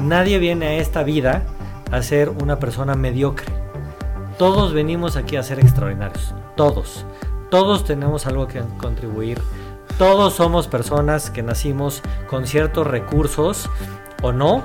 nadie 0.00 0.38
viene 0.38 0.66
a 0.66 0.74
esta 0.74 1.02
vida 1.02 1.44
a 1.90 2.02
ser 2.02 2.28
una 2.28 2.58
persona 2.58 2.94
mediocre. 2.94 3.46
Todos 4.38 4.72
venimos 4.72 5.16
aquí 5.16 5.36
a 5.36 5.42
ser 5.42 5.60
extraordinarios. 5.60 6.34
Todos. 6.56 7.04
Todos 7.50 7.84
tenemos 7.84 8.26
algo 8.26 8.46
que 8.46 8.62
contribuir. 8.78 9.40
Todos 9.98 10.34
somos 10.34 10.66
personas 10.68 11.30
que 11.30 11.42
nacimos 11.42 12.02
con 12.28 12.46
ciertos 12.46 12.86
recursos 12.86 13.68
o 14.22 14.32
no, 14.32 14.64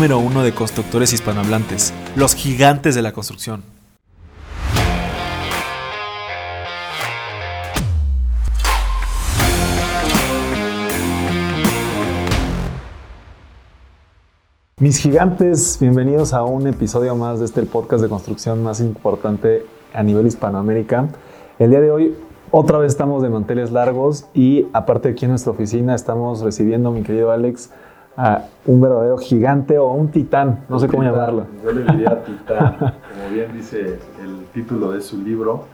uno 0.00 0.42
de 0.42 0.52
constructores 0.52 1.12
hispanohablantes, 1.12 1.92
los 2.16 2.34
gigantes 2.34 2.94
de 2.94 3.02
la 3.02 3.12
construcción. 3.12 3.62
Mis 14.78 14.96
gigantes, 14.96 15.76
bienvenidos 15.78 16.32
a 16.32 16.44
un 16.44 16.66
episodio 16.66 17.14
más 17.14 17.40
de 17.40 17.44
este 17.44 17.62
podcast 17.64 18.02
de 18.02 18.08
construcción 18.08 18.62
más 18.62 18.80
importante 18.80 19.66
a 19.92 20.02
nivel 20.02 20.26
Hispanoamérica. 20.26 21.08
El 21.58 21.68
día 21.68 21.80
de 21.82 21.90
hoy 21.90 22.16
otra 22.50 22.78
vez 22.78 22.92
estamos 22.92 23.22
de 23.22 23.28
manteles 23.28 23.70
largos 23.70 24.24
y 24.32 24.66
aparte 24.72 25.10
aquí 25.10 25.26
en 25.26 25.32
nuestra 25.32 25.52
oficina 25.52 25.94
estamos 25.94 26.40
recibiendo, 26.40 26.90
mi 26.90 27.02
querido 27.02 27.32
Alex, 27.32 27.70
a 28.16 28.44
un 28.66 28.80
verdadero 28.80 29.18
gigante 29.18 29.78
o 29.78 29.92
un 29.92 30.10
titán, 30.10 30.64
no 30.68 30.78
sé 30.78 30.88
cómo 30.88 31.02
llamarlo. 31.02 31.46
Yo 31.64 31.72
le 31.72 31.82
diría 31.92 32.22
titán, 32.24 32.76
como 32.78 33.30
bien 33.32 33.52
dice 33.52 33.98
el 34.22 34.44
título 34.52 34.92
de 34.92 35.00
su 35.00 35.22
libro, 35.22 35.64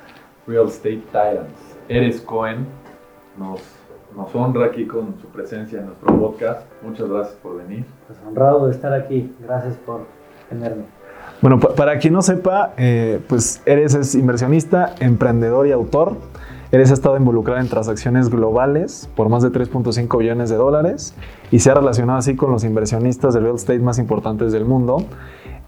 Real 0.46 0.66
Estate 0.66 1.02
Titans. 1.06 1.76
Eres 1.88 2.20
Cohen 2.20 2.66
nos 3.38 3.60
nos 4.16 4.34
honra 4.34 4.66
aquí 4.66 4.86
con 4.86 5.14
su 5.20 5.28
presencia 5.28 5.78
en 5.78 5.86
nuestro 5.86 6.18
podcast. 6.18 6.62
Muchas 6.82 7.08
gracias 7.08 7.36
por 7.36 7.58
venir. 7.58 7.84
Pues 8.06 8.18
honrado 8.26 8.66
de 8.66 8.72
estar 8.72 8.92
aquí. 8.94 9.30
Gracias 9.40 9.76
por 9.76 10.06
tenerme. 10.48 10.84
Bueno, 11.42 11.60
para 11.60 11.98
quien 11.98 12.14
no 12.14 12.22
sepa, 12.22 12.72
eh, 12.78 13.20
pues 13.28 13.62
eres 13.66 13.94
es 13.94 14.14
inversionista, 14.14 14.94
emprendedor 15.00 15.66
y 15.66 15.72
autor. 15.72 16.16
Eres 16.72 16.90
ha 16.90 16.94
estado 16.94 17.16
involucrado 17.16 17.60
en 17.60 17.68
transacciones 17.68 18.28
globales 18.28 19.08
por 19.14 19.28
más 19.28 19.42
de 19.42 19.50
3.5 19.50 20.18
billones 20.18 20.50
de 20.50 20.56
dólares 20.56 21.14
y 21.52 21.60
se 21.60 21.70
ha 21.70 21.74
relacionado 21.74 22.18
así 22.18 22.34
con 22.34 22.50
los 22.50 22.64
inversionistas 22.64 23.34
de 23.34 23.40
real 23.40 23.54
estate 23.54 23.78
más 23.78 23.98
importantes 23.98 24.52
del 24.52 24.64
mundo. 24.64 25.04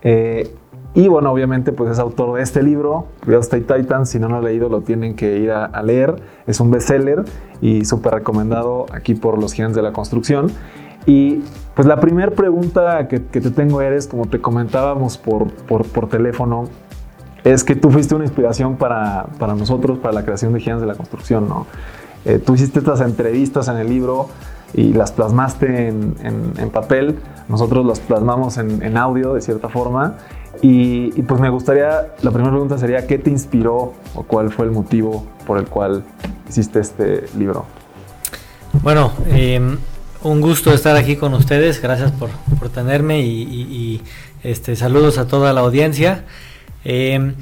Eh, 0.03 0.53
y 0.95 1.07
bueno, 1.07 1.31
obviamente 1.31 1.73
pues 1.73 1.93
es 1.93 1.99
autor 1.99 2.37
de 2.37 2.43
este 2.43 2.63
libro, 2.63 3.07
Real 3.23 3.41
Estate 3.41 3.63
Titans. 3.63 4.11
Si 4.11 4.19
no 4.19 4.29
lo 4.29 4.39
han 4.39 4.45
leído, 4.45 4.69
lo 4.69 4.81
tienen 4.81 5.15
que 5.15 5.39
ir 5.39 5.53
a, 5.53 5.83
leer. 5.83 6.17
Es 6.47 6.59
un 6.61 6.71
bestseller 6.71 7.25
y 7.61 7.85
súper 7.85 8.15
recomendado 8.15 8.87
aquí 8.93 9.15
por 9.15 9.39
los 9.39 9.53
gigantes 9.53 9.77
de 9.77 9.83
la 9.83 9.93
construcción. 9.93 10.51
Y 11.07 11.43
pues 11.75 11.87
la 11.87 12.01
primera 12.01 12.33
pregunta 12.33 13.07
que, 13.07 13.21
te 13.21 13.51
tengo 13.51 13.81
eres, 13.81 14.09
como 14.09 14.27
te 14.27 14.41
comentábamos 14.41 15.19
por, 15.19 15.53
por, 15.53 16.09
teléfono, 16.09 16.65
es 17.45 17.65
que 17.65 17.77
tú 17.77 17.91
fuiste 17.91 18.15
una 18.15 18.25
inspiración 18.25 18.77
para, 18.77 19.27
para, 19.39 19.55
nosotros, 19.55 19.99
para 19.99 20.13
la 20.13 20.25
creación 20.25 20.53
de 20.53 20.61
Gigantes 20.61 20.83
de 20.83 20.87
la 20.89 20.95
Construcción, 20.95 21.49
¿no? 21.49 21.67
Eh, 22.25 22.39
tú 22.45 22.55
hiciste 22.55 22.81
estas 22.81 23.01
entrevistas 23.01 23.69
en 23.69 23.77
el 23.77 23.89
libro 23.89 24.29
y 24.75 24.93
las 24.93 25.13
plasmaste 25.13 25.89
en, 25.89 26.15
en, 26.59 26.71
papel, 26.71 27.19
nosotros 27.49 27.87
las 27.87 28.01
plasmamos 28.01 28.59
en, 28.59 28.83
en, 28.83 28.99
audio 28.99 29.33
de 29.33 29.41
cierta 29.41 29.69
forma 29.69 30.17
y, 30.61 31.23
pues 31.23 31.41
me 31.41 31.51
gustaría, 31.51 32.15
la 32.23 32.31
primera 32.31 32.51
pregunta 32.51 32.79
sería, 32.79 33.07
¿qué 33.07 33.19
te 33.19 33.31
inspiró 33.31 33.95
o 34.15 34.23
cuál 34.25 34.51
fue 34.51 34.65
el 34.65 34.73
motivo 34.73 35.25
por 35.47 35.59
el 35.59 35.67
cual 35.67 36.03
hiciste 36.49 36.81
este 36.81 37.25
libro? 37.37 37.65
Bueno, 38.83 39.13
em, 39.29 39.79
un 40.23 40.41
gusto 40.41 40.73
estar 40.73 40.97
aquí 40.97 41.17
con 41.17 41.35
ustedes, 41.35 41.81
gracias 41.81 42.11
por, 42.13 42.31
tenerme 42.71 43.21
y, 43.21 44.03
este, 44.43 44.75
saludos 44.75 45.19
a 45.19 45.27
toda 45.27 45.53
la 45.53 45.61
audiencia. 45.61 46.25
Em, 46.85 47.35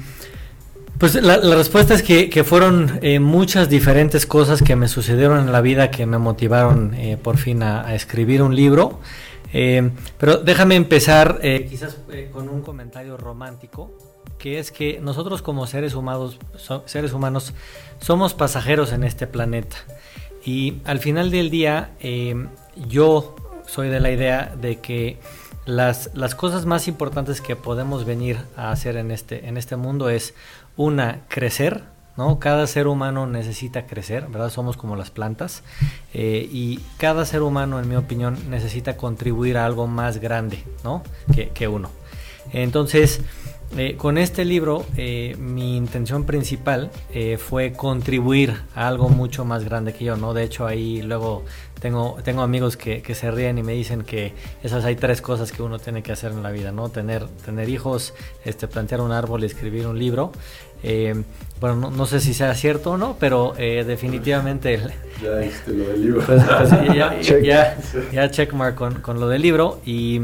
pues 0.97 1.13
la, 1.15 1.37
respuesta 1.37 1.93
es 1.93 2.01
que, 2.01 2.43
fueron 2.43 2.99
eh, 3.01 3.19
muchas 3.19 3.69
diferentes 3.69 4.25
cosas 4.25 4.63
que 4.63 4.75
me 4.75 4.87
sucedieron 4.87 5.39
en 5.39 5.51
la 5.51 5.61
vida 5.61 5.91
que 5.91 6.05
me 6.05 6.17
motivaron 6.17 6.93
eh, 6.95 7.17
por 7.21 7.37
fin 7.37 7.61
a 7.61 7.93
escribir 7.93 8.41
un 8.41 8.55
libro. 8.55 8.99
Eh, 9.53 9.91
pero 10.17 10.37
déjame 10.37 10.75
empezar 10.75 11.39
eh, 11.41 11.67
quizás 11.69 11.97
con 12.31 12.49
un 12.49 12.61
comentario 12.61 13.15
romántico, 13.17 13.91
que 14.37 14.59
es 14.59 14.71
que 14.71 14.99
nosotros 15.01 15.41
como 15.41 15.67
seres 15.67 15.95
humanos, 15.95 16.39
seres 16.85 17.13
humanos 17.13 17.53
somos 17.99 18.33
pasajeros 18.33 18.91
en 18.91 19.03
este 19.03 19.27
planeta. 19.27 19.77
Y 20.43 20.81
al 20.85 20.99
final 20.99 21.31
del 21.31 21.49
día, 21.49 21.91
yo 22.87 23.35
soy 23.65 23.89
de 23.89 23.99
la 23.99 24.11
idea 24.11 24.55
de 24.59 24.77
que 24.77 25.19
las, 25.67 26.09
las, 26.15 26.33
cosas 26.33 26.65
más 26.65 26.87
importantes 26.87 27.41
que 27.41 27.55
podemos 27.55 28.05
venir 28.05 28.39
a 28.55 28.71
hacer 28.71 28.97
en 28.97 29.11
este, 29.11 29.47
en 29.47 29.57
este 29.57 29.75
mundo 29.75 30.09
es, 30.09 30.33
una, 30.77 31.21
crecer, 31.27 31.83
¿no? 32.15 32.39
Cada 32.39 32.65
ser 32.67 32.87
humano 32.87 33.27
necesita 33.27 33.85
crecer, 33.85 34.27
¿verdad? 34.27 34.49
Somos 34.49 34.77
como 34.77 34.95
las 34.95 35.11
plantas 35.11 35.63
eh, 36.13 36.47
y 36.51 36.79
cada 36.97 37.25
ser 37.25 37.41
humano, 37.41 37.79
en 37.79 37.89
mi 37.89 37.95
opinión, 37.95 38.37
necesita 38.49 38.95
contribuir 38.95 39.57
a 39.57 39.65
algo 39.65 39.87
más 39.87 40.19
grande, 40.19 40.63
¿no? 40.83 41.03
Que, 41.53 41.67
uno. 41.67 41.89
Entonces, 42.53 43.21
eh, 43.75 43.97
con 43.97 44.17
este 44.17 44.45
libro, 44.45 44.85
eh, 44.95 45.35
mi 45.37 45.75
intención 45.75 46.23
principal 46.23 46.91
fue 47.39 47.73
contribuir 47.73 48.61
a 48.73 48.87
algo 48.87 49.09
mucho 49.09 49.43
más 49.43 49.65
grande 49.65 49.93
que 49.93 50.05
yo, 50.05 50.15
¿no? 50.15 50.33
De 50.33 50.43
hecho, 50.43 50.65
ahí 50.65 51.01
luego 51.01 51.43
tengo, 51.79 52.17
tengo 52.23 52.41
amigos 52.41 52.77
que, 52.77 53.01
que, 53.01 53.15
se 53.15 53.31
ríen 53.31 53.57
y 53.57 53.63
me 53.63 53.73
dicen 53.73 54.03
que 54.03 54.33
esas 54.63 54.85
hay 54.85 54.95
tres 54.95 55.21
cosas 55.21 55.51
que 55.51 55.61
uno 55.61 55.79
tiene 55.79 56.03
que 56.03 56.11
hacer 56.11 56.31
en 56.31 56.43
la 56.43 56.51
vida, 56.51 56.71
¿no? 56.71 56.89
Tener, 56.89 57.27
tener 57.45 57.69
hijos, 57.69 58.13
este, 58.45 58.67
plantear 58.67 59.01
un 59.01 59.11
árbol 59.11 59.43
y 59.43 59.45
escribir 59.45 59.87
un 59.87 59.99
libro. 59.99 60.31
Eh, 60.83 61.23
bueno, 61.59 61.89
no, 61.89 62.05
sé 62.05 62.19
si 62.19 62.33
sea 62.33 62.53
cierto 62.53 62.91
o 62.91 62.97
no, 62.97 63.17
pero 63.19 63.53
eh, 63.57 63.83
definitivamente... 63.85 64.79
ya 65.23 65.41
este, 65.41 65.71
lo 65.71 65.87
del 65.87 66.01
libro. 66.01 66.21
Pues, 66.25 66.43
pues, 66.43 66.69
ya, 67.43 67.77
ya, 68.11 68.31
checkmark 68.31 69.01
con, 69.01 69.19
lo 69.19 69.27
del 69.27 69.41
libro 69.41 69.79
y 69.85 70.21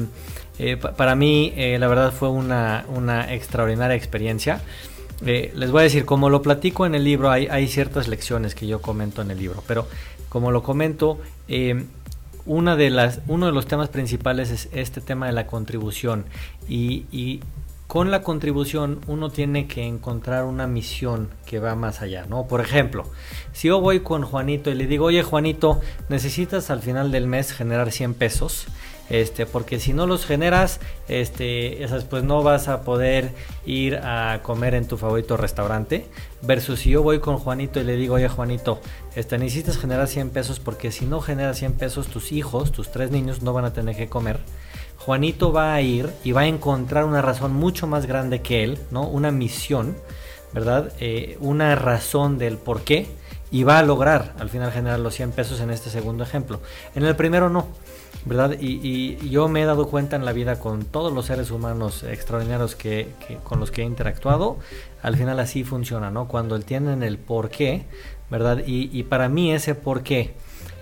eh, 0.59 0.77
para 0.77 1.15
mí 1.15 1.53
la 1.55 1.87
verdad 1.87 2.11
fue 2.11 2.29
una, 2.29 2.85
una 2.95 3.33
extraordinaria 3.33 3.95
experiencia. 3.95 4.61
Les 5.23 5.71
voy 5.71 5.81
a 5.81 5.83
decir, 5.83 6.05
como 6.05 6.29
lo 6.29 6.41
platico 6.41 6.85
en 6.85 6.95
el 6.95 7.03
libro, 7.03 7.31
hay, 7.31 7.67
ciertas 7.67 8.07
lecciones 8.07 8.55
que 8.55 8.67
yo 8.67 8.81
comento 8.81 9.21
en 9.21 9.31
el 9.31 9.37
libro, 9.37 9.63
pero 9.67 9.87
como 10.29 10.51
lo 10.51 10.63
comento, 10.63 11.19
una 12.45 12.75
de 12.75 12.89
las, 12.89 13.21
uno 13.27 13.45
de 13.45 13.51
los 13.51 13.65
temas 13.65 13.89
principales 13.89 14.49
es 14.51 14.69
este 14.73 15.01
tema 15.01 15.27
de 15.27 15.31
la 15.31 15.47
contribución 15.47 16.25
y, 16.67 17.05
y 17.11 17.41
con 17.87 18.09
la 18.09 18.23
contribución 18.23 19.01
uno 19.07 19.29
tiene 19.29 19.67
que 19.67 19.85
encontrar 19.85 20.45
una 20.45 20.65
misión 20.67 21.29
que 21.45 21.59
va 21.59 21.75
más 21.75 22.01
allá, 22.01 22.25
¿no? 22.27 22.47
Por 22.47 22.59
ejemplo, 22.59 23.05
si 23.51 23.67
yo 23.67 23.81
voy 23.81 23.99
con 23.99 24.23
Juanito 24.23 24.71
y 24.71 24.73
le 24.73 24.87
digo, 24.87 25.05
oye 25.05 25.21
Juanito, 25.21 25.79
necesitas 26.09 26.71
al 26.71 26.81
final 26.81 27.11
del 27.11 27.27
mes 27.27 27.51
generar 27.51 27.91
100 27.91 28.15
pesos, 28.15 28.65
este, 29.09 29.45
porque 29.45 29.79
si 29.79 29.93
no 29.93 30.07
los 30.07 30.25
generas, 30.25 30.79
este, 31.07 31.85
pues 32.09 32.23
no 32.23 32.43
vas 32.43 32.67
a 32.67 32.81
poder 32.81 33.31
ir 33.65 33.97
a 33.97 34.39
comer 34.43 34.75
en 34.75 34.87
tu 34.87 34.97
favorito 34.97 35.37
restaurante, 35.37 36.07
versus 36.41 36.81
si 36.81 36.91
yo 36.91 37.03
voy 37.03 37.19
con 37.19 37.37
Juanito 37.37 37.79
y 37.79 37.83
le 37.83 37.95
digo, 37.95 38.15
oye 38.15 38.27
Juanito, 38.27 38.79
este, 39.15 39.37
necesitas 39.37 39.77
generar 39.77 40.07
100 40.07 40.29
pesos 40.29 40.59
porque 40.59 40.91
si 40.91 41.05
no 41.05 41.21
generas 41.21 41.57
100 41.59 41.73
pesos, 41.73 42.07
tus 42.07 42.31
hijos, 42.31 42.71
tus 42.71 42.91
tres 42.91 43.11
niños 43.11 43.41
no 43.41 43.53
van 43.53 43.65
a 43.65 43.73
tener 43.73 43.95
que 43.95 44.09
comer. 44.09 44.39
Juanito 44.97 45.51
va 45.51 45.73
a 45.73 45.81
ir 45.81 46.09
y 46.23 46.31
va 46.31 46.41
a 46.41 46.47
encontrar 46.47 47.03
una 47.03 47.21
razón 47.21 47.53
mucho 47.53 47.87
más 47.87 48.05
grande 48.05 48.41
que 48.41 48.63
él, 48.63 48.79
¿no? 48.89 49.05
Una 49.05 49.31
misión, 49.31 49.97
¿verdad? 50.53 50.93
Eh, 51.01 51.37
una 51.41 51.75
razón 51.75 52.37
del 52.37 52.57
por 52.57 52.81
qué 52.81 53.07
y 53.51 53.63
va 53.63 53.79
a 53.79 53.83
lograr 53.83 54.33
al 54.39 54.49
final 54.49 54.71
generar 54.71 54.99
los 54.99 55.13
100 55.13 55.31
pesos 55.31 55.59
en 55.59 55.69
este 55.69 55.89
segundo 55.89 56.23
ejemplo. 56.23 56.59
En 56.95 57.03
el 57.03 57.15
primero 57.15 57.49
no, 57.49 57.67
¿verdad? 58.25 58.57
Y, 58.59 59.17
yo 59.29 59.47
me 59.47 59.61
he 59.61 59.65
dado 59.65 59.87
cuenta 59.87 60.15
en 60.15 60.25
la 60.25 60.33
vida 60.33 60.59
con 60.59 60.85
todos 60.85 61.13
los 61.13 61.25
seres 61.25 61.51
humanos 61.51 62.03
extraordinarios 62.03 62.75
que, 62.75 63.07
con 63.43 63.59
los 63.59 63.71
que 63.71 63.81
he 63.81 63.85
interactuado, 63.85 64.57
al 65.01 65.17
final 65.17 65.39
así 65.39 65.63
funciona, 65.63 66.11
¿no? 66.11 66.27
Cuando 66.27 66.59
tienen 66.59 67.03
el 67.03 67.17
por 67.17 67.49
qué, 67.49 67.85
¿verdad? 68.29 68.63
Y, 68.65 68.89
y 68.97 69.03
para 69.03 69.29
mí 69.29 69.51
ese 69.51 69.75
por 69.75 70.03
qué 70.03 70.33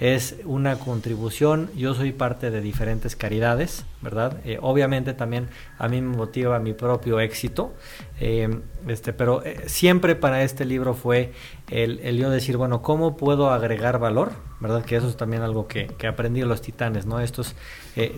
es 0.02 0.38
una 0.46 0.80
contribución, 0.80 1.70
yo 1.76 1.94
soy 1.94 2.12
parte 2.12 2.50
de 2.50 2.60
diferentes 2.60 3.16
caridades, 3.16 3.86
¿verdad? 4.02 4.38
Eh, 4.46 4.58
obviamente 4.60 5.14
también 5.14 5.48
a 5.78 5.88
mí 5.88 6.02
me 6.02 6.18
motiva 6.18 6.58
mi 6.58 6.74
propio 6.74 7.20
éxito, 7.20 7.72
eh, 8.20 8.50
este, 8.88 9.14
pero 9.14 9.46
eh, 9.46 9.62
siempre 9.68 10.16
para 10.16 10.42
este 10.42 10.66
libro 10.66 10.96
fue 10.96 11.34
el, 11.70 12.00
el, 12.00 12.18
yo 12.18 12.32
decir, 12.32 12.58
bueno, 12.58 12.82
¿cómo 12.82 13.16
puedo 13.16 13.52
agregar 13.52 14.00
valor? 14.00 14.32
¿Verdad? 14.62 14.86
Que 14.86 14.96
eso 14.96 15.10
es 15.10 15.18
también 15.18 15.42
algo 15.42 15.68
que, 15.68 15.88
que 15.98 16.08
aprendí 16.08 16.40
de 16.40 16.46
los 16.46 16.62
titanes, 16.62 17.06
¿no? 17.06 17.20
Estos 17.20 17.56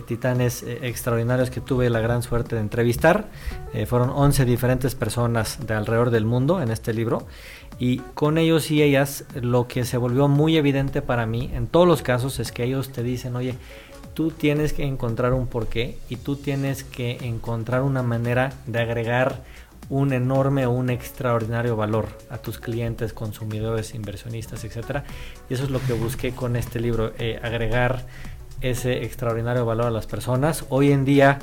titanes 0.06 0.62
extraordinarios 0.62 1.50
que 1.50 1.60
tuve 1.60 1.90
la 1.90 2.00
gran 2.00 2.22
suerte 2.22 2.54
de 2.54 2.60
entrevistar, 2.60 3.30
fueron 3.86 4.10
11 4.10 4.44
diferentes 4.44 4.94
personas 4.94 5.66
de 5.66 5.74
alrededor 5.74 6.10
del 6.10 6.26
mundo 6.26 6.62
en 6.62 6.70
este 6.70 6.92
libro, 6.92 7.26
y 7.78 7.98
con 8.14 8.38
ellos 8.38 8.70
y 8.70 8.82
ellas 8.82 9.24
lo 9.34 9.66
que 9.66 9.84
se 9.84 9.96
volvió 9.96 10.28
muy 10.28 10.56
evidente 10.56 11.02
para 11.02 11.26
mí 11.26 11.50
en 11.54 11.66
todos 11.66 11.88
los 11.88 12.02
casos 12.02 12.38
es 12.38 12.52
que 12.52 12.64
ellos 12.64 12.90
te 12.90 13.02
dicen, 13.02 13.34
oye, 13.36 13.56
tú 14.14 14.30
tienes 14.30 14.72
que 14.72 14.84
encontrar 14.84 15.32
un 15.32 15.48
porqué 15.48 15.98
y 16.08 16.16
tú 16.16 16.36
tienes 16.36 16.84
que 16.84 17.18
encontrar 17.22 17.82
una 17.82 18.02
manera 18.02 18.52
de 18.66 18.80
agregar 18.80 19.42
un 19.88 20.12
enorme 20.12 20.66
un 20.66 20.90
extraordinario 20.90 21.76
valor 21.76 22.08
a 22.30 22.38
tus 22.38 22.58
clientes, 22.58 23.12
consumidores, 23.12 23.94
inversionistas, 23.94 24.64
etc. 24.64 25.02
Y 25.48 25.54
eso 25.54 25.64
es 25.64 25.70
lo 25.70 25.80
que 25.80 25.92
busqué 25.92 26.32
con 26.32 26.56
este 26.56 26.80
libro, 26.80 27.12
eh, 27.18 27.38
agregar 27.42 28.06
ese 28.60 29.04
extraordinario 29.04 29.66
valor 29.66 29.86
a 29.86 29.90
las 29.90 30.06
personas. 30.06 30.64
Hoy 30.70 30.92
en 30.92 31.04
día 31.04 31.38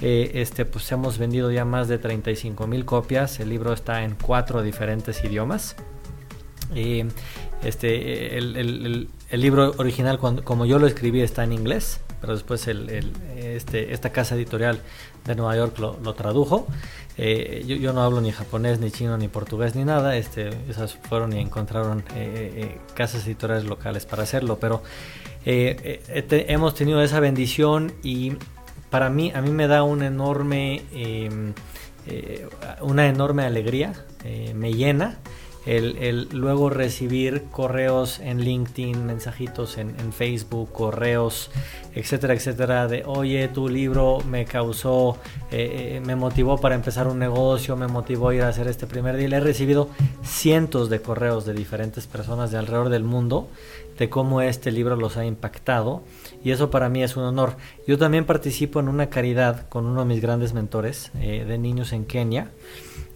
eh, 0.00 0.30
este, 0.34 0.64
pues 0.64 0.90
hemos 0.92 1.18
vendido 1.18 1.50
ya 1.50 1.64
más 1.64 1.88
de 1.88 1.98
35 1.98 2.66
mil 2.66 2.84
copias, 2.84 3.40
el 3.40 3.48
libro 3.48 3.72
está 3.72 4.04
en 4.04 4.14
cuatro 4.14 4.62
diferentes 4.62 5.24
idiomas. 5.24 5.76
Este, 7.64 8.38
el, 8.38 9.08
libro 9.32 9.74
original, 9.78 10.18
como 10.18 10.66
yo 10.66 10.78
lo 10.78 10.86
escribí, 10.86 11.20
está 11.20 11.42
en 11.42 11.52
inglés 11.52 12.00
pero 12.20 12.34
después 12.34 12.66
el, 12.68 13.12
este, 13.36 13.92
esta 13.92 14.10
casa 14.10 14.34
editorial 14.34 14.80
de 15.24 15.34
Nueva 15.34 15.56
York 15.56 15.78
lo, 15.78 16.14
tradujo. 16.14 16.66
Eh, 17.16 17.64
yo, 17.66 17.92
no 17.92 18.02
hablo 18.02 18.20
ni 18.20 18.32
japonés, 18.32 18.80
ni 18.80 18.90
chino, 18.90 19.18
ni 19.18 19.28
portugués, 19.28 19.74
ni 19.74 19.84
nada. 19.84 20.16
Este, 20.16 20.50
esas 20.68 20.94
fueron 20.94 21.32
y 21.32 21.38
encontraron 21.38 22.00
eh, 22.14 22.52
eh, 22.56 22.78
casas 22.94 23.26
editoriales 23.26 23.64
locales 23.64 24.06
para 24.06 24.22
hacerlo, 24.22 24.58
pero 24.58 24.82
hemos 25.44 26.74
tenido 26.74 27.02
esa 27.02 27.20
bendición 27.20 27.92
y 28.02 28.34
para 28.90 29.08
mí, 29.08 29.32
a 29.34 29.40
mí 29.40 29.50
me 29.50 29.68
da 29.68 29.82
una 29.82 30.06
enorme, 30.06 30.82
em, 30.92 31.54
una 32.82 33.06
enorme 33.06 33.44
alegría, 33.44 33.92
me 34.54 34.72
llena 34.72 35.18
el, 35.66 36.28
luego 36.32 36.70
recibir 36.70 37.44
correos 37.50 38.18
en 38.20 38.40
LinkedIn, 38.40 39.04
mensajitos 39.04 39.76
en, 39.76 39.90
Facebook, 40.12 40.72
correos, 40.72 41.50
etcétera, 41.94 42.34
etcétera, 42.34 42.88
de 42.88 43.04
oye, 43.06 43.46
tu 43.48 43.68
libro 43.68 44.18
me 44.26 44.44
causó, 44.44 45.18
eh, 45.50 45.96
eh, 45.96 46.02
me 46.04 46.16
motivó 46.16 46.58
para 46.58 46.74
empezar 46.74 47.06
un 47.06 47.18
negocio, 47.18 47.76
me 47.76 47.86
motivó 47.86 48.30
a 48.30 48.34
ir 48.34 48.42
a 48.42 48.48
hacer 48.48 48.68
este 48.68 48.86
primer 48.86 49.16
día. 49.16 49.36
He 49.36 49.40
recibido 49.40 49.88
cientos 50.22 50.88
de 50.88 51.00
correos 51.00 51.44
de 51.44 51.52
diferentes 51.52 52.06
personas 52.06 52.50
de 52.50 52.58
alrededor 52.58 52.88
del 52.88 53.04
mundo 53.04 53.48
de 53.98 54.08
cómo 54.08 54.40
este 54.40 54.70
libro 54.70 54.96
los 54.96 55.18
ha 55.18 55.26
impactado 55.26 56.02
y 56.42 56.52
eso 56.52 56.70
para 56.70 56.88
mí 56.88 57.02
es 57.02 57.16
un 57.16 57.24
honor. 57.24 57.56
Yo 57.86 57.98
también 57.98 58.24
participo 58.24 58.80
en 58.80 58.88
una 58.88 59.10
caridad 59.10 59.68
con 59.68 59.84
uno 59.84 60.00
de 60.00 60.06
mis 60.06 60.22
grandes 60.22 60.54
mentores 60.54 61.12
eh, 61.20 61.44
de 61.46 61.58
niños 61.58 61.92
en 61.92 62.06
Kenia 62.06 62.50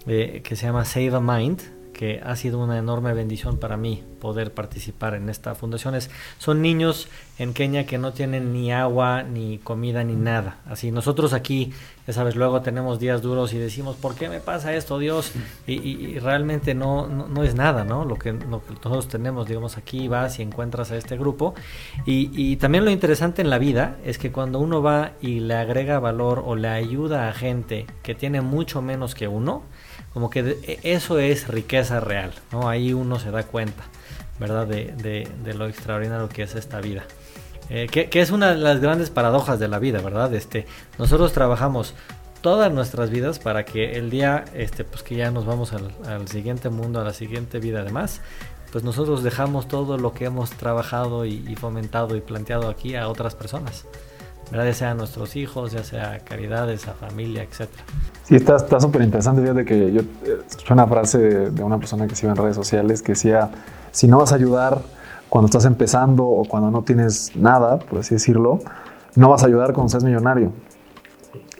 que 0.06 0.42
se 0.54 0.66
llama 0.66 0.84
Save 0.84 1.14
a 1.14 1.20
Mind 1.20 1.73
que 1.94 2.20
ha 2.22 2.36
sido 2.36 2.58
una 2.58 2.76
enorme 2.76 3.14
bendición 3.14 3.56
para 3.56 3.78
mí 3.78 4.02
poder 4.20 4.52
participar 4.52 5.14
en 5.14 5.30
esta 5.30 5.54
fundación. 5.54 5.94
son 6.38 6.60
niños 6.60 7.08
en 7.38 7.54
Kenia 7.54 7.86
que 7.86 7.96
no 7.96 8.12
tienen 8.12 8.52
ni 8.52 8.72
agua, 8.72 9.22
ni 9.22 9.58
comida, 9.58 10.04
ni 10.04 10.14
nada. 10.14 10.58
Así 10.66 10.90
nosotros 10.90 11.32
aquí, 11.32 11.72
ya 12.06 12.12
sabes, 12.12 12.36
luego 12.36 12.60
tenemos 12.60 12.98
días 12.98 13.22
duros 13.22 13.54
y 13.54 13.58
decimos, 13.58 13.96
¿por 13.96 14.14
qué 14.14 14.28
me 14.28 14.40
pasa 14.40 14.74
esto, 14.74 14.98
Dios? 14.98 15.32
Y, 15.66 16.18
realmente 16.18 16.74
no, 16.74 17.06
no, 17.06 17.42
es 17.42 17.54
nada, 17.54 17.84
¿no? 17.84 18.04
Lo 18.04 18.16
que, 18.16 18.32
nosotros 18.32 19.08
tenemos, 19.08 19.48
digamos, 19.48 19.76
aquí 19.76 20.08
vas 20.08 20.38
y 20.38 20.42
encuentras 20.42 20.90
a 20.90 20.96
este 20.96 21.16
grupo. 21.16 21.54
Y, 22.04 22.30
y 22.34 22.56
también 22.56 22.84
lo 22.84 22.90
interesante 22.90 23.40
en 23.40 23.50
la 23.50 23.58
vida 23.58 23.96
es 24.04 24.18
que 24.18 24.32
cuando 24.32 24.58
uno 24.58 24.82
va 24.82 25.12
y 25.20 25.40
le 25.40 25.54
agrega 25.54 25.98
valor 26.00 26.42
o 26.44 26.56
le 26.56 26.68
ayuda 26.68 27.28
a 27.28 27.32
gente 27.32 27.86
que 28.02 28.14
tiene 28.14 28.40
mucho 28.40 28.82
menos 28.82 29.14
que 29.14 29.28
uno, 29.28 29.62
como 30.14 30.30
que 30.30 30.58
e, 30.62 30.94
eso 30.94 31.18
es 31.18 31.48
riqueza 31.48 32.00
real, 32.00 32.32
¿no? 32.52 32.68
Ahí 32.68 32.94
uno 32.94 33.18
se 33.18 33.32
da 33.32 33.42
cuenta, 33.42 33.82
¿verdad? 34.38 34.66
De, 34.66 35.28
lo 35.54 35.66
extraordinario 35.66 36.28
que 36.28 36.44
es 36.44 36.54
esta 36.54 36.80
vida. 36.80 37.04
Eh, 37.68 37.88
que, 37.88 38.20
es 38.20 38.30
una 38.30 38.50
de 38.50 38.56
las 38.56 38.80
grandes 38.80 39.10
paradojas 39.10 39.58
de 39.58 39.68
la 39.68 39.78
vida, 39.78 40.00
¿verdad? 40.00 40.32
Este, 40.34 40.66
nosotros 40.98 41.32
trabajamos 41.32 41.94
todas 42.42 42.72
nuestras 42.72 43.10
vidas 43.10 43.38
para 43.38 43.64
que 43.64 43.92
el 43.92 44.10
día, 44.10 44.44
este, 44.54 44.84
pues 44.84 45.02
que 45.02 45.16
ya 45.16 45.30
nos 45.30 45.46
vamos 45.46 45.72
al, 45.72 46.28
siguiente 46.28 46.68
mundo, 46.68 47.00
a 47.00 47.04
la 47.04 47.12
siguiente 47.12 47.58
vida 47.58 47.80
además, 47.80 48.20
pues 48.70 48.84
nosotros 48.84 49.22
dejamos 49.22 49.66
todo 49.66 49.98
lo 49.98 50.12
que 50.12 50.26
hemos 50.26 50.50
trabajado 50.50 51.24
y, 51.24 51.44
y 51.48 51.56
fomentado 51.56 52.16
y 52.16 52.20
planteado 52.20 52.68
aquí 52.68 52.94
a 52.96 53.08
otras 53.08 53.34
personas. 53.34 53.86
¿Verdad? 54.54 54.70
ya 54.70 54.74
sea 54.74 54.90
a 54.92 54.94
nuestros 54.94 55.34
hijos, 55.34 55.72
ya 55.72 55.82
sea 55.82 56.20
caridades, 56.20 56.86
a 56.86 56.92
familia, 56.94 57.42
etc. 57.42 57.68
Sí, 58.22 58.36
está 58.36 58.78
súper 58.78 59.02
interesante. 59.02 59.42
Fíjate 59.42 59.64
que 59.64 59.92
yo 59.92 60.02
escuché 60.48 60.72
una 60.72 60.86
frase 60.86 61.18
de, 61.50 61.62
una 61.64 61.78
persona 61.78 62.06
que 62.06 62.14
se 62.14 62.28
en 62.28 62.36
redes 62.36 62.54
sociales 62.54 63.02
que 63.02 63.12
decía, 63.12 63.50
si 63.90 64.06
no 64.06 64.18
vas 64.18 64.30
a 64.30 64.36
ayudar 64.36 64.80
cuando 65.28 65.46
estás 65.46 65.64
empezando 65.64 66.24
o 66.24 66.44
cuando 66.44 66.70
no 66.70 66.82
tienes 66.82 67.34
nada, 67.34 67.80
por 67.80 67.98
así 67.98 68.14
decirlo, 68.14 68.60
no 69.16 69.28
vas 69.28 69.42
a 69.42 69.46
ayudar 69.46 69.72
cuando 69.72 69.90
seas 69.90 70.04
millonario. 70.04 70.52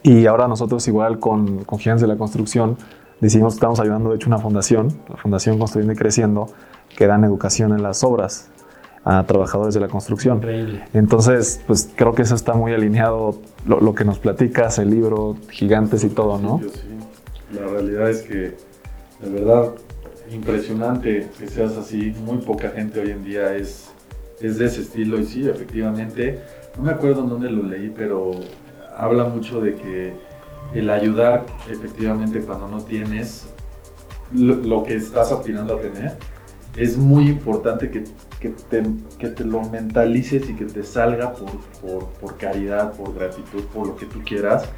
Y 0.05 0.26
ahora 0.26 0.46
nosotros 0.46 0.87
igual 0.87 1.19
con, 1.19 1.64
con 1.64 1.81
Gigantes 1.81 2.02
de 2.02 2.06
la 2.06 2.17
Construcción 2.17 2.76
decidimos 3.20 3.55
que 3.55 3.56
estamos 3.56 3.81
ayudando, 3.81 4.11
de 4.11 4.17
hecho, 4.17 4.29
una 4.29 4.38
fundación, 4.38 4.96
la 5.08 5.17
Fundación 5.17 5.58
Construyendo 5.58 5.94
y 5.94 5.96
Creciendo, 5.96 6.46
que 6.96 7.08
dan 7.08 7.25
educación 7.25 7.73
en 7.73 7.82
las 7.82 8.05
obras 8.05 8.50
a 9.05 9.23
trabajadores 9.25 9.75
de 9.75 9.81
la 9.81 9.89
construcción. 9.89 10.39
Increíble. 10.39 10.85
Entonces, 10.95 11.61
pues 11.67 11.91
creo 11.95 12.15
que 12.15 12.23
eso 12.23 12.35
está 12.35 12.55
muy 12.55 12.73
alineado, 12.73 13.39
lo, 13.67 13.95
que 13.95 14.05
nos 14.05 14.19
platicas, 14.19 14.79
el 14.79 14.91
libro, 14.91 15.37
gigantes 15.51 16.05
y 16.05 16.09
todo, 16.09 16.39
¿no? 16.39 16.61
Sí. 16.61 16.81
La 17.55 17.67
realidad 17.67 18.11
es 18.11 18.23
que, 18.23 18.56
de 19.21 19.31
verdad, 19.31 19.73
impresionante 20.33 21.29
que 21.39 21.47
seas 21.49 21.77
así. 21.77 22.15
Muy 22.25 22.39
poca 22.39 22.71
gente 22.71 23.01
hoy 23.01 23.11
en 23.11 23.25
día 23.25 23.55
es, 23.55 23.91
es 24.41 24.59
de 24.59 24.67
ese 24.67 24.81
estilo 24.81 25.21
y 25.21 25.27
sí, 25.27 25.49
efectivamente, 25.49 26.41
no 26.77 26.85
me 26.85 26.93
acuerdo 26.93 27.23
en 27.23 27.29
dónde 27.29 27.51
lo 27.51 27.62
leí, 27.62 27.93
pero 27.95 28.33
habla 28.97 29.25
mucho 29.25 29.61
de 29.61 29.75
que 29.75 30.15
el 30.75 30.89
ayudar, 30.89 31.45
efectivamente, 31.71 32.41
cuando 32.41 32.69
no 32.69 32.82
tienes 32.82 33.46
lo, 34.32 34.56
lo 34.56 34.82
que 34.82 34.96
estás 34.96 35.31
aspirando 35.31 35.75
a 35.77 35.81
tener, 35.81 36.17
es 36.77 36.96
muy 36.96 37.29
importante 37.29 37.91
que 37.91 38.05
que 38.44 38.51
te, 38.51 38.82
que 39.19 39.29
te 39.29 39.43
lo 39.43 39.63
mentalices 39.63 40.51
y 40.51 40.55
que 40.55 40.67
te 40.67 40.82
salga 40.82 41.32
por, 41.32 41.51
por, 41.81 42.08
por, 42.20 42.36
caridad, 42.36 42.93
por 42.93 43.15
gratitud, 43.15 43.65
por 43.72 43.86
lo 43.86 43.96
que 43.96 44.05
tú 44.05 44.20
quieras, 44.22 44.69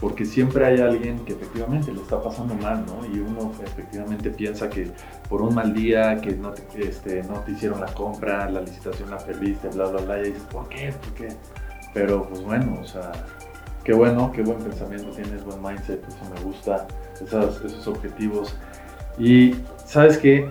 porque 0.00 0.24
siempre 0.24 0.64
hay 0.64 0.80
alguien 0.80 1.18
que 1.24 1.32
efectivamente 1.32 1.92
le 1.92 2.00
está 2.00 2.22
pasando 2.22 2.54
mal, 2.54 2.84
¿no? 2.86 3.04
Y 3.04 3.18
uno 3.18 3.50
efectivamente 3.60 4.30
piensa 4.30 4.70
que 4.70 4.92
por 5.28 5.42
un 5.42 5.56
mal 5.56 5.74
día, 5.74 6.20
que 6.20 6.36
no 6.36 6.52
te, 6.52 6.86
este, 6.86 7.24
no 7.24 7.40
te 7.40 7.50
hicieron 7.50 7.80
la 7.80 7.92
compra, 7.94 8.48
la 8.48 8.60
licitación 8.60 9.10
la 9.10 9.18
perdiste, 9.18 9.68
bla, 9.70 9.86
bla, 9.86 10.02
bla, 10.02 10.20
y 10.20 10.26
dices, 10.26 10.44
¿por 10.44 10.68
qué? 10.68 10.92
¿Por 10.92 11.14
qué? 11.14 11.28
Pero 11.92 12.28
pues 12.28 12.42
bueno, 12.42 12.78
o 12.80 12.84
sea, 12.84 13.10
qué 13.82 13.92
bueno, 13.92 14.30
qué 14.30 14.42
buen 14.42 14.58
pensamiento 14.58 15.10
tienes, 15.10 15.42
buen 15.44 15.60
mindset, 15.60 16.06
eso 16.06 16.18
me 16.32 16.40
gusta, 16.42 16.86
esos, 17.20 17.64
esos 17.64 17.88
objetivos. 17.88 18.54
Y 19.18 19.56
sabes 19.84 20.18
qué, 20.18 20.48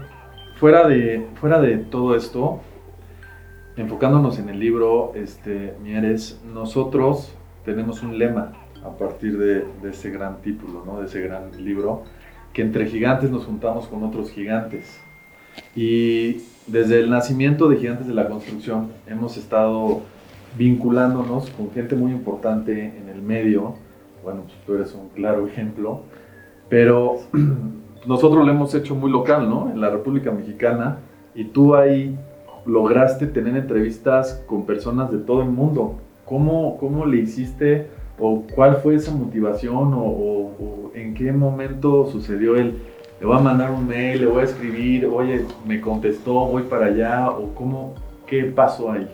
fuera 0.56 0.88
de, 0.88 1.28
fuera 1.40 1.62
de 1.62 1.78
todo 1.78 2.16
esto, 2.16 2.62
enfocándonos 3.78 4.40
en 4.40 4.50
el 4.50 4.60
libro, 4.60 5.14
este, 5.16 5.74
Mieres, 5.84 6.42
nosotros 6.54 7.34
tenemos 7.66 8.02
un 8.04 8.18
lema 8.18 8.54
a 8.84 8.98
partir 8.98 9.38
de, 9.38 9.66
ese 9.90 10.12
gran 10.12 10.42
título, 10.42 10.84
¿no? 10.86 11.00
de 11.00 11.08
ese 11.08 11.22
gran 11.22 11.52
libro, 11.64 12.04
que 12.54 12.62
entre 12.62 12.86
gigantes 12.86 13.32
nos 13.32 13.46
juntamos 13.46 13.88
con 13.88 14.04
otros 14.04 14.32
gigantes. 14.32 15.00
Y 15.76 16.44
desde 16.68 17.00
el 17.00 17.10
nacimiento 17.10 17.68
de 17.70 17.78
Gigantes 17.78 18.08
de 18.08 18.14
la 18.14 18.28
Construcción 18.28 18.92
hemos 19.08 19.38
estado 19.38 20.02
vinculándonos 20.58 21.50
con 21.52 21.72
gente 21.72 21.96
muy 21.96 22.12
importante 22.12 22.94
en 22.98 23.10
el 23.10 23.22
medio. 23.22 23.76
Bueno, 24.24 24.44
pues 24.44 24.56
tú 24.66 24.74
eres 24.76 24.94
un 24.94 25.10
claro 25.10 25.48
ejemplo. 25.48 26.04
Pero 26.70 27.20
nosotros 28.08 28.46
lo 28.46 28.52
hemos 28.52 28.74
hecho 28.76 28.96
muy 28.96 29.12
local, 29.12 29.50
¿no? 29.50 29.70
En 29.72 29.82
la 29.82 29.90
República 29.90 30.32
Mexicana. 30.32 30.98
Y 31.34 31.46
tú 31.46 31.76
ahí 31.76 32.18
lograste 32.66 33.28
tener 33.28 33.56
entrevistas 33.56 34.44
con 34.48 34.66
personas 34.66 35.12
de 35.12 35.20
todo 35.20 35.42
el 35.42 35.50
mundo. 35.50 35.96
¿Cómo, 36.26 36.78
cómo 36.78 37.06
le 37.06 37.18
hiciste 37.18 37.88
o 38.20 38.44
cuál 38.54 38.78
fue 38.78 38.96
esa 38.96 39.12
motivación 39.12 39.94
o, 39.94 40.92
en 40.94 41.14
qué 41.14 41.32
momento 41.32 42.10
sucedió 42.10 42.56
el, 42.56 42.78
le 43.20 43.26
voy 43.26 43.38
a 43.38 43.42
mandar 43.42 43.72
un 43.72 43.86
mail, 43.86 44.22
le 44.22 44.28
voy 44.28 44.42
a 44.42 44.46
escribir, 44.46 45.06
oye, 45.06 45.44
me 45.66 45.82
contestó, 45.82 46.34
voy 46.46 46.64
para 46.64 46.86
allá 46.86 47.30
o 47.30 47.54
cómo, 47.54 47.94
qué 48.26 48.44
pasó 48.46 48.94
ahí? 48.94 49.08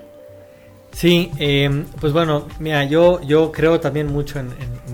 Sí, 0.91 1.31
em, 1.39 1.85
pues 1.99 2.13
bueno, 2.13 2.43
mira, 2.59 2.83
yo, 2.83 3.21
yo 3.21 3.51
creo 3.51 3.79
también 3.79 4.07
mucho 4.07 4.39
en, 4.39 4.49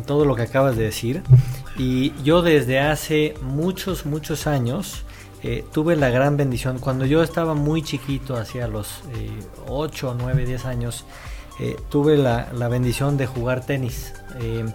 todo 0.06 0.26
lo 0.26 0.36
que 0.36 0.44
acabas 0.44 0.78
de 0.78 0.84
decir 0.84 1.22
y 1.78 2.14
yo 2.24 2.42
desde 2.42 2.80
hace 2.80 3.36
muchos, 3.42 4.06
muchos 4.06 4.48
años 4.48 5.04
eh, 5.44 5.64
tuve 5.72 5.96
la 5.96 6.10
gran 6.10 6.36
bendición, 6.36 6.80
cuando 6.80 7.06
yo 7.06 7.22
estaba 7.22 7.54
muy 7.54 7.84
chiquito, 7.84 8.36
hacia 8.36 8.68
los 8.68 9.04
8, 9.68 10.16
9, 10.18 10.46
10 10.46 10.66
años, 10.66 11.06
eh, 11.60 11.76
tuve 11.90 12.18
la, 12.18 12.50
bendición 12.70 13.18
de 13.18 13.28
jugar 13.28 13.66
tenis. 13.66 14.14
Em, 14.40 14.72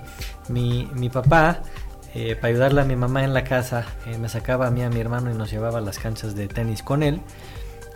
mi, 0.49 0.89
mi, 0.95 1.09
papá, 1.09 1.63
eh, 2.15 2.37
para 2.37 2.49
ayudarle 2.49 2.81
a 2.81 2.85
mi 2.85 2.95
mamá 2.95 3.25
en 3.25 3.35
la 3.35 3.43
casa, 3.43 3.85
me 4.21 4.29
sacaba 4.29 4.69
a 4.69 4.71
mí, 4.71 4.83
a 4.83 4.91
mi 4.91 5.01
hermano 5.01 5.31
y 5.31 5.35
nos 5.35 5.51
llevaba 5.51 5.79
a 5.79 5.83
las 5.83 5.99
canchas 5.99 6.37
de 6.37 6.47
tenis 6.47 6.83
con 6.83 7.03
él. 7.03 7.21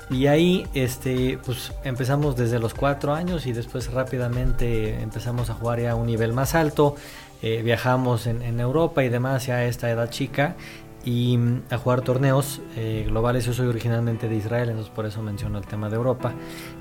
Y 0.09 0.29
ahí 0.29 0.67
este, 0.75 1.39
pues, 1.45 1.73
empezamos 1.83 2.37
desde 2.37 2.59
los 2.59 2.75
cuatro 2.75 3.13
años 3.13 3.47
y 3.47 3.53
después 3.53 3.93
rápidamente 3.93 5.01
empezamos 5.03 5.51
a 5.51 5.55
jugar 5.55 5.81
ya 5.81 5.93
a 5.93 5.95
un 5.97 6.07
nivel 6.07 6.33
más 6.33 6.55
alto. 6.55 6.95
Eh, 7.43 7.63
viajamos 7.63 8.27
en, 8.27 8.61
Europa 8.61 9.05
y 9.05 9.09
demás 9.09 9.47
ya 9.47 9.57
a 9.57 9.65
esta 9.65 9.91
edad 9.91 10.09
chica 10.09 10.57
y 11.05 11.37
mm, 11.37 11.65
a 11.71 11.79
jugar 11.79 12.03
torneos 12.03 12.61
eh, 12.77 13.05
globales. 13.09 13.47
Yo 13.47 13.53
soy 13.53 13.67
originalmente 13.67 14.29
de 14.29 14.37
Israel, 14.37 14.69
entonces 14.69 14.93
por 14.95 15.07
eso 15.07 15.23
menciono 15.23 15.59
el 15.59 15.67
tema 15.67 15.89
de 15.89 15.97
Europa, 15.97 16.33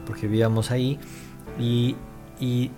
porque 0.05 0.27
vivíamos 0.27 0.69
ahí. 0.69 0.99
Y, 1.59 1.95
y 2.39 2.71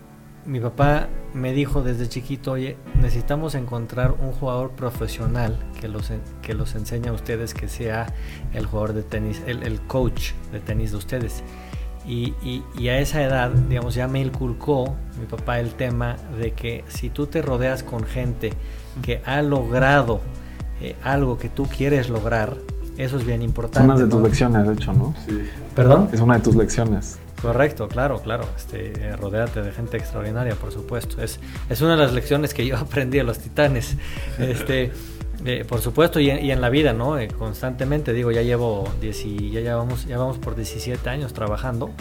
mi 0.47 0.61
papá 0.61 1.07
me 1.33 1.51
dijo 1.51 1.83
desde 1.83 2.07
chiquito, 2.07 2.53
oye, 2.53 2.77
necesitamos 3.01 3.53
encontrar 3.53 4.13
un 4.13 4.31
jugador 4.31 4.71
profesional 4.71 5.59
que 5.79 5.89
los, 5.89 6.11
que 6.41 6.53
los 6.53 6.73
enseñe 6.73 7.09
a 7.09 7.13
ustedes 7.13 7.53
que 7.53 7.67
sea 7.67 8.07
el 8.53 8.65
jugador 8.65 8.93
de 8.93 9.03
tenis, 9.03 9.41
el, 9.45 9.81
coach 9.81 10.31
de 10.53 10.61
tenis 10.61 10.91
de 10.91 10.97
ustedes. 10.97 11.43
Y, 12.07 12.33
y, 12.41 12.87
a 12.87 12.99
esa 12.99 13.21
edad, 13.21 13.51
digamos, 13.51 13.93
ya 13.93 14.07
me 14.07 14.21
inculcó 14.21 14.95
mi 15.19 15.25
papá 15.25 15.59
el 15.59 15.71
tema 15.71 16.15
de 16.39 16.53
que 16.53 16.85
si 16.87 17.09
tú 17.09 17.27
te 17.27 17.41
rodeas 17.41 17.83
con 17.83 18.05
gente 18.05 18.53
que 19.01 19.21
ha 19.25 19.41
logrado 19.41 20.21
eh, 20.79 20.95
algo 21.03 21.37
que 21.37 21.49
tú 21.49 21.65
quieres 21.65 22.09
lograr, 22.09 22.55
eso 22.97 23.17
es 23.17 23.25
bien 23.25 23.41
importante. 23.41 23.79
Es 23.79 23.95
una 23.95 24.05
de 24.05 24.09
tus 24.09 24.21
lecciones, 24.21 24.65
de 24.65 24.73
hecho, 24.73 24.93
¿no? 24.93 25.13
Sí. 25.27 25.43
¿Perdón? 25.75 26.07
Es 26.13 26.21
una 26.21 26.35
de 26.35 26.39
tus 26.39 26.55
lecciones. 26.55 27.19
Correcto, 27.41 27.87
claro, 27.87 28.19
claro. 28.21 28.45
Este, 28.55 28.93
eh, 28.99 29.15
rodéate 29.15 29.61
de 29.61 29.71
gente 29.71 29.97
extraordinaria, 29.97 30.55
por 30.55 30.71
supuesto. 30.71 31.21
Es, 31.21 31.39
es 31.69 31.81
una 31.81 31.91
de 31.95 32.03
las 32.03 32.13
lecciones 32.13 32.53
que 32.53 32.65
yo 32.67 32.77
aprendí 32.77 33.19
a 33.19 33.23
los 33.23 33.39
titanes. 33.39 33.95
Este, 34.39 34.91
eh, 35.45 35.65
por 35.67 35.81
supuesto, 35.81 36.19
y, 36.19 36.29
en 36.29 36.61
la 36.61 36.69
vida, 36.69 36.93
¿no? 36.93 37.19
Eh, 37.19 37.27
constantemente, 37.27 38.13
digo, 38.13 38.31
ya 38.31 38.41
llevo 38.41 38.91
10 39.01 39.51
ya, 39.51 39.61
ya, 39.61 39.75
vamos, 39.75 40.05
ya 40.07 40.17
vamos 40.17 40.39
por 40.39 40.55
17 40.55 41.09
años 41.09 41.33
trabajando 41.33 41.91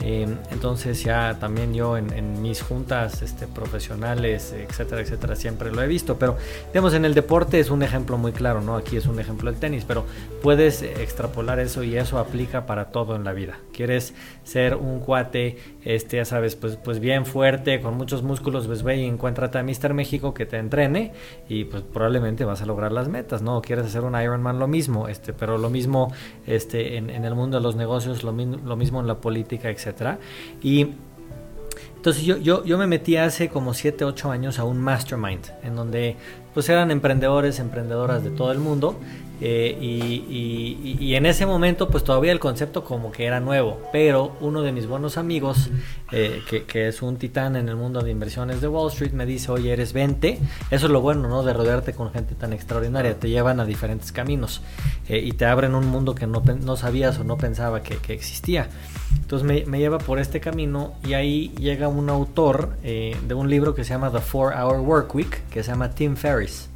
Em, 0.00 0.36
entonces 0.50 1.02
ya 1.02 1.36
también 1.38 1.74
yo 1.74 1.96
en, 1.96 2.42
mis 2.42 2.62
juntas 2.62 3.22
este, 3.22 3.46
profesionales, 3.46 4.52
etcétera, 4.52 5.00
etcétera, 5.00 5.36
siempre 5.36 5.72
lo 5.72 5.82
he 5.82 5.86
visto. 5.86 6.18
Pero 6.18 6.36
digamos, 6.68 6.94
en 6.94 7.04
el 7.04 7.14
deporte 7.14 7.60
es 7.60 7.70
un 7.70 7.82
ejemplo 7.82 8.18
muy 8.18 8.32
claro, 8.32 8.60
¿no? 8.60 8.76
Aquí 8.76 8.96
es 8.96 9.06
un 9.06 9.18
ejemplo 9.20 9.50
el 9.50 9.56
tenis, 9.56 9.84
pero 9.86 10.06
puedes 10.42 10.82
extrapolar 10.82 11.60
eso 11.60 11.82
y 11.82 11.96
eso 11.96 12.18
aplica 12.18 12.66
para 12.66 12.86
todo 12.86 13.16
en 13.16 13.24
la 13.24 13.32
vida. 13.32 13.58
Quieres 13.72 14.14
ser 14.44 14.76
un 14.76 15.00
cuate, 15.00 15.58
este, 15.84 16.18
ya 16.18 16.24
sabes, 16.24 16.56
pues, 16.56 16.76
pues 16.76 17.00
bien 17.00 17.26
fuerte, 17.26 17.80
con 17.80 17.96
muchos 17.96 18.22
músculos, 18.22 18.66
pues 18.66 18.82
ve 18.82 18.96
y 18.98 19.04
encuéntrate 19.06 19.58
a 19.58 19.62
Mr. 19.62 19.94
México 19.94 20.34
que 20.34 20.46
te 20.46 20.58
entrene 20.58 21.12
y 21.48 21.64
pues 21.64 21.82
probablemente 21.82 22.44
vas 22.44 22.62
a 22.62 22.66
lograr 22.66 22.92
las 22.92 23.08
metas, 23.08 23.42
¿no? 23.42 23.60
quieres 23.66 23.86
hacer 23.86 24.02
un 24.02 24.20
Ironman, 24.20 24.58
lo 24.58 24.68
mismo, 24.68 25.08
este, 25.08 25.32
pero 25.32 25.58
lo 25.58 25.68
mismo 25.68 26.12
este, 26.46 26.96
en, 26.96 27.10
el 27.10 27.34
mundo 27.34 27.58
de 27.58 27.62
los 27.62 27.76
negocios, 27.76 28.22
lo, 28.22 28.32
lo 28.32 28.76
mismo 28.76 29.00
en 29.00 29.06
la 29.06 29.20
política, 29.20 29.68
etc 29.86 30.18
y 30.62 30.88
entonces 31.96 32.22
yo, 32.22 32.36
yo, 32.36 32.64
yo, 32.64 32.78
me 32.78 32.86
metí 32.86 33.16
hace 33.16 33.48
como 33.48 33.74
7, 33.74 34.04
8 34.04 34.30
años 34.30 34.60
a 34.60 34.64
un 34.64 34.78
mastermind, 34.78 35.44
en 35.64 35.74
donde 35.74 36.14
pues 36.54 36.68
eran 36.68 36.92
emprendedores, 36.92 37.58
emprendedoras 37.58 38.22
de 38.22 38.30
todo 38.30 38.52
el 38.52 38.60
mundo, 38.60 38.96
eh, 39.40 39.76
y, 39.78 41.14
en 41.14 41.26
ese 41.26 41.44
momento 41.44 41.88
pues 41.88 42.04
todavía 42.04 42.32
el 42.32 42.40
concepto 42.40 42.84
como 42.84 43.12
que 43.12 43.26
era 43.26 43.40
nuevo, 43.40 43.80
pero 43.92 44.36
uno 44.40 44.62
de 44.62 44.72
mis 44.72 44.86
buenos 44.86 45.18
amigos, 45.18 45.70
eh, 46.12 46.40
que, 46.66 46.88
es 46.88 47.02
un 47.02 47.16
titán 47.16 47.56
en 47.56 47.68
el 47.68 47.76
mundo 47.76 48.00
de 48.00 48.10
inversiones 48.10 48.60
de 48.60 48.68
Wall 48.68 48.90
Street, 48.90 49.12
me 49.12 49.26
dice, 49.26 49.52
oye, 49.52 49.72
eres 49.72 49.92
20, 49.92 50.38
eso 50.70 50.86
es 50.86 50.92
lo 50.92 51.00
bueno, 51.00 51.28
¿no? 51.28 51.42
De 51.42 51.52
rodearte 51.52 51.92
con 51.92 52.12
gente 52.12 52.34
tan 52.34 52.52
extraordinaria, 52.52 53.18
te 53.18 53.28
llevan 53.28 53.60
a 53.60 53.66
diferentes 53.66 54.12
caminos 54.12 54.62
eh, 55.08 55.18
y 55.18 55.32
te 55.32 55.44
abren 55.44 55.74
un 55.74 55.86
mundo 55.86 56.14
que 56.14 56.26
no, 56.26 56.42
no 56.62 56.76
sabías 56.76 57.18
o 57.18 57.24
no 57.24 57.36
pensaba 57.36 57.82
que, 57.82 57.96
existía. 58.12 58.68
Entonces 59.26 59.66
me, 59.66 59.78
lleva 59.80 59.98
por 59.98 60.20
este 60.20 60.38
camino 60.38 60.92
y 61.04 61.14
ahí 61.14 61.48
llega 61.58 61.88
un 61.88 62.10
autor 62.10 62.76
de 62.80 63.34
un 63.34 63.50
libro 63.50 63.74
que 63.74 63.82
se 63.82 63.90
llama 63.90 64.12
The 64.12 64.20
Four 64.20 64.52
Hour 64.54 64.78
Work 64.82 65.12
Week, 65.16 65.42
que 65.50 65.64
se 65.64 65.72
llama 65.72 65.90
Tim 65.90 66.14
Ferriss. 66.14 66.68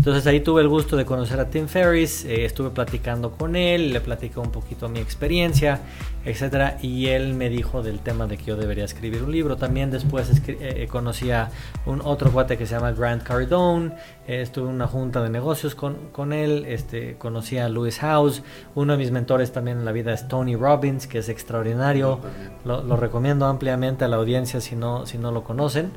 Entonces 0.00 0.26
ahí 0.26 0.40
tuve 0.40 0.62
el 0.62 0.68
gusto 0.68 0.96
de 0.96 1.04
conocer 1.04 1.38
a 1.40 1.50
Tim 1.50 1.68
Ferris, 1.68 2.24
eh, 2.24 2.46
estuve 2.46 2.70
platicando 2.70 3.32
con 3.32 3.54
él, 3.54 3.92
le 3.92 4.00
platicé 4.00 4.40
un 4.40 4.50
poquito 4.50 4.88
mi 4.88 4.98
experiencia, 4.98 5.80
etcétera, 6.24 6.78
y 6.80 7.08
él 7.08 7.34
me 7.34 7.50
dijo 7.50 7.82
del 7.82 7.98
tema 7.98 8.26
de 8.26 8.38
que 8.38 8.44
yo 8.44 8.56
debería 8.56 8.86
escribir 8.86 9.22
un 9.22 9.30
libro. 9.30 9.58
También 9.58 9.90
después 9.90 10.30
eh, 10.30 10.40
eh, 10.58 10.88
conocí 10.90 11.30
a 11.32 11.50
un 11.84 12.00
otro 12.02 12.32
cuate 12.32 12.56
que 12.56 12.64
se 12.64 12.76
llama 12.76 12.92
Grant 12.92 13.22
Cardone, 13.24 13.92
estuve 14.26 14.70
en 14.70 14.76
una 14.76 14.86
junta 14.86 15.22
de 15.22 15.28
negocios 15.28 15.74
con, 15.74 15.96
con 16.12 16.32
él, 16.32 16.64
este, 16.66 17.16
conocí 17.18 17.58
a 17.58 17.68
Lewis 17.68 17.98
House, 17.98 18.42
uno 18.74 18.92
de 18.92 18.98
mis 18.98 19.10
mentores 19.10 19.52
también 19.52 19.80
en 19.80 19.84
la 19.84 19.92
vida 19.92 20.14
es 20.14 20.26
Tony 20.28 20.56
Robbins, 20.56 21.06
que 21.08 21.18
es 21.18 21.28
extraordinario, 21.28 22.20
lo, 22.64 22.96
recomiendo 22.96 23.44
ampliamente 23.44 24.06
a 24.06 24.08
la 24.08 24.16
audiencia 24.16 24.62
si 24.62 24.76
no, 24.76 25.04
si 25.04 25.18
no 25.18 25.30
lo 25.30 25.44
conocen, 25.44 25.90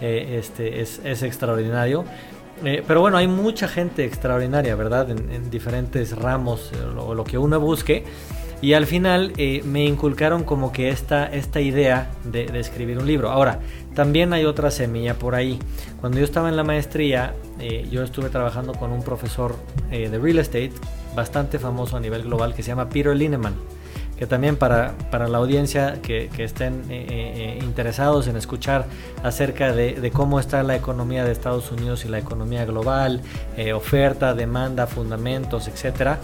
este, 0.00 0.80
es, 0.80 1.02
es 1.04 1.22
extraordinario. 1.22 2.06
Eh, 2.64 2.82
pero 2.86 3.00
bueno, 3.00 3.16
hay 3.16 3.26
mucha 3.26 3.68
gente 3.68 4.04
extraordinaria, 4.04 4.74
¿verdad? 4.74 5.10
En, 5.10 5.50
diferentes 5.50 6.16
ramos 6.16 6.70
eh, 6.72 6.98
o 6.98 7.14
lo, 7.14 7.24
que 7.24 7.38
uno 7.38 7.58
busque. 7.58 8.04
Y 8.62 8.74
al 8.74 8.84
final 8.86 9.32
eh, 9.38 9.62
me 9.64 9.86
inculcaron 9.86 10.44
como 10.44 10.70
que 10.70 10.90
esta, 10.90 11.26
esta 11.26 11.60
idea 11.60 12.10
de, 12.24 12.46
escribir 12.58 12.98
un 12.98 13.06
libro. 13.06 13.30
Ahora, 13.30 13.60
también 13.94 14.34
hay 14.34 14.44
otra 14.44 14.70
semilla 14.70 15.14
por 15.14 15.34
ahí. 15.34 15.58
Cuando 16.00 16.18
yo 16.18 16.24
estaba 16.24 16.50
en 16.50 16.56
la 16.56 16.64
maestría, 16.64 17.34
yo 17.90 18.02
estuve 18.02 18.28
trabajando 18.28 18.74
con 18.74 18.92
un 18.92 19.02
profesor 19.02 19.56
de 19.90 20.18
real 20.18 20.38
estate 20.38 20.72
bastante 21.14 21.58
famoso 21.58 21.96
a 21.96 22.00
nivel 22.00 22.22
global 22.22 22.54
que 22.54 22.62
se 22.62 22.68
llama 22.68 22.88
Peter 22.88 23.16
Lineman 23.16 23.54
que 24.20 24.26
también 24.26 24.56
para, 24.56 24.92
para 25.10 25.28
la 25.28 25.38
audiencia 25.38 26.02
que, 26.02 26.28
estén 26.36 26.84
eh, 26.90 27.06
eh, 27.08 27.58
interesados 27.64 28.28
en 28.28 28.36
escuchar 28.36 28.84
acerca 29.22 29.72
de, 29.72 30.10
cómo 30.12 30.38
está 30.38 30.62
la 30.62 30.76
economía 30.76 31.24
de 31.24 31.32
Estados 31.32 31.72
Unidos 31.72 32.04
y 32.04 32.08
la 32.08 32.18
economía 32.18 32.66
global, 32.66 33.22
eh, 33.56 33.72
oferta, 33.72 34.34
demanda, 34.34 34.86
fundamentos, 34.86 35.68
etcétera, 35.68 36.20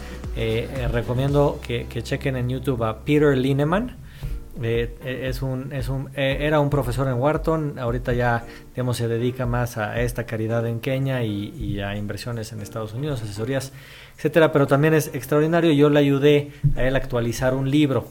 recomiendo 0.93 1.59
que, 1.67 1.87
que, 1.87 2.03
chequen 2.03 2.37
en 2.37 2.51
YouTube 2.51 2.85
a 2.85 2.99
Peter 2.99 3.35
Lineman. 3.35 3.97
Es 4.63 5.43
un, 5.43 5.73
es 5.73 5.89
un, 5.89 6.11
era 6.15 6.61
un 6.61 6.71
profesor 6.71 7.09
en 7.09 7.15
Wharton, 7.15 7.79
ahorita 7.79 8.13
ya 8.13 8.45
digamos, 8.75 8.97
se 8.97 9.09
dedica 9.09 9.47
más 9.47 9.77
a 9.77 10.01
esta 10.01 10.25
caridad 10.25 10.67
en 10.67 10.81
Kenia 10.81 11.23
y, 11.25 11.81
a 11.81 11.97
inversiones 11.97 12.53
en 12.53 12.61
Estados 12.61 12.95
Unidos, 12.95 13.23
asesorías 13.23 13.73
etcétera, 14.17 14.51
pero 14.53 14.67
también 14.67 14.95
es 14.95 15.15
extraordinario. 15.15 15.73
Yo 15.73 15.91
le 15.91 16.01
ayudé 16.01 16.53
a 16.77 16.83
él 16.85 16.95
a 16.95 16.99
actualizar 16.99 17.55
un 17.55 17.71
libro. 17.71 18.07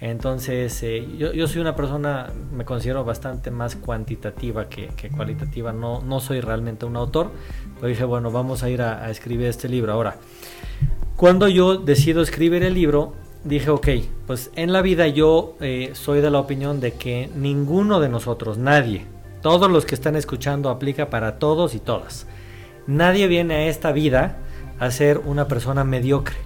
Entonces, 0.00 0.82
eh, 0.82 1.06
yo, 1.16 1.32
yo, 1.32 1.46
soy 1.46 1.60
una 1.60 1.76
persona, 1.76 2.32
me 2.52 2.64
considero 2.64 3.04
bastante 3.04 3.52
más 3.52 3.76
cuantitativa 3.76 4.68
que, 4.68 4.88
cualitativa. 5.14 5.72
No, 5.72 6.02
no 6.02 6.18
soy 6.18 6.40
realmente 6.40 6.86
un 6.86 6.96
autor, 6.96 7.30
pero 7.76 7.86
dije, 7.86 8.04
bueno, 8.04 8.32
vamos 8.32 8.64
a 8.64 8.70
ir 8.70 8.82
a, 8.82 9.08
escribir 9.10 9.46
este 9.46 9.68
libro. 9.68 9.92
Ahora, 9.92 10.16
cuando 11.16 11.46
yo 11.48 11.76
decido 11.76 12.22
escribir 12.22 12.64
el 12.64 12.74
libro, 12.74 13.14
dije, 13.44 13.70
ok, 13.70 13.88
pues 14.26 14.50
en 14.56 14.72
la 14.72 14.82
vida 14.82 15.06
yo 15.08 15.56
eh, 15.60 15.90
soy 15.94 16.20
de 16.20 16.30
la 16.30 16.38
opinión 16.38 16.80
de 16.80 16.94
que 16.94 17.30
ninguno 17.34 18.00
de 18.00 18.08
nosotros, 18.08 18.58
nadie, 18.58 19.06
todos 19.40 19.70
los 19.70 19.84
que 19.84 19.94
están 19.94 20.16
escuchando 20.16 20.70
aplica 20.70 21.10
para 21.10 21.38
todos 21.38 21.74
y 21.74 21.80
todas. 21.80 22.26
Nadie 22.86 23.26
viene 23.26 23.54
a 23.54 23.66
esta 23.66 23.92
vida 23.92 24.38
a 24.78 24.90
ser 24.90 25.18
una 25.18 25.48
persona 25.48 25.84
mediocre. 25.84 26.36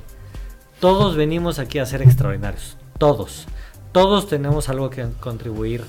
Todos 0.81 1.17
venimos 1.17 1.59
aquí 1.59 1.79
a 1.79 1.87
ser 1.87 2.03
extraordinarios. 2.03 2.77
Todos. 2.99 3.47
Todos 3.93 4.29
tenemos 4.29 4.69
algo 4.69 4.91
que 4.91 5.07
contribuir. 5.21 5.85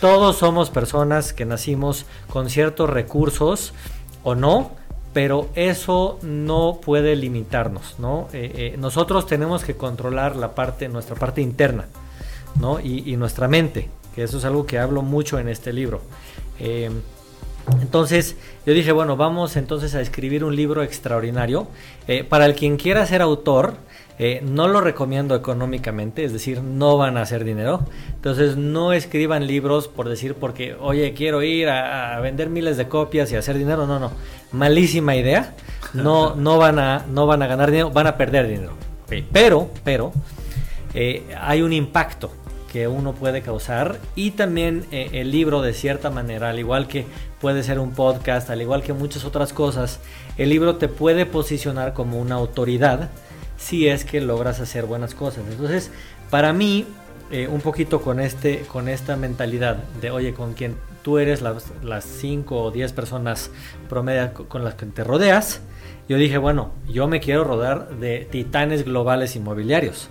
Todos 0.00 0.36
somos 0.36 0.68
personas 0.68 1.32
que 1.32 1.46
nacimos 1.46 2.04
con 2.28 2.50
ciertos 2.50 2.90
recursos 2.90 3.72
o 4.22 4.34
no, 4.34 4.72
pero 5.16 5.48
eso 5.54 6.18
no 6.20 6.78
puede 6.84 7.16
limitarnos, 7.16 7.94
¿no? 7.98 8.28
Eh, 8.34 8.52
eh, 8.54 8.76
nosotros 8.76 9.26
tenemos 9.26 9.64
que 9.64 9.74
controlar 9.74 10.36
la 10.36 10.54
parte, 10.54 10.90
nuestra 10.90 11.16
parte 11.16 11.40
interna, 11.40 11.86
¿no? 12.60 12.80
Y, 12.80 13.16
nuestra 13.16 13.48
mente, 13.48 13.88
que 14.14 14.24
eso 14.24 14.36
es 14.36 14.44
algo 14.44 14.66
que 14.66 14.78
hablo 14.78 15.00
mucho 15.00 15.38
en 15.38 15.48
este 15.48 15.72
libro. 15.72 16.02
Eh, 16.60 16.90
Entonces 17.80 18.36
yo 18.64 18.74
dije, 18.74 18.92
bueno, 18.92 19.16
vamos 19.16 19.56
entonces 19.56 19.94
a 19.94 20.00
escribir 20.00 20.44
un 20.44 20.54
libro 20.54 20.82
extraordinario. 20.82 21.66
Eh, 22.08 22.22
para 22.22 22.46
el 22.46 22.54
quien 22.54 22.76
quiera 22.76 23.06
ser 23.06 23.22
autor, 23.22 23.74
no 24.42 24.66
lo 24.66 24.80
recomiendo 24.80 25.34
económicamente, 25.34 26.24
es 26.24 26.32
decir, 26.32 26.62
no 26.62 26.96
van 26.96 27.16
a 27.18 27.22
hacer 27.22 27.44
dinero. 27.44 27.84
Entonces 28.14 28.56
no 28.56 28.92
escriban 28.92 29.46
libros 29.46 29.88
por 29.88 30.08
decir, 30.08 30.34
porque, 30.34 30.74
oye, 30.80 31.12
quiero 31.12 31.42
ir 31.42 31.68
a, 31.68 32.18
vender 32.20 32.48
miles 32.48 32.76
de 32.76 32.88
copias 32.88 33.30
y 33.32 33.36
hacer 33.36 33.58
dinero. 33.58 33.86
No, 33.86 33.98
no, 33.98 34.12
malísima 34.52 35.16
idea. 35.16 35.54
No, 35.94 36.34
no, 36.34 36.58
van, 36.58 36.78
a, 36.78 37.06
no 37.08 37.26
van 37.26 37.42
a 37.42 37.46
ganar 37.46 37.70
dinero, 37.70 37.90
van 37.90 38.06
a 38.06 38.16
perder 38.16 38.48
dinero. 38.48 38.72
Pero, 39.32 39.70
pero, 39.84 40.12
eh, 40.94 41.24
hay 41.40 41.62
un 41.62 41.72
impacto 41.72 42.32
que 42.72 42.88
uno 42.88 43.14
puede 43.14 43.40
causar 43.40 43.98
y 44.14 44.32
también 44.32 44.84
eh, 44.90 45.08
el 45.12 45.30
libro 45.30 45.62
de 45.62 45.72
cierta 45.72 46.10
manera, 46.10 46.50
al 46.50 46.58
igual 46.58 46.88
que 46.88 47.06
puede 47.40 47.62
ser 47.62 47.78
un 47.78 47.92
podcast, 47.92 48.50
al 48.50 48.60
igual 48.60 48.82
que 48.82 48.92
muchas 48.92 49.24
otras 49.24 49.52
cosas, 49.52 50.00
el 50.36 50.50
libro 50.50 50.76
te 50.76 50.88
puede 50.88 51.24
posicionar 51.24 51.94
como 51.94 52.20
una 52.20 52.34
autoridad 52.34 53.10
si 53.56 53.88
es 53.88 54.04
que 54.04 54.20
logras 54.20 54.60
hacer 54.60 54.84
buenas 54.84 55.14
cosas. 55.14 55.44
Entonces, 55.50 55.90
para 56.28 56.52
mí, 56.52 56.84
eh, 57.30 57.48
un 57.48 57.60
poquito 57.60 58.02
con, 58.02 58.20
este, 58.20 58.60
con 58.70 58.88
esta 58.88 59.16
mentalidad 59.16 59.76
de, 60.00 60.10
oye, 60.10 60.34
con 60.34 60.54
quien 60.54 60.76
tú 61.06 61.18
eres 61.18 61.40
las 61.40 62.04
5 62.04 62.62
o 62.64 62.72
10 62.72 62.92
personas 62.92 63.52
promedio 63.88 64.32
con 64.48 64.64
las 64.64 64.74
que 64.74 64.86
te 64.86 65.04
rodeas, 65.04 65.60
yo 66.08 66.16
dije, 66.16 66.36
bueno, 66.36 66.72
yo 66.88 67.06
me 67.06 67.20
quiero 67.20 67.44
rodar 67.44 67.90
de 68.00 68.26
titanes 68.28 68.84
globales 68.84 69.36
inmobiliarios. 69.36 70.10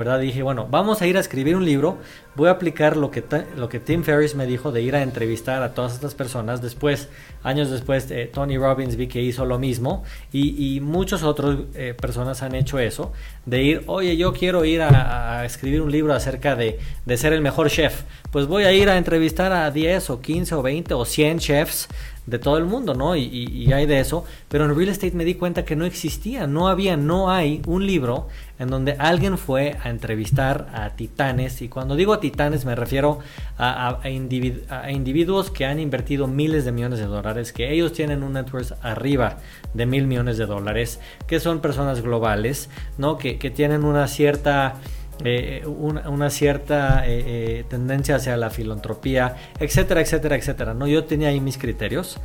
¿Verdad? 0.00 0.18
Dije, 0.18 0.42
bueno, 0.42 0.66
vamos 0.68 1.02
a 1.02 1.06
ir 1.06 1.16
a 1.18 1.20
escribir 1.20 1.54
un 1.54 1.64
libro, 1.64 1.98
voy 2.34 2.48
a 2.48 2.52
aplicar 2.52 2.96
lo 2.96 3.10
que, 3.10 3.22
lo 3.54 3.68
que 3.68 3.78
Tim 3.78 4.02
Ferriss 4.02 4.34
me 4.34 4.46
dijo 4.46 4.72
de 4.72 4.80
ir 4.80 4.96
a 4.96 5.02
entrevistar 5.02 5.62
a 5.62 5.74
todas 5.74 5.92
estas 5.92 6.14
personas. 6.14 6.62
Después, 6.62 7.08
años 7.42 7.70
después, 7.70 8.10
eh, 8.10 8.28
Tony 8.32 8.56
Robbins 8.56 8.96
vi 8.96 9.06
que 9.06 9.20
hizo 9.20 9.44
lo 9.44 9.58
mismo 9.58 10.02
y, 10.32 10.74
y 10.74 10.80
muchas 10.80 11.22
otras 11.22 11.58
eh, 11.74 11.94
personas 12.00 12.42
han 12.42 12.54
hecho 12.54 12.78
eso, 12.78 13.12
de 13.44 13.62
ir, 13.62 13.82
oye, 13.86 14.16
yo 14.16 14.32
quiero 14.32 14.64
ir 14.64 14.80
a, 14.82 15.44
escribir 15.44 15.82
un 15.82 15.92
libro 15.92 16.14
acerca 16.14 16.56
de, 16.56 16.78
de, 17.04 17.16
ser 17.16 17.32
el 17.32 17.42
mejor 17.42 17.68
chef. 17.68 18.02
Pues 18.30 18.46
voy 18.46 18.64
a 18.64 18.72
ir 18.72 18.88
a 18.88 18.96
entrevistar 18.96 19.52
a 19.52 19.70
10 19.70 20.10
o 20.10 20.20
15 20.20 20.54
o 20.54 20.62
20 20.62 20.94
o 20.94 21.04
100 21.04 21.38
chefs 21.38 21.88
de 22.26 22.38
todo 22.38 22.58
el 22.58 22.64
mundo, 22.64 22.94
¿no? 22.94 23.16
Y, 23.16 23.72
hay 23.72 23.86
de 23.86 24.00
eso. 24.00 24.24
Pero 24.48 24.64
en 24.64 24.76
real 24.76 24.88
estate 24.88 25.12
me 25.12 25.24
di 25.24 25.34
cuenta 25.34 25.64
que 25.64 25.76
no 25.76 25.84
existía, 25.84 26.46
no 26.46 26.68
había, 26.68 26.96
no 26.96 27.30
hay 27.30 27.62
un 27.66 27.86
libro 27.86 28.28
en 28.58 28.68
donde 28.68 28.92
alguien 28.98 29.38
fue 29.38 29.76
a 29.82 29.90
entrevistar 29.90 30.68
a 30.74 30.90
titanes. 30.90 31.62
Y 31.62 31.68
cuando 31.68 31.96
digo 31.96 32.18
titanes 32.18 32.64
me 32.64 32.74
refiero 32.74 33.20
a, 33.56 34.00
a, 34.02 34.10
individuos 34.10 35.50
que 35.50 35.64
han 35.64 35.80
invertido 35.80 36.26
miles 36.26 36.64
de 36.64 36.72
millones 36.72 36.98
de 36.98 37.06
dólares, 37.06 37.52
que 37.52 37.72
ellos 37.72 37.92
tienen 37.92 38.22
un 38.22 38.34
net 38.34 38.52
worth 38.52 38.72
arriba 38.82 39.38
de 39.74 39.86
mil 39.86 40.06
millones 40.06 40.36
de 40.36 40.46
dólares, 40.46 41.00
que 41.26 41.40
son 41.40 41.60
personas 41.60 42.02
globales, 42.02 42.68
¿no? 42.98 43.18
Que, 43.18 43.38
que 43.38 43.50
tienen 43.50 43.84
una 43.84 44.06
cierta 44.08 44.76
eh, 45.24 45.64
una, 45.66 46.30
cierta 46.30 47.06
eh, 47.06 47.24
eh, 47.26 47.64
tendencia 47.68 48.16
hacia 48.16 48.36
la 48.36 48.50
filantropía, 48.50 49.36
etcétera, 49.58 50.00
etcétera, 50.00 50.36
etcétera. 50.36 50.74
¿no? 50.74 50.86
Yo 50.86 51.04
tenía 51.04 51.28
ahí 51.28 51.40
mis 51.40 51.58
criterios. 51.58 52.18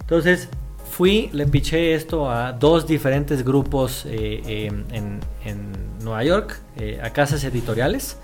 Entonces 0.00 0.48
fui, 0.90 1.30
le 1.32 1.46
piché 1.46 1.94
esto 1.94 2.30
a 2.30 2.52
dos 2.52 2.86
diferentes 2.86 3.44
grupos 3.44 4.06
en, 4.06 4.84
en, 4.90 5.82
Nueva 6.02 6.24
York, 6.24 6.60
a 7.00 7.10
casas 7.10 7.44
editoriales, 7.44 8.18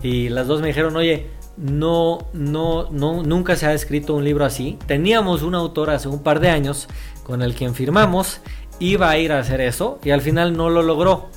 y 0.00 0.28
las 0.28 0.46
dos 0.46 0.60
me 0.60 0.68
dijeron, 0.68 0.94
oye, 0.94 1.26
no, 1.56 2.18
no, 2.32 2.88
no, 2.90 3.24
nunca 3.24 3.56
se 3.56 3.66
ha 3.66 3.74
escrito 3.74 4.14
un 4.14 4.22
libro 4.22 4.44
así. 4.44 4.78
Teníamos 4.86 5.42
un 5.42 5.56
autor 5.56 5.90
hace 5.90 6.06
un 6.06 6.22
par 6.22 6.38
de 6.38 6.50
años 6.50 6.86
con 7.24 7.42
el 7.42 7.54
quien 7.54 7.74
firmamos, 7.74 8.40
iba 8.78 9.10
a 9.10 9.18
ir 9.18 9.32
a 9.32 9.40
hacer 9.40 9.60
eso 9.60 9.98
y 10.04 10.10
al 10.10 10.20
final 10.20 10.56
no 10.56 10.70
lo 10.70 10.82
logró. 10.82 11.28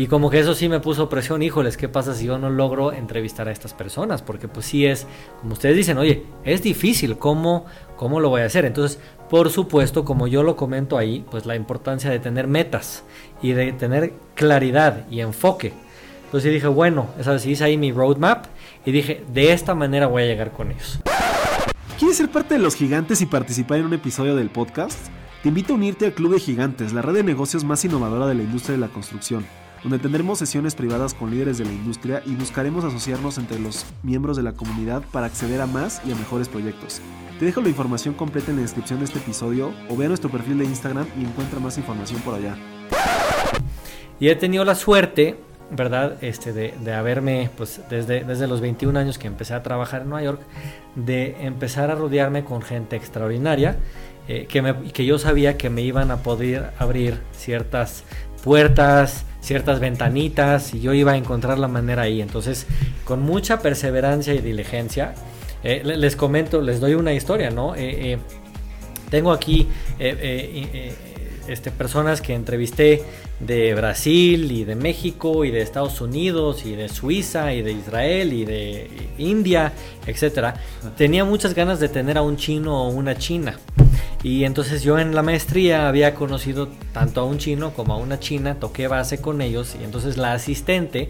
Y 0.00 0.06
como 0.06 0.30
que 0.30 0.38
eso 0.38 0.54
sí 0.54 0.66
me 0.70 0.80
puso 0.80 1.10
presión, 1.10 1.42
híjoles, 1.42 1.76
¿qué 1.76 1.86
pasa 1.86 2.14
si 2.14 2.24
yo 2.24 2.38
no 2.38 2.48
logro 2.48 2.90
entrevistar 2.90 3.48
a 3.48 3.52
estas 3.52 3.74
personas? 3.74 4.22
Porque 4.22 4.48
pues 4.48 4.64
sí 4.64 4.86
es, 4.86 5.06
como 5.42 5.52
ustedes 5.52 5.76
dicen, 5.76 5.98
oye, 5.98 6.24
es 6.42 6.62
difícil, 6.62 7.18
¿cómo, 7.18 7.66
cómo 7.96 8.18
lo 8.18 8.30
voy 8.30 8.40
a 8.40 8.46
hacer? 8.46 8.64
Entonces, 8.64 8.98
por 9.28 9.50
supuesto, 9.50 10.06
como 10.06 10.26
yo 10.26 10.42
lo 10.42 10.56
comento 10.56 10.96
ahí, 10.96 11.22
pues 11.30 11.44
la 11.44 11.54
importancia 11.54 12.10
de 12.10 12.18
tener 12.18 12.46
metas 12.46 13.04
y 13.42 13.52
de 13.52 13.74
tener 13.74 14.14
claridad 14.34 15.06
y 15.10 15.20
enfoque. 15.20 15.74
Entonces 16.24 16.50
dije, 16.50 16.68
bueno, 16.68 17.08
esa 17.18 17.32
vez 17.32 17.44
hice 17.44 17.64
ahí 17.64 17.76
mi 17.76 17.92
roadmap 17.92 18.46
y 18.86 18.92
dije, 18.92 19.22
de 19.30 19.52
esta 19.52 19.74
manera 19.74 20.06
voy 20.06 20.22
a 20.22 20.26
llegar 20.26 20.52
con 20.52 20.70
ellos. 20.70 20.98
¿Quieres 21.98 22.16
ser 22.16 22.30
parte 22.30 22.54
de 22.54 22.60
los 22.60 22.74
gigantes 22.74 23.20
y 23.20 23.26
participar 23.26 23.80
en 23.80 23.84
un 23.84 23.92
episodio 23.92 24.34
del 24.34 24.48
podcast? 24.48 24.98
Te 25.42 25.50
invito 25.50 25.74
a 25.74 25.76
unirte 25.76 26.06
al 26.06 26.14
Club 26.14 26.32
de 26.32 26.40
Gigantes, 26.40 26.94
la 26.94 27.02
red 27.02 27.12
de 27.12 27.22
negocios 27.22 27.64
más 27.64 27.84
innovadora 27.84 28.26
de 28.26 28.34
la 28.34 28.42
industria 28.44 28.76
de 28.76 28.80
la 28.80 28.88
construcción 28.88 29.44
donde 29.82 29.98
tendremos 29.98 30.38
sesiones 30.38 30.74
privadas 30.74 31.14
con 31.14 31.30
líderes 31.30 31.58
de 31.58 31.64
la 31.64 31.72
industria 31.72 32.22
y 32.26 32.34
buscaremos 32.34 32.84
asociarnos 32.84 33.38
entre 33.38 33.58
los 33.58 33.86
miembros 34.02 34.36
de 34.36 34.42
la 34.42 34.52
comunidad 34.52 35.02
para 35.12 35.26
acceder 35.26 35.60
a 35.60 35.66
más 35.66 36.02
y 36.06 36.12
a 36.12 36.16
mejores 36.16 36.48
proyectos. 36.48 37.00
Te 37.38 37.46
dejo 37.46 37.62
la 37.62 37.70
información 37.70 38.12
completa 38.14 38.50
en 38.50 38.56
la 38.56 38.62
descripción 38.62 38.98
de 38.98 39.06
este 39.06 39.18
episodio 39.18 39.72
o 39.88 39.96
ve 39.96 40.04
a 40.04 40.08
nuestro 40.08 40.30
perfil 40.30 40.58
de 40.58 40.66
Instagram 40.66 41.06
y 41.18 41.24
encuentra 41.24 41.58
más 41.58 41.78
información 41.78 42.20
por 42.20 42.34
allá. 42.34 42.54
Y 44.18 44.28
he 44.28 44.36
tenido 44.36 44.66
la 44.66 44.74
suerte, 44.74 45.36
¿verdad? 45.70 46.22
Este, 46.22 46.52
de, 46.52 46.92
haberme, 46.92 47.48
pues 47.56 47.80
desde, 47.88 48.24
desde 48.24 48.46
los 48.46 48.60
21 48.60 48.98
años 48.98 49.16
que 49.16 49.26
empecé 49.26 49.54
a 49.54 49.62
trabajar 49.62 50.02
en 50.02 50.10
Nueva 50.10 50.24
York, 50.24 50.42
de 50.94 51.36
empezar 51.40 51.90
a 51.90 51.94
rodearme 51.94 52.44
con 52.44 52.60
gente 52.60 52.96
extraordinaria. 52.96 53.78
Eh, 54.28 54.46
que, 54.46 54.60
me, 54.60 54.92
que 54.92 55.06
yo 55.06 55.18
sabía 55.18 55.56
que 55.56 55.70
me 55.70 55.80
iban 55.80 56.10
a 56.10 56.18
poder 56.18 56.72
abrir 56.78 57.20
ciertas 57.32 58.04
puertas, 58.44 59.24
ciertas 59.40 59.80
ventanitas 59.80 60.74
y 60.74 60.80
yo 60.80 60.92
iba 60.94 61.12
a 61.12 61.16
encontrar 61.16 61.58
la 61.58 61.68
manera 61.68 62.02
ahí. 62.02 62.20
Entonces, 62.20 62.66
con 63.04 63.20
mucha 63.22 63.60
perseverancia 63.60 64.34
y 64.34 64.38
diligencia, 64.38 65.14
eh, 65.62 65.82
les 65.84 66.16
comento, 66.16 66.60
les 66.62 66.80
doy 66.80 66.94
una 66.94 67.12
historia, 67.12 67.50
¿no? 67.50 67.74
Eh, 67.74 68.12
eh, 68.12 68.18
tengo 69.10 69.32
aquí 69.32 69.66
este, 71.48 71.70
personas 71.72 72.20
que 72.20 72.32
entrevisté 72.32 73.02
de 73.40 73.74
Brasil 73.74 74.52
y 74.52 74.64
de 74.64 74.76
México 74.76 75.44
y 75.44 75.50
de 75.50 75.62
Estados 75.62 76.00
Unidos 76.00 76.64
y 76.64 76.76
de 76.76 76.88
Suiza 76.88 77.52
y 77.52 77.62
de 77.62 77.72
Israel 77.72 78.32
y 78.32 78.44
de 78.44 78.88
India, 79.18 79.72
etcétera. 80.06 80.54
Tenía 80.96 81.24
muchas 81.24 81.54
ganas 81.54 81.80
de 81.80 81.88
tener 81.88 82.18
a 82.18 82.22
un 82.22 82.36
chino 82.36 82.84
o 82.84 82.90
una 82.90 83.16
china. 83.16 83.58
Y 84.22 84.44
entonces 84.44 84.82
yo 84.82 84.98
en 84.98 85.14
la 85.14 85.22
maestría 85.22 85.88
había 85.88 86.14
conocido 86.14 86.68
tanto 86.92 87.20
a 87.22 87.24
un 87.24 87.38
chino 87.38 87.72
como 87.72 87.94
a 87.94 87.96
una 87.96 88.20
china, 88.20 88.56
toqué 88.56 88.86
base 88.86 89.20
con 89.20 89.40
ellos 89.40 89.76
y 89.80 89.84
entonces 89.84 90.18
la 90.18 90.34
asistente 90.34 91.08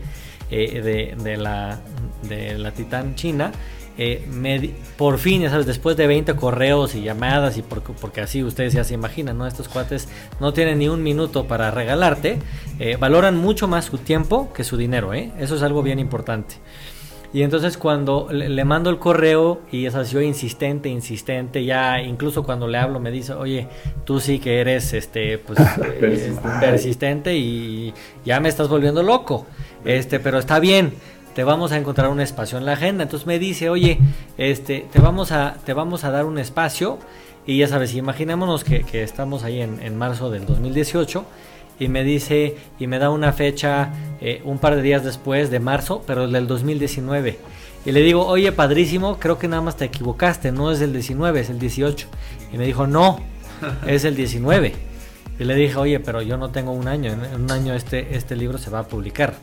eh, 0.50 1.16
de, 1.16 1.36
la, 1.36 1.80
de 2.28 2.56
la 2.56 2.72
titán 2.72 3.16
china, 3.16 3.50
eh, 3.98 4.74
por 4.96 5.18
fin, 5.18 5.42
ya 5.42 5.50
sabes, 5.50 5.66
después 5.66 5.96
de 5.96 6.06
20 6.06 6.34
correos 6.36 6.94
y 6.94 7.02
llamadas 7.02 7.58
y 7.58 7.62
porque, 7.62 8.20
así 8.20 8.42
ustedes 8.42 8.72
ya 8.72 8.84
se 8.84 8.94
imaginan, 8.94 9.36
¿no? 9.36 9.46
Estos 9.46 9.68
cuates 9.68 10.08
no 10.40 10.52
tienen 10.52 10.78
ni 10.78 10.88
un 10.88 11.02
minuto 11.02 11.46
para 11.46 11.70
regalarte, 11.70 12.38
eh, 12.78 12.96
valoran 12.96 13.36
mucho 13.36 13.68
más 13.68 13.86
su 13.86 13.98
tiempo 13.98 14.52
que 14.52 14.64
su 14.64 14.76
dinero, 14.76 15.12
¿eh? 15.12 15.32
Eso 15.38 15.56
es 15.56 15.62
algo 15.62 15.82
bien 15.82 15.98
importante. 15.98 16.54
Y 17.32 17.42
entonces 17.42 17.76
cuando 17.76 18.28
le, 18.30 18.64
mando 18.64 18.90
el 18.90 18.98
correo 18.98 19.60
y 19.70 19.86
es 19.86 19.94
así, 19.94 20.14
yo 20.14 20.20
insistente, 20.20 20.88
insistente, 20.88 21.64
ya 21.64 22.00
incluso 22.02 22.42
cuando 22.42 22.66
le 22.66 22.78
hablo 22.78 22.98
me 22.98 23.12
dice, 23.12 23.34
oye, 23.34 23.68
tú 24.04 24.18
sí 24.18 24.40
que 24.40 24.60
eres 24.60 24.92
este, 24.94 25.38
pues, 25.38 25.58
eh, 25.84 26.36
persistente. 26.60 27.36
y 27.36 27.94
ya 28.24 28.40
me 28.40 28.48
estás 28.48 28.68
volviendo 28.68 29.04
loco, 29.04 29.46
este, 29.84 30.18
pero 30.18 30.40
está 30.40 30.58
bien, 30.58 30.92
te 31.34 31.44
vamos 31.44 31.70
a 31.70 31.76
encontrar 31.76 32.08
un 32.08 32.20
espacio 32.20 32.58
en 32.58 32.66
la 32.66 32.72
agenda. 32.72 33.04
Entonces 33.04 33.26
me 33.26 33.38
dice, 33.38 33.70
oye, 33.70 33.98
este, 34.36 34.86
te 34.92 35.00
vamos 35.00 35.30
a, 35.30 35.56
te 35.64 35.72
vamos 35.72 36.04
a 36.04 36.10
dar 36.10 36.24
un 36.24 36.38
espacio 36.38 36.98
y 37.46 37.58
ya 37.58 37.68
sabes, 37.68 37.94
imaginémonos 37.94 38.64
que, 38.64 38.82
que 38.82 39.02
estamos 39.02 39.44
ahí 39.44 39.60
en, 39.60 39.80
en 39.82 39.96
marzo 39.96 40.30
del 40.30 40.46
2018 40.46 41.24
y 41.80 41.88
me 41.88 42.04
dice 42.04 42.56
y 42.78 42.86
me 42.86 43.00
da 43.00 43.10
una 43.10 43.32
fecha 43.32 43.90
eh, 44.20 44.40
un 44.44 44.58
par 44.58 44.76
de 44.76 44.82
días 44.82 45.02
después 45.02 45.50
de 45.50 45.58
marzo, 45.58 46.04
pero 46.06 46.28
del 46.28 46.46
2019. 46.46 47.38
Y 47.84 47.92
le 47.92 48.02
digo, 48.02 48.26
oye, 48.26 48.52
padrísimo, 48.52 49.18
creo 49.18 49.38
que 49.38 49.48
nada 49.48 49.62
más 49.62 49.76
te 49.76 49.86
equivocaste, 49.86 50.52
no 50.52 50.70
es 50.70 50.80
el 50.82 50.92
19, 50.92 51.40
es 51.40 51.50
el 51.50 51.58
18. 51.58 52.06
Y 52.52 52.58
me 52.58 52.66
dijo, 52.66 52.86
no, 52.86 53.18
es 53.86 54.04
el 54.04 54.14
19. 54.14 54.74
Y 55.38 55.44
le 55.44 55.54
dije, 55.54 55.76
oye, 55.76 55.98
pero 55.98 56.20
yo 56.20 56.36
no 56.36 56.50
tengo 56.50 56.72
un 56.72 56.86
año, 56.86 57.12
en 57.12 57.42
un 57.42 57.50
año 57.50 57.74
este, 57.74 58.14
este 58.14 58.36
libro 58.36 58.58
se 58.58 58.68
va 58.68 58.80
a 58.80 58.86
publicar. 58.86 59.34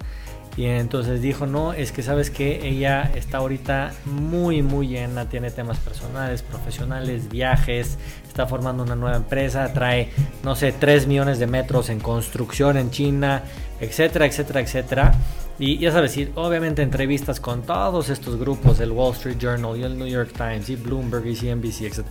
Y 0.58 0.66
entonces 0.66 1.22
dijo, 1.22 1.46
no, 1.46 1.74
es 1.74 1.92
que 1.92 2.02
sabes 2.02 2.32
que 2.32 2.68
ella 2.68 3.12
está 3.14 3.38
ahorita 3.38 3.94
muy, 4.06 4.64
muy 4.64 4.88
llena, 4.88 5.30
tiene 5.30 5.52
temas 5.52 5.78
personales, 5.78 6.42
profesionales, 6.42 7.30
viajes, 7.30 8.00
está 8.38 8.46
formando 8.46 8.84
una 8.84 8.96
nueva 8.96 9.18
empresa, 9.18 9.74
trae, 9.74 10.12
no 10.44 10.56
sé, 10.56 10.72
3 10.72 11.08
millones 11.08 11.40
de 11.40 11.48
metros 11.48 11.90
en 11.90 12.00
construcción 12.00 12.78
en 12.78 12.92
China, 12.92 13.42
etcétera, 13.80 14.28
etcétera, 14.28 14.60
etcétera. 14.60 15.16
Y 15.58 15.80
ya 15.80 15.92
sabes, 15.92 16.16
y 16.18 16.30
obviamente 16.36 16.84
entrevistas 16.84 17.40
con 17.40 17.64
todos 17.64 18.10
estos 18.10 18.38
grupos, 18.38 18.80
el 18.80 18.92
Wall 18.92 19.14
Street 19.14 19.38
Journal 19.40 19.76
y 19.76 19.82
el 19.82 19.98
New 19.98 20.08
York 20.08 20.34
Times 20.38 20.70
y 20.70 20.76
Bloomberg 20.76 21.26
y 21.26 21.36
CNBC, 21.36 21.82
etc. 21.82 22.06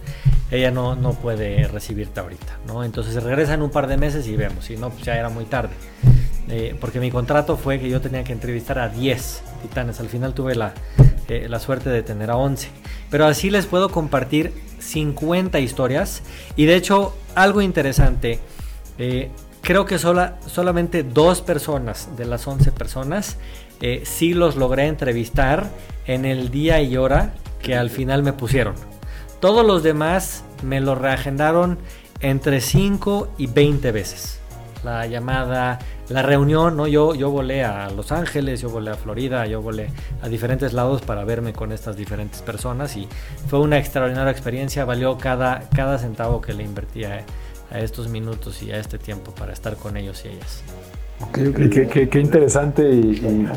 Ella 0.51 0.73
no, 0.73 0.97
no 0.97 1.13
puede 1.13 1.69
recibirte 1.69 2.19
ahorita, 2.19 2.59
¿no? 2.67 2.83
Entonces 2.83 3.23
regresa 3.23 3.55
en 3.55 3.63
un 3.63 3.71
par 3.71 3.87
de 3.87 3.97
meses 3.97 4.27
y 4.27 4.35
vemos, 4.35 4.65
si 4.65 4.77
no, 4.77 4.91
pues 4.91 5.05
ya 5.05 5.15
era 5.15 5.29
muy 5.29 5.45
tarde. 5.45 5.75
Eh, 6.49 6.75
porque 6.81 6.99
mi 6.99 7.13
contrato 7.13 7.57
fue 7.57 7.79
que 7.79 7.89
yo 7.89 8.01
tenía 8.01 8.25
que 8.25 8.33
entrevistar 8.33 8.81
a 8.81 8.89
10 8.89 9.43
titanes. 9.63 10.01
Al 10.01 10.09
final 10.09 10.35
tuve 10.35 10.57
la, 10.57 10.75
eh, 11.29 11.47
la 11.49 11.59
suerte 11.61 11.91
de 11.91 12.03
tener 12.03 12.31
a 12.31 12.37
11. 12.37 12.69
Pero 13.11 13.27
así 13.27 13.51
les 13.51 13.67
puedo 13.67 13.91
compartir 13.91 14.53
50 14.79 15.59
historias. 15.61 16.23
Y 16.57 16.67
de 16.67 16.77
hecho, 16.77 17.17
algo 17.35 17.63
interesante. 17.63 18.41
Eh, 18.99 19.31
creo 19.61 19.85
que 19.85 19.99
sola, 19.99 20.39
solamente 20.47 21.03
dos 21.03 21.43
personas 21.43 22.09
de 22.17 22.25
las 22.25 22.47
11 22.47 22.73
personas 22.73 23.37
eh, 23.81 24.03
sí 24.05 24.33
los 24.33 24.57
logré 24.57 24.87
entrevistar 24.87 25.71
en 26.07 26.25
el 26.25 26.51
día 26.51 26.81
y 26.81 26.97
hora 26.97 27.35
que 27.61 27.75
al 27.77 27.91
final 27.91 28.23
me 28.23 28.33
pusieron. 28.33 28.75
Todos 29.41 29.67
los 29.67 29.83
demás 29.83 30.45
me 30.63 30.81
lo 30.81 30.95
reagendaron 30.95 31.79
entre 32.21 32.61
5 32.61 33.35
y 33.37 33.49
20 33.49 33.93
veces. 33.93 34.41
La 34.87 35.07
llamada, 35.07 35.81
la 36.09 36.23
reunión, 36.23 36.77
¿no? 36.77 36.87
Yo, 36.87 37.15
yo 37.15 37.31
volé 37.31 37.65
a 37.65 37.91
Los 37.91 38.13
Ángeles, 38.13 38.61
yo 38.61 38.71
volé 38.71 38.93
a 38.93 38.95
Florida, 38.95 39.45
yo 39.47 39.61
volé 39.61 39.91
a 40.23 40.29
diferentes 40.29 40.73
lados 40.73 41.03
para 41.03 41.25
verme 41.25 41.53
con 41.53 41.73
estas 41.73 41.97
diferentes 41.97 42.41
personas 42.41 42.97
y 42.97 43.09
fue 43.49 43.59
una 43.59 43.79
extraordinaria 43.79 44.31
experiencia, 44.31 44.85
valió 44.85 45.19
cada, 45.19 45.69
cada 45.75 45.99
centavo 45.99 46.41
que 46.41 46.55
le 46.55 46.63
invertía. 46.63 47.25
A 47.69 47.81
estos 47.81 48.09
minutos 48.09 48.63
y 48.63 48.71
a 48.71 48.79
este 48.79 48.97
tiempo 48.97 49.33
para 49.33 49.53
estar 49.53 49.75
con 49.75 49.97
ellos 49.97 50.25
y 50.25 50.29
ellas. 50.29 50.63
Qué, 51.33 52.21
interesante 52.21 52.89
y, 52.89 53.49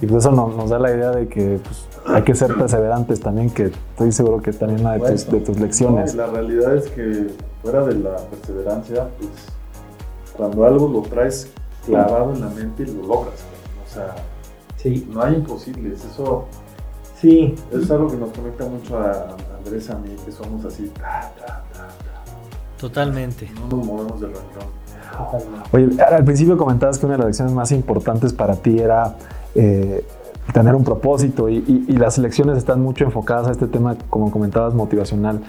pues 0.00 0.24
eso 0.24 0.30
nos, 0.30 0.70
da 0.70 0.78
la 0.78 0.90
idea 0.90 1.10
de 1.10 1.26
que 1.26 1.58
pues, 1.62 1.86
hay 2.06 2.22
que 2.22 2.34
ser 2.34 2.54
perseverantes 2.54 3.20
también, 3.20 3.50
que 3.50 3.72
estoy 3.90 4.12
seguro 4.12 4.40
que 4.40 4.52
también 4.52 4.80
una 4.80 4.92
de, 4.92 5.10
tus, 5.10 5.30
de 5.30 5.40
tus 5.40 5.60
lecciones. 5.60 6.14
la 6.14 6.28
realidad 6.28 6.76
es 6.76 6.88
que 6.88 7.26
fuera 7.60 7.84
de 7.84 7.96
la 7.96 8.16
perseverancia, 8.16 9.08
pues 9.18 9.30
cuando 10.38 10.64
algo 10.64 10.88
lo 10.88 11.02
traes 11.02 11.50
clavado 11.84 12.32
en 12.32 12.40
la 12.40 12.48
mente 12.48 12.86
lo 12.86 13.06
logras. 13.06 13.44
O 13.84 13.92
sea, 13.92 14.14
sí. 14.76 15.06
no 15.10 15.22
hay 15.22 15.34
imposibles. 15.34 16.04
Eso, 16.04 16.46
sí. 17.20 17.54
es 17.72 17.90
algo 17.90 18.08
que 18.08 18.16
nos 18.16 18.30
conecta 18.30 18.64
mucho 18.66 18.98
a 18.98 19.36
Andrés 19.58 19.88
y 19.88 19.92
a 19.92 19.96
mí, 19.96 20.16
que 20.24 20.32
somos 20.32 20.64
así, 20.64 20.90
Totalmente. 22.78 23.50
No 23.54 23.76
nos 23.76 23.86
movemos 23.86 24.20
del 24.20 24.30
Oye, 25.72 26.00
al 26.00 26.24
principio 26.24 26.56
comentabas 26.56 26.96
que 26.96 27.06
una 27.06 27.14
de 27.14 27.18
las 27.18 27.26
lecciones 27.28 27.52
más 27.52 27.72
importantes 27.72 28.32
para 28.32 28.54
ti 28.54 28.78
era 28.78 29.16
eh, 29.56 30.06
tener 30.52 30.76
un 30.76 30.84
propósito 30.84 31.48
y, 31.48 31.60
las 31.88 32.18
lecciones 32.18 32.56
están 32.56 32.80
mucho 32.80 33.04
enfocadas 33.04 33.48
a 33.48 33.50
este 33.50 33.66
tema, 33.66 33.96
como 34.10 34.30
comentabas, 34.30 34.74
motivacional. 34.74 35.40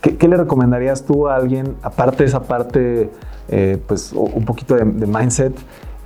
¿Qué, 0.00 0.28
le 0.28 0.36
recomendarías 0.36 1.04
tú 1.04 1.28
a 1.28 1.34
alguien, 1.34 1.74
aparte 1.82 2.18
de 2.18 2.28
esa 2.28 2.42
parte, 2.42 3.10
eh, 3.48 3.78
pues 3.86 4.12
un 4.12 4.44
poquito 4.44 4.76
de, 4.76 4.84
mindset, 4.84 5.56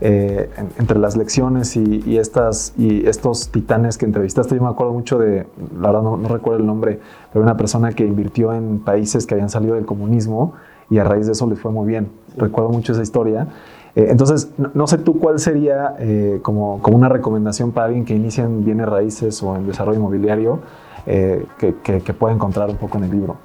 eh, 0.00 0.50
entre 0.78 0.98
las 0.98 1.16
lecciones 1.16 1.76
y, 1.76 2.16
estas, 2.16 2.72
y 2.78 3.06
estos 3.06 3.48
titanes 3.50 3.98
que 3.98 4.06
entrevistaste? 4.06 4.56
Yo 4.56 4.62
me 4.62 4.68
acuerdo 4.68 4.94
mucho 4.94 5.18
de, 5.18 5.46
la 5.78 5.88
verdad 5.88 6.02
no, 6.02 6.16
no 6.16 6.28
recuerdo 6.28 6.60
el 6.60 6.66
nombre, 6.66 7.00
pero 7.32 7.42
una 7.42 7.56
persona 7.56 7.92
que 7.92 8.06
invirtió 8.06 8.54
en 8.54 8.80
países 8.80 9.26
que 9.26 9.34
habían 9.34 9.50
salido 9.50 9.74
del 9.74 9.84
comunismo 9.84 10.54
y 10.88 10.98
a 10.98 11.04
raíz 11.04 11.26
de 11.26 11.32
eso 11.32 11.46
les 11.48 11.60
fue 11.60 11.70
muy 11.70 11.86
bien. 11.86 12.10
Recuerdo 12.36 12.70
mucho 12.70 12.92
esa 12.92 13.02
historia. 13.02 13.48
Eh, 13.94 14.06
entonces, 14.08 14.52
no, 14.72 14.86
sé 14.86 14.96
tú 14.96 15.18
cuál 15.18 15.38
sería 15.38 15.96
como, 16.40 16.80
como, 16.80 16.96
una 16.96 17.10
recomendación 17.10 17.72
para 17.72 17.88
alguien 17.88 18.06
que 18.06 18.14
inicia 18.14 18.44
en 18.44 18.64
bienes 18.64 18.88
raíces 18.88 19.42
o 19.42 19.54
en 19.54 19.66
desarrollo 19.66 19.98
inmobiliario 19.98 20.60
eh, 21.04 21.44
que, 21.58 21.74
que, 21.74 22.14
pueda 22.14 22.32
encontrar 22.32 22.70
un 22.70 22.76
poco 22.76 22.98
en 22.98 23.04
el 23.04 23.10
libro. 23.10 23.36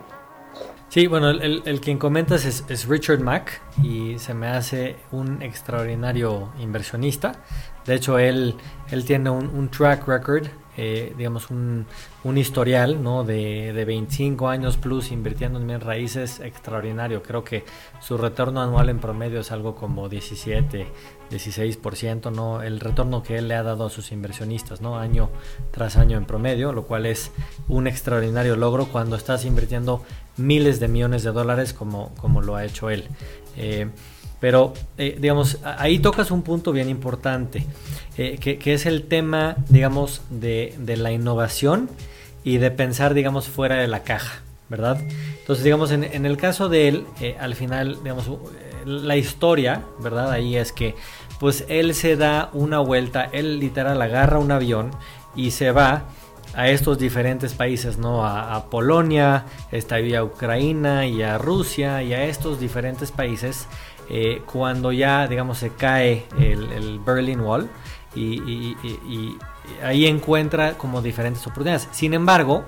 Sí, 0.98 1.06
bueno, 1.06 1.30
el, 1.30 1.62
el 1.66 1.80
quien 1.80 2.00
comentas 2.00 2.44
es, 2.44 2.66
es, 2.70 2.88
Richard 2.88 3.20
Mack 3.20 3.62
y 3.84 4.18
se 4.18 4.34
me 4.34 4.48
hace 4.48 4.96
un 5.12 5.44
extraordinario 5.44 6.52
inversionista. 6.60 7.34
De 7.86 7.94
hecho, 7.94 8.18
él, 8.18 8.56
él 8.90 9.06
tiene 9.06 9.30
un, 9.30 9.46
un 9.46 9.70
track 9.70 10.08
record 10.08 10.48
eh, 10.80 11.16
digamos, 11.18 11.50
un, 11.50 11.88
un 12.24 12.38
historial 12.38 13.02
¿no? 13.02 13.24
de, 13.24 13.74
de, 13.74 13.84
25 13.84 14.48
años 14.48 14.78
plus 14.78 15.12
invirtiendo 15.12 15.60
en 15.60 15.66
bienes 15.66 15.84
raíces 15.84 16.40
extraordinario. 16.40 17.24
Creo 17.24 17.44
que 17.44 17.64
su 18.00 18.16
retorno 18.16 18.62
anual 18.62 18.90
en 18.90 19.00
promedio 19.00 19.40
es 19.40 19.52
algo 19.52 19.74
como 19.74 20.08
17, 20.08 20.86
16%, 21.32 22.32
¿no? 22.32 22.62
el 22.62 22.80
retorno 22.80 23.24
que 23.24 23.38
él 23.38 23.48
le 23.48 23.56
ha 23.56 23.64
dado 23.64 23.86
a 23.86 23.90
sus 23.90 24.12
inversionistas 24.12 24.82
¿no? 24.82 24.98
año 24.98 25.30
tras 25.72 25.98
año 25.98 26.18
en 26.18 26.26
promedio, 26.26 26.72
lo 26.74 26.84
cual 26.84 27.06
es 27.06 27.32
un 27.68 27.88
extraordinario 27.88 28.56
logro 28.56 28.88
cuando 28.88 29.16
estás 29.16 29.46
invirtiendo 29.46 30.04
miles 30.38 30.80
de 30.80 30.88
millones 30.88 31.24
de 31.24 31.32
dólares 31.32 31.74
como, 31.74 32.14
como 32.16 32.42
lo 32.42 32.56
ha 32.56 32.66
hecho 32.66 32.90
él. 32.90 33.06
Eh, 33.58 33.90
pero, 34.40 34.74
eh, 34.98 35.18
digamos, 35.20 35.58
ahí 35.64 35.98
tocas 35.98 36.30
un 36.30 36.44
punto 36.44 36.72
bien 36.72 36.90
importante, 36.90 37.66
eh, 38.18 38.38
que, 38.38 38.74
es 38.74 38.86
el 38.86 39.08
tema, 39.08 39.58
digamos, 39.68 40.22
de, 40.30 40.76
la 40.98 41.12
innovación 41.12 41.90
y 42.44 42.58
de 42.58 42.70
pensar, 42.70 43.16
digamos, 43.16 43.48
fuera 43.48 43.78
de 43.78 43.88
la 43.88 44.04
caja, 44.04 44.44
¿verdad? 44.70 45.02
Entonces, 45.40 45.64
digamos, 45.64 45.90
en, 45.90 46.04
el 46.04 46.38
caso 46.38 46.70
de 46.70 46.88
él, 46.88 47.06
al 47.40 47.56
final, 47.56 47.98
digamos, 48.04 48.30
la 48.88 49.18
historia, 49.18 49.84
¿verdad? 50.00 50.32
Ahí 50.32 50.56
es 50.56 50.72
que, 50.72 50.96
pues, 51.40 51.66
él 51.68 51.94
se 51.94 52.16
da 52.16 52.50
una 52.54 52.80
vuelta, 52.80 53.30
él 53.32 53.60
literal 53.60 54.02
agarra 54.02 54.40
un 54.40 54.52
avión 54.52 54.92
y 55.36 55.52
se 55.52 55.72
va 55.72 56.06
a 56.56 56.70
estos 56.70 56.98
diferentes 56.98 57.54
países, 57.54 57.98
¿no? 57.98 58.26
A, 58.26 58.70
Polonia, 58.70 59.46
está 59.72 59.98
a 59.98 60.24
Ucrania 60.24 61.06
y 61.06 61.22
a 61.22 61.38
Rusia 61.38 62.02
y 62.02 62.14
a 62.14 62.24
estos 62.24 62.60
diferentes 62.60 63.12
países 63.12 63.68
eh, 64.10 64.42
cuando 64.52 64.92
ya, 64.92 65.28
digamos, 65.28 65.60
se 65.60 65.70
cae 65.70 66.26
el, 66.40 67.00
Berlin 67.06 67.42
Wall 67.42 67.70
y, 68.16 68.76
ahí 69.84 70.08
encuentra 70.08 70.78
como 70.78 71.02
diferentes 71.02 71.46
oportunidades. 71.46 71.90
Sin 71.92 72.14
embargo, 72.14 72.66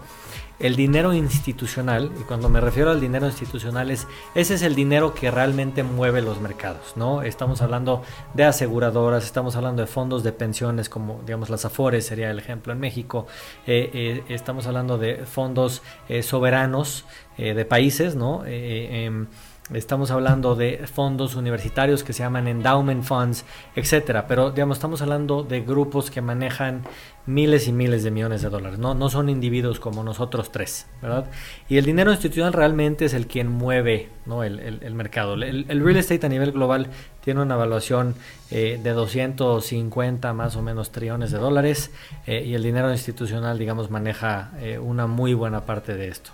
el 0.59 0.75
dinero 0.75 1.13
institucional, 1.13 2.11
y 2.19 2.23
cuando 2.23 2.49
me 2.49 2.59
refiero 2.59 2.91
al 2.91 2.99
dinero 2.99 3.25
institucional, 3.27 3.91
es, 3.91 4.07
ese 4.35 4.55
es 4.55 4.61
el 4.61 4.75
dinero 4.75 5.13
que 5.13 5.31
realmente 5.31 5.83
mueve 5.83 6.21
los 6.21 6.41
mercados, 6.41 6.93
¿no? 6.95 7.23
Estamos 7.23 7.61
hablando 7.61 8.03
de 8.33 8.43
aseguradoras, 8.43 9.23
estamos 9.23 9.55
hablando 9.55 9.81
de 9.81 9.87
fondos 9.87 10.23
de 10.23 10.31
pensiones, 10.31 10.89
como 10.89 11.21
digamos 11.25 11.49
las 11.49 11.65
Afores 11.65 12.05
sería 12.05 12.29
el 12.29 12.39
ejemplo 12.39 12.73
en 12.73 12.79
México, 12.79 13.27
eh, 13.67 13.89
eh, 13.93 14.23
estamos 14.29 14.67
hablando 14.67 14.97
de 14.97 15.25
fondos 15.25 15.81
soberanos 16.21 17.05
de 17.37 17.63
países, 17.63 18.15
¿no? 18.15 18.43
Em, 18.45 19.27
Estamos 19.73 20.09
hablando 20.09 20.55
de 20.55 20.87
fondos 20.87 21.35
universitarios 21.35 22.03
que 22.03 22.11
se 22.11 22.23
llaman 22.23 22.47
endowment 22.47 23.03
funds, 23.03 23.45
etcétera. 23.75 24.25
Pero 24.25 24.49
digamos, 24.49 24.77
estamos 24.77 25.03
hablando 25.03 25.43
de 25.43 25.61
grupos 25.61 26.09
que 26.09 26.21
manejan 26.21 26.81
miles 27.29 27.67
y 27.67 27.71
miles 27.71 28.03
de 28.03 28.09
millones 28.09 28.41
de 28.41 28.49
dólares. 28.49 28.79
No, 28.79 28.95
no 28.95 29.09
son 29.09 29.29
individuos 29.29 29.79
como 29.79 30.03
nosotros 30.03 30.51
tres, 30.51 30.87
¿verdad? 30.99 31.25
Y 31.69 31.77
el 31.77 31.85
dinero 31.85 32.11
institucional 32.11 32.53
realmente 32.53 33.05
es 33.05 33.13
el 33.13 33.27
quien 33.27 33.47
mueve 33.47 34.09
¿no? 34.25 34.43
el, 34.43 34.59
el, 34.59 34.93
mercado. 34.95 35.35
El, 35.35 35.65
real 35.67 35.97
estate 35.97 36.25
a 36.25 36.29
nivel 36.29 36.51
global 36.51 36.87
tiene 37.23 37.41
una 37.41 37.53
evaluación 37.53 38.15
eh, 38.49 38.79
de 38.81 38.91
250 38.91 40.33
más 40.33 40.55
o 40.55 40.63
menos 40.63 40.91
trillones 40.91 41.29
de 41.29 41.37
dólares 41.37 41.91
eh, 42.25 42.43
y 42.45 42.55
el 42.55 42.63
dinero 42.63 42.91
institucional, 42.91 43.59
digamos, 43.59 43.91
maneja 43.91 44.51
eh, 44.59 44.79
una 44.79 45.05
muy 45.05 45.35
buena 45.35 45.61
parte 45.61 45.95
de 45.95 46.07
esto. 46.07 46.31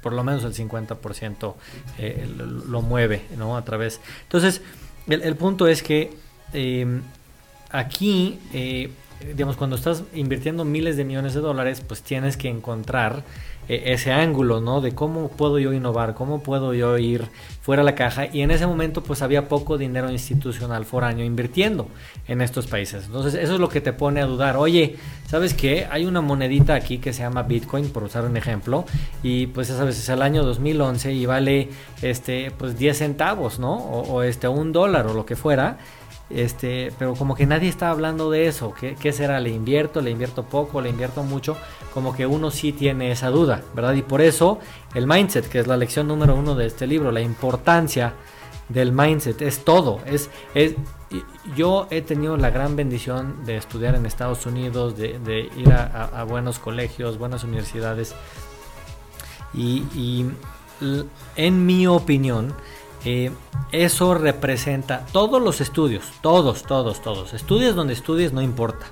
por 0.00 0.12
lo 0.12 0.22
menos 0.22 0.44
el 0.44 0.54
50% 0.54 1.54
lo, 2.36 2.46
lo, 2.46 2.82
mueve 2.82 3.22
¿no? 3.36 3.56
a 3.56 3.64
través. 3.64 4.00
Entonces, 4.22 4.62
el, 5.08 5.34
punto 5.34 5.66
es 5.66 5.82
que 5.82 6.14
aquí 7.70 8.38
digamos, 9.26 9.56
cuando 9.56 9.76
estás 9.76 10.04
invirtiendo 10.14 10.64
miles 10.64 10.96
de 10.96 11.04
millones 11.04 11.34
de 11.34 11.40
dólares, 11.40 11.82
pues 11.86 12.02
tienes 12.02 12.36
que 12.36 12.48
encontrar 12.48 13.22
eh, 13.68 13.92
ese 13.92 14.10
ángulo, 14.10 14.60
¿no? 14.60 14.80
De 14.80 14.96
cómo 14.96 15.28
puedo 15.28 15.58
yo 15.58 15.72
innovar, 15.72 16.14
cómo 16.14 16.42
puedo 16.42 16.74
yo 16.74 16.98
ir 16.98 17.28
fuera 17.60 17.82
de 17.82 17.84
la 17.84 17.94
caja. 17.94 18.26
Y 18.26 18.40
en 18.40 18.50
ese 18.50 18.66
momento, 18.66 19.02
pues 19.02 19.22
había 19.22 19.46
poco 19.46 19.78
dinero 19.78 20.10
institucional 20.10 20.84
foráneo 20.86 21.24
invirtiendo 21.24 21.86
en 22.26 22.40
estos 22.40 22.66
países. 22.66 23.04
Entonces, 23.04 23.34
eso 23.34 23.54
es 23.54 23.60
lo 23.60 23.68
que 23.68 23.80
te 23.80 23.92
pone 23.92 24.22
a 24.22 24.26
dudar. 24.26 24.56
Oye, 24.56 24.96
¿sabes 25.28 25.54
qué? 25.54 25.86
Hay 25.90 26.06
una 26.06 26.20
monedita 26.20 26.74
aquí 26.74 26.98
que 26.98 27.12
se 27.12 27.22
llama 27.22 27.42
Bitcoin, 27.44 27.90
por 27.90 28.02
usar 28.02 28.24
un 28.24 28.36
ejemplo. 28.36 28.86
Y 29.22 29.46
pues, 29.48 29.68
ya 29.68 29.76
sabes, 29.76 29.98
es 29.98 30.08
el 30.08 30.22
año 30.22 30.42
2011 30.42 31.12
y 31.12 31.26
vale, 31.26 31.68
este, 32.02 32.50
pues 32.50 32.76
10 32.78 32.98
centavos, 32.98 33.58
¿no? 33.58 33.74
O, 33.74 34.14
o 34.14 34.22
este, 34.22 34.48
un 34.48 34.72
dólar 34.72 35.06
o 35.06 35.14
lo 35.14 35.26
que 35.26 35.36
fuera. 35.36 35.78
Este, 36.30 36.92
pero 36.96 37.14
como 37.14 37.34
que 37.34 37.44
nadie 37.44 37.68
está 37.68 37.90
hablando 37.90 38.30
de 38.30 38.46
eso. 38.46 38.72
¿Qué, 38.72 39.12
será? 39.12 39.40
¿Le 39.40 39.50
invierto? 39.50 40.00
¿Le 40.00 40.10
invierto 40.10 40.44
poco? 40.44 40.80
¿Le 40.80 40.88
invierto 40.88 41.24
mucho? 41.24 41.56
Como 41.92 42.14
que 42.14 42.26
uno 42.26 42.50
sí 42.50 42.72
tiene 42.72 43.10
esa 43.10 43.30
duda, 43.30 43.62
¿verdad? 43.74 43.94
Y 43.94 44.02
por 44.02 44.20
eso 44.20 44.60
el 44.94 45.06
mindset, 45.06 45.48
que 45.48 45.58
es 45.58 45.66
la 45.66 45.76
lección 45.76 46.06
número 46.06 46.36
uno 46.36 46.54
de 46.54 46.66
este 46.66 46.86
libro, 46.86 47.10
la 47.10 47.20
importancia 47.20 48.14
del 48.68 48.92
mindset, 48.92 49.42
es 49.42 49.64
todo. 49.64 50.00
Es, 50.06 50.30
es 50.54 50.76
yo 51.56 51.88
he 51.90 52.02
tenido 52.02 52.36
la 52.36 52.50
gran 52.50 52.76
bendición 52.76 53.44
de 53.44 53.56
estudiar 53.56 53.96
en 53.96 54.06
Estados 54.06 54.46
Unidos, 54.46 54.96
de, 54.96 55.50
ir 55.56 55.72
a, 55.72 56.24
buenos 56.24 56.58
colegios, 56.58 57.18
buenas 57.18 57.42
universidades. 57.42 58.14
Y, 59.52 60.26
en 61.36 61.66
mi 61.66 61.86
opinión, 61.86 62.54
eh, 63.04 63.30
eso 63.72 64.14
representa 64.14 65.06
todos 65.12 65.40
los 65.40 65.60
estudios, 65.60 66.04
todos, 66.22 66.64
todos, 66.64 67.00
todos. 67.02 67.32
Estudios 67.32 67.74
donde 67.74 67.94
estudies, 67.94 68.32
no 68.32 68.42
importa. 68.42 68.86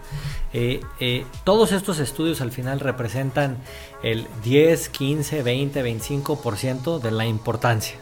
Eh, 0.53 0.81
eh, 0.99 1.27
todos 1.45 1.73
estos 1.73 1.99
estudios 1.99 2.41
al 2.41 2.53
final 2.53 2.81
representan 2.81 3.59
el 4.03 4.27
10, 4.43 4.89
15, 4.89 5.43
20, 5.43 5.85
25% 5.85 7.01
de 7.01 7.11
la 7.11 7.27
importancia. 7.27 7.99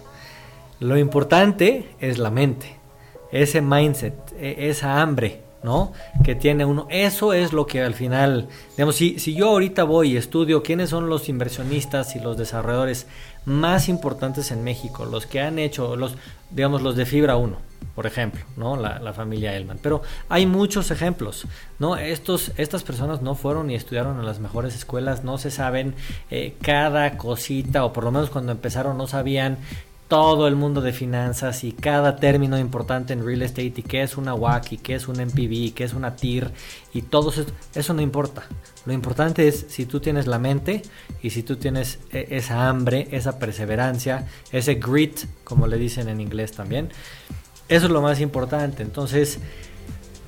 Lo 0.79 0.97
importante 0.99 1.89
es 2.01 2.19
la 2.19 2.31
mente, 2.31 2.77
ese 3.33 3.63
mindset, 3.63 4.15
e, 4.39 4.69
esa 4.69 5.01
hambre, 5.01 5.43
¿no? 5.63 5.93
Que 6.23 6.35
tiene 6.37 6.65
uno. 6.65 6.87
Eso 6.91 7.33
es 7.33 7.53
lo 7.53 7.67
que 7.67 7.83
al 7.83 7.95
final, 7.95 8.49
digamos, 8.77 8.95
si, 8.95 9.19
si 9.19 9.35
yo 9.35 9.49
ahorita 9.49 9.83
voy 9.83 10.13
y 10.13 10.17
estudio 10.17 10.63
quiénes 10.63 10.91
son 10.91 11.09
los 11.09 11.29
inversionistas 11.29 12.15
y 12.15 12.21
los 12.21 12.37
desarrolladores 12.37 13.09
más 13.47 13.89
importantes 13.89 14.51
en 14.51 14.63
México, 14.65 15.07
los 15.07 15.25
que 15.25 15.41
han 15.41 15.59
hecho, 15.59 15.97
los, 15.97 16.17
digamos, 16.51 16.83
los 16.83 16.97
de 16.97 17.07
Fibra 17.07 17.37
1, 17.37 17.57
por 17.95 18.07
ejemplo, 18.07 18.43
¿no? 18.57 18.77
La, 18.77 19.13
familia 19.13 19.57
Elman. 19.57 19.79
Pero 19.81 20.03
hay 20.29 20.47
muchos 20.47 20.91
ejemplos, 20.91 21.47
¿no? 21.79 21.97
Estos, 21.97 22.53
estas 22.57 22.83
personas 22.83 23.23
no 23.23 23.37
fueron 23.37 23.71
y 23.71 23.77
estudiaron 23.77 24.19
en 24.19 24.27
las 24.27 24.41
mejores 24.41 24.75
escuelas, 24.75 25.25
no 25.25 25.39
se 25.39 25.51
saben 25.51 25.95
eh, 26.31 26.57
cada 26.61 27.17
cosita, 27.17 27.85
o 27.85 27.93
por 27.93 28.05
lo 28.05 28.11
menos 28.11 28.31
cuando 28.31 28.53
empezaron 28.53 28.99
no 28.99 29.07
sabían 29.07 29.59
todo 30.09 30.47
el 30.47 30.55
mundo 30.55 30.81
de 30.81 30.93
finanzas 30.93 31.65
y 31.65 31.73
cada 31.73 32.17
término 32.17 32.59
importante 32.59 33.13
en 33.13 33.25
real 33.25 33.43
estate 33.43 33.73
y 33.77 33.83
qué 33.83 34.03
es 34.03 34.17
una 34.17 34.35
WAC 34.35 34.73
y 34.73 34.79
qué 34.79 34.95
es 34.95 35.09
un 35.09 35.17
MPV 35.17 35.53
y 35.53 35.71
qué 35.73 35.85
es 35.85 35.95
una 35.95 36.15
TIR 36.15 36.53
y 36.95 37.03
todo 37.03 37.31
eso, 37.31 37.45
eso 37.75 37.95
no 37.95 38.03
importa. 38.03 38.45
Lo 38.85 38.93
importante 38.93 39.49
es 39.49 39.67
si 39.69 39.85
tú 39.85 39.99
tienes 39.99 40.27
la 40.27 40.39
mente 40.39 40.83
y 41.23 41.31
si 41.31 41.43
tú 41.43 41.57
tienes 41.57 41.99
e, 42.13 42.29
esa 42.31 42.69
hambre, 42.69 43.09
esa 43.11 43.39
perseverancia, 43.39 44.27
ese 44.53 44.75
grit, 44.75 45.19
como 45.43 45.67
le 45.67 45.77
dicen 45.77 46.09
en 46.09 46.21
inglés 46.21 46.53
también. 46.53 46.91
Eso 47.69 47.87
es 47.87 47.93
lo 47.93 48.01
más 48.01 48.21
importante. 48.21 48.85
Entonces, 48.85 49.41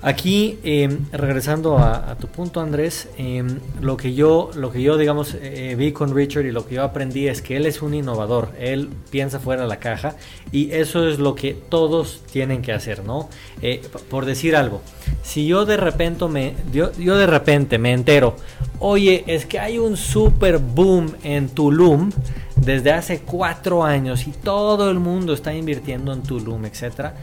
Aquí, 0.01 0.61
em, 0.63 1.07
regresando 1.11 1.77
a, 1.77 2.15
tu 2.21 2.29
punto, 2.29 2.61
Andrés, 2.61 3.09
em, 3.19 3.59
lo 3.81 3.97
que 3.97 4.15
yo, 4.15 4.51
lo 4.55 4.71
que 4.71 4.81
yo 4.81 4.97
digamos, 4.97 5.37
eh, 5.41 5.75
vi 5.77 5.91
con 5.91 6.15
Richard 6.15 6.47
y 6.47 6.53
lo 6.53 6.67
que 6.67 6.77
yo 6.77 6.85
aprendí 6.85 7.27
es 7.27 7.43
que 7.43 7.57
él 7.57 7.67
es 7.67 7.83
un 7.83 7.95
innovador, 7.95 8.51
él 8.61 8.91
piensa 9.11 9.41
fuera 9.41 9.63
de 9.63 9.69
la 9.69 9.81
caja 9.81 10.15
y 10.53 10.71
eso 10.71 11.09
es 11.09 11.19
lo 11.19 11.35
que 11.35 11.53
todos 11.53 12.23
tienen 12.31 12.63
que 12.63 12.73
hacer, 12.73 13.05
¿no? 13.05 13.29
Eh, 13.61 13.83
por 14.09 14.25
decir 14.25 14.55
algo, 14.55 14.83
si 15.23 15.49
yo 15.49 15.65
de 15.65 15.77
repente 15.77 16.29
me, 16.29 16.55
yo 16.73 17.17
de 17.17 17.27
repente 17.27 17.79
me 17.79 17.93
entero, 17.93 18.37
oye, 18.79 19.25
es 19.27 19.47
que 19.47 19.59
hay 19.59 19.79
un 19.79 19.97
super 19.97 20.59
boom 20.59 21.13
en 21.25 21.49
Tulum 21.49 22.13
desde 22.55 22.93
hace 22.93 23.21
cuatro 23.21 23.85
años 23.85 24.29
y 24.29 24.31
todo 24.31 24.91
el 24.91 25.01
mundo 25.01 25.33
está 25.33 25.53
invirtiendo 25.55 26.13
en 26.13 26.23
Tulum, 26.23 26.67
etcétera. 26.67 27.15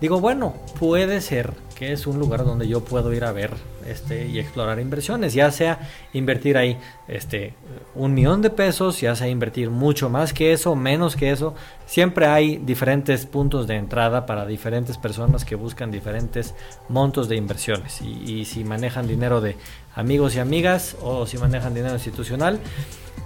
Digo, 0.00 0.20
bueno, 0.20 0.54
puede 0.78 1.20
ser 1.20 1.52
que 1.74 1.92
es 1.92 2.06
un 2.06 2.18
lugar 2.18 2.44
donde 2.44 2.68
yo 2.68 2.84
puedo 2.84 3.12
ir 3.12 3.24
a 3.24 3.32
ver 3.32 3.52
este, 3.86 4.26
y 4.26 4.38
explorar 4.38 4.78
inversiones, 4.78 5.34
ya 5.34 5.50
sea 5.50 5.90
invertir 6.12 6.56
ahí 6.56 6.78
este, 7.08 7.54
un 7.94 8.14
millón 8.14 8.42
de 8.42 8.50
pesos, 8.50 9.00
ya 9.00 9.14
sea 9.16 9.28
invertir 9.28 9.70
mucho 9.70 10.08
más 10.08 10.32
que 10.32 10.52
eso, 10.52 10.74
menos 10.76 11.16
que 11.16 11.30
eso, 11.30 11.54
siempre 11.86 12.26
hay 12.26 12.56
diferentes 12.56 13.26
puntos 13.26 13.66
de 13.66 13.76
entrada 13.76 14.24
para 14.26 14.46
diferentes 14.46 14.96
personas 14.96 15.44
que 15.44 15.56
buscan 15.56 15.90
diferentes 15.90 16.54
montos 16.88 17.28
de 17.28 17.36
inversiones. 17.36 18.00
Y, 18.00 18.44
si 18.44 18.62
manejan 18.64 19.06
dinero 19.06 19.40
de 19.40 19.56
amigos 19.94 20.36
y 20.36 20.38
amigas 20.38 20.96
o 21.02 21.26
si 21.26 21.38
manejan 21.38 21.74
dinero 21.74 21.94
institucional, 21.94 22.60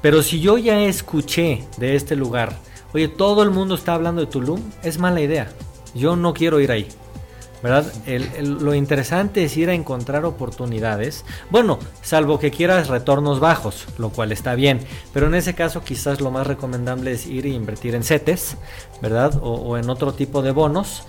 pero 0.01 0.23
si 0.23 0.41
yo 0.41 0.59
ya 0.59 0.81
escuché 0.83 1.65
de 1.77 1.97
este 1.97 2.15
lugar, 2.15 2.57
oye, 2.95 3.09
todo 3.09 3.43
el 3.43 3.51
mundo 3.51 3.75
está 3.75 3.95
hablando 3.95 4.21
de 4.21 4.29
Tulum, 4.29 4.61
es 4.83 4.99
mala 4.99 5.21
idea, 5.21 5.49
yo 5.95 6.17
no 6.17 6.35
quiero 6.35 6.61
ir 6.61 6.71
ahí. 6.71 6.89
¿Verdad? 7.63 7.93
lo 8.43 8.75
interesante 8.75 9.45
es 9.45 9.57
ir 9.57 9.71
a 9.71 9.75
encontrar 9.75 10.25
oportunidades. 10.25 11.25
Bueno, 11.51 11.79
salvo 12.03 12.39
que 12.39 12.51
quieras 12.51 12.89
retornos 12.89 13.41
bajos, 13.41 13.87
lo 13.99 14.11
cual 14.11 14.33
está 14.33 14.55
bien. 14.55 14.81
Pero 15.13 15.27
en 15.27 15.35
ese 15.35 15.55
caso 15.55 15.83
quizás 15.83 16.21
lo 16.21 16.31
más 16.31 16.47
recomendable 16.47 17.13
es 17.13 17.27
ir 17.27 17.47
e 17.47 17.51
invertir 17.51 17.95
en 17.95 18.05
CETES, 18.05 18.57
¿verdad? 19.03 19.39
O, 19.43 19.77
en 19.77 19.91
otro 19.91 20.15
tipo 20.15 20.43
de 20.43 20.53
bonos. 20.53 21.03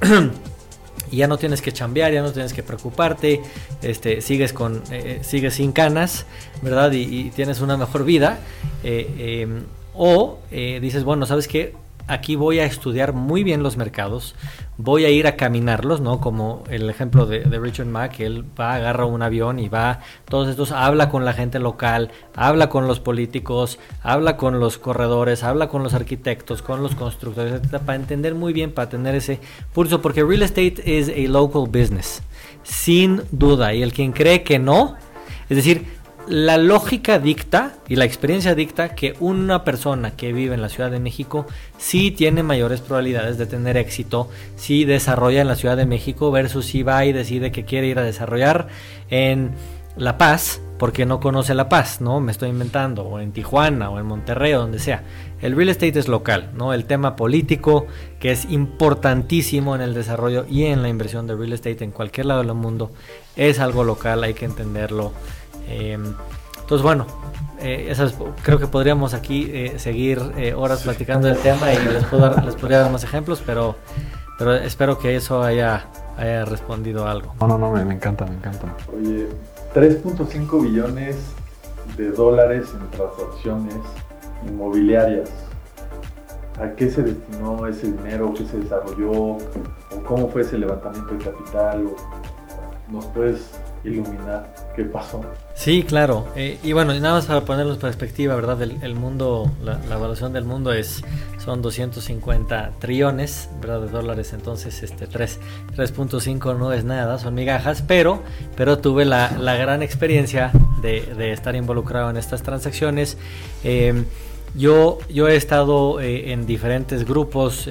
y 1.10 1.16
ya 1.16 1.26
no 1.26 1.38
tienes 1.38 1.62
que 1.62 1.72
chambear, 1.72 2.12
ya 2.12 2.22
no 2.22 2.32
tienes 2.32 2.52
que 2.52 2.62
preocuparte, 2.62 3.40
este, 3.82 4.20
sigues, 4.20 4.52
con, 4.52 4.82
eh, 4.90 5.20
eh, 5.20 5.20
sigues 5.22 5.54
sin 5.54 5.72
canas, 5.72 6.26
¿verdad? 6.62 6.92
Y, 6.92 7.30
tienes 7.30 7.60
una 7.60 7.76
mejor 7.76 8.04
vida. 8.04 8.38
Eh, 8.84 9.42
em, 9.42 9.64
o 9.94 10.38
dices, 10.50 11.02
bueno, 11.02 11.26
¿sabes 11.26 11.48
qué? 11.48 11.74
Aquí 12.08 12.36
voy 12.36 12.58
a 12.58 12.64
estudiar 12.64 13.12
muy 13.12 13.44
bien 13.44 13.62
los 13.62 13.76
mercados, 13.76 14.34
voy 14.78 15.04
a 15.04 15.10
ir 15.10 15.26
a 15.26 15.36
caminarlos, 15.36 16.00
¿no? 16.00 16.20
Como 16.20 16.64
el 16.70 16.88
ejemplo 16.88 17.26
de, 17.26 17.44
Richard 17.58 17.86
Mack, 17.86 18.20
él 18.20 18.44
va, 18.58 18.74
agarra 18.74 19.04
un 19.04 19.22
avión 19.22 19.58
y 19.58 19.68
va, 19.68 20.00
todos 20.28 20.48
estos, 20.48 20.72
habla 20.72 21.10
con 21.10 21.24
la 21.24 21.34
gente 21.34 21.58
local, 21.58 22.10
habla 22.34 22.68
con 22.68 22.86
los 22.88 22.98
políticos, 22.98 23.78
habla 24.02 24.36
con 24.36 24.58
los 24.58 24.78
corredores, 24.78 25.44
habla 25.44 25.68
con 25.68 25.82
los 25.82 25.94
arquitectos, 25.94 26.62
con 26.62 26.82
los 26.82 26.94
constructores, 26.94 27.60
para 27.68 27.96
entender 27.96 28.34
muy 28.34 28.52
bien, 28.52 28.72
para 28.72 28.88
tener 28.88 29.14
ese 29.14 29.40
pulso, 29.72 30.00
porque 30.00 30.24
real 30.24 30.42
estate 30.42 30.98
es 30.98 31.08
a 31.08 31.30
local 31.30 31.64
business, 31.66 32.22
sin 32.62 33.22
duda, 33.30 33.74
y 33.74 33.82
el 33.82 33.92
quien 33.92 34.12
cree 34.12 34.42
que 34.42 34.58
no, 34.58 34.96
es 35.48 35.56
decir, 35.56 35.97
la 36.28 36.58
lógica 36.58 37.18
dicta 37.18 37.72
y 37.88 37.96
la 37.96 38.04
experiencia 38.04 38.54
dicta 38.54 38.90
que 38.90 39.14
una 39.18 39.64
persona 39.64 40.10
que 40.10 40.32
vive 40.32 40.54
en 40.54 40.60
la 40.60 40.68
Ciudad 40.68 40.90
de 40.90 41.00
México 41.00 41.46
sí 41.78 42.10
tiene 42.10 42.42
mayores 42.42 42.80
probabilidades 42.82 43.38
de 43.38 43.46
tener 43.46 43.76
éxito 43.78 44.28
si 44.56 44.84
desarrolla 44.84 45.40
en 45.40 45.48
la 45.48 45.56
Ciudad 45.56 45.76
de 45.76 45.86
México 45.86 46.30
versus 46.30 46.66
si 46.66 46.82
va 46.82 47.04
y 47.06 47.12
decide 47.12 47.50
que 47.50 47.64
quiere 47.64 47.86
ir 47.86 47.98
a 47.98 48.02
desarrollar 48.02 48.68
en 49.08 49.52
La 49.96 50.18
Paz 50.18 50.60
porque 50.78 51.06
no 51.06 51.18
conoce 51.18 51.54
La 51.54 51.68
Paz, 51.68 52.00
¿no? 52.00 52.20
Me 52.20 52.30
estoy 52.30 52.50
inventando, 52.50 53.02
o 53.02 53.18
en 53.18 53.32
Tijuana, 53.32 53.90
o 53.90 53.98
en 53.98 54.06
Monterrey, 54.06 54.52
o 54.52 54.60
donde 54.60 54.78
sea. 54.78 55.02
El 55.40 55.56
real 55.56 55.70
estate 55.70 55.98
es 55.98 56.06
local, 56.06 56.52
¿no? 56.54 56.72
El 56.72 56.84
tema 56.84 57.16
político, 57.16 57.86
que 58.20 58.30
es 58.30 58.44
importantísimo 58.48 59.74
en 59.74 59.80
el 59.80 59.92
desarrollo 59.92 60.46
y 60.48 60.66
en 60.66 60.82
la 60.82 60.88
inversión 60.88 61.26
de 61.26 61.34
real 61.34 61.52
estate 61.52 61.82
en 61.82 61.90
cualquier 61.90 62.26
lado 62.26 62.44
del 62.44 62.54
mundo, 62.54 62.92
es 63.34 63.58
algo 63.58 63.82
local, 63.82 64.22
hay 64.22 64.34
que 64.34 64.44
entenderlo 64.44 65.12
Em, 65.68 66.14
entonces, 66.60 66.82
bueno, 66.82 67.06
eh, 67.60 67.94
creo 68.42 68.58
que 68.58 68.66
podríamos 68.66 69.14
aquí 69.14 69.50
eh, 69.52 69.78
seguir 69.78 70.20
eh, 70.36 70.54
horas 70.54 70.82
platicando 70.82 71.28
del 71.28 71.38
tema 71.38 71.72
y 71.72 71.78
les, 71.78 72.04
puedo 72.04 72.22
dar, 72.28 72.44
les 72.44 72.54
podría 72.54 72.80
dar 72.80 72.92
más 72.92 73.04
ejemplos, 73.04 73.42
pero, 73.44 73.76
pero 74.38 74.54
espero 74.54 74.98
que 74.98 75.16
eso 75.16 75.42
haya, 75.42 75.86
haya 76.16 76.44
respondido 76.44 77.08
algo. 77.08 77.34
No, 77.40 77.48
no, 77.48 77.58
no, 77.58 77.72
me, 77.72 77.94
encanta, 77.94 78.26
me 78.26 78.34
encanta. 78.34 78.74
Oye, 78.94 79.28
3.5 79.74 80.62
billones 80.62 81.16
de 81.96 82.10
dólares 82.10 82.68
en 82.74 82.90
transacciones 82.90 83.74
inmobiliarias. 84.46 85.30
¿A 86.60 86.70
qué 86.72 86.90
se 86.90 87.02
destinó 87.02 87.66
ese 87.66 87.92
dinero? 87.92 88.34
¿Qué 88.36 88.44
se 88.44 88.58
desarrolló? 88.58 89.10
¿O 89.12 89.38
cómo 90.06 90.28
fue 90.28 90.42
ese 90.42 90.58
levantamiento 90.58 91.14
de 91.14 91.24
capital? 91.24 91.88
¿Nos 92.90 93.06
puedes 93.06 93.52
iluminar 93.84 94.54
qué 94.74 94.84
pasó. 94.84 95.20
Sí, 95.54 95.82
claro. 95.82 96.28
Eh, 96.36 96.58
y 96.62 96.72
bueno, 96.72 96.94
nada 96.94 97.14
más 97.14 97.26
para 97.26 97.40
ponerlo 97.40 97.74
en 97.74 97.80
perspectiva, 97.80 98.34
¿verdad? 98.36 98.62
El, 98.62 98.94
mundo, 98.94 99.50
la, 99.64 99.80
evaluación 99.90 100.32
del 100.32 100.44
mundo 100.44 100.72
es 100.72 101.02
son 101.44 101.62
250 101.62 102.72
trillones, 102.78 103.48
¿verdad? 103.60 103.80
De 103.82 103.88
dólares. 103.88 104.32
Entonces, 104.32 104.82
este 104.82 105.08
3.5 105.08 106.56
no 106.56 106.72
es 106.72 106.84
nada, 106.84 107.18
son 107.18 107.34
migajas, 107.34 107.82
pero, 107.82 108.22
pero 108.56 108.78
tuve 108.78 109.04
la, 109.04 109.28
gran 109.56 109.82
experiencia 109.82 110.52
de, 110.80 111.32
estar 111.32 111.56
involucrado 111.56 112.10
en 112.10 112.16
estas 112.16 112.42
transacciones. 112.42 113.16
Eh, 113.64 114.04
yo, 114.54 114.98
yo 115.10 115.28
he 115.28 115.36
estado 115.36 116.00
eh, 116.00 116.32
en 116.32 116.46
diferentes 116.46 117.04
grupos, 117.04 117.68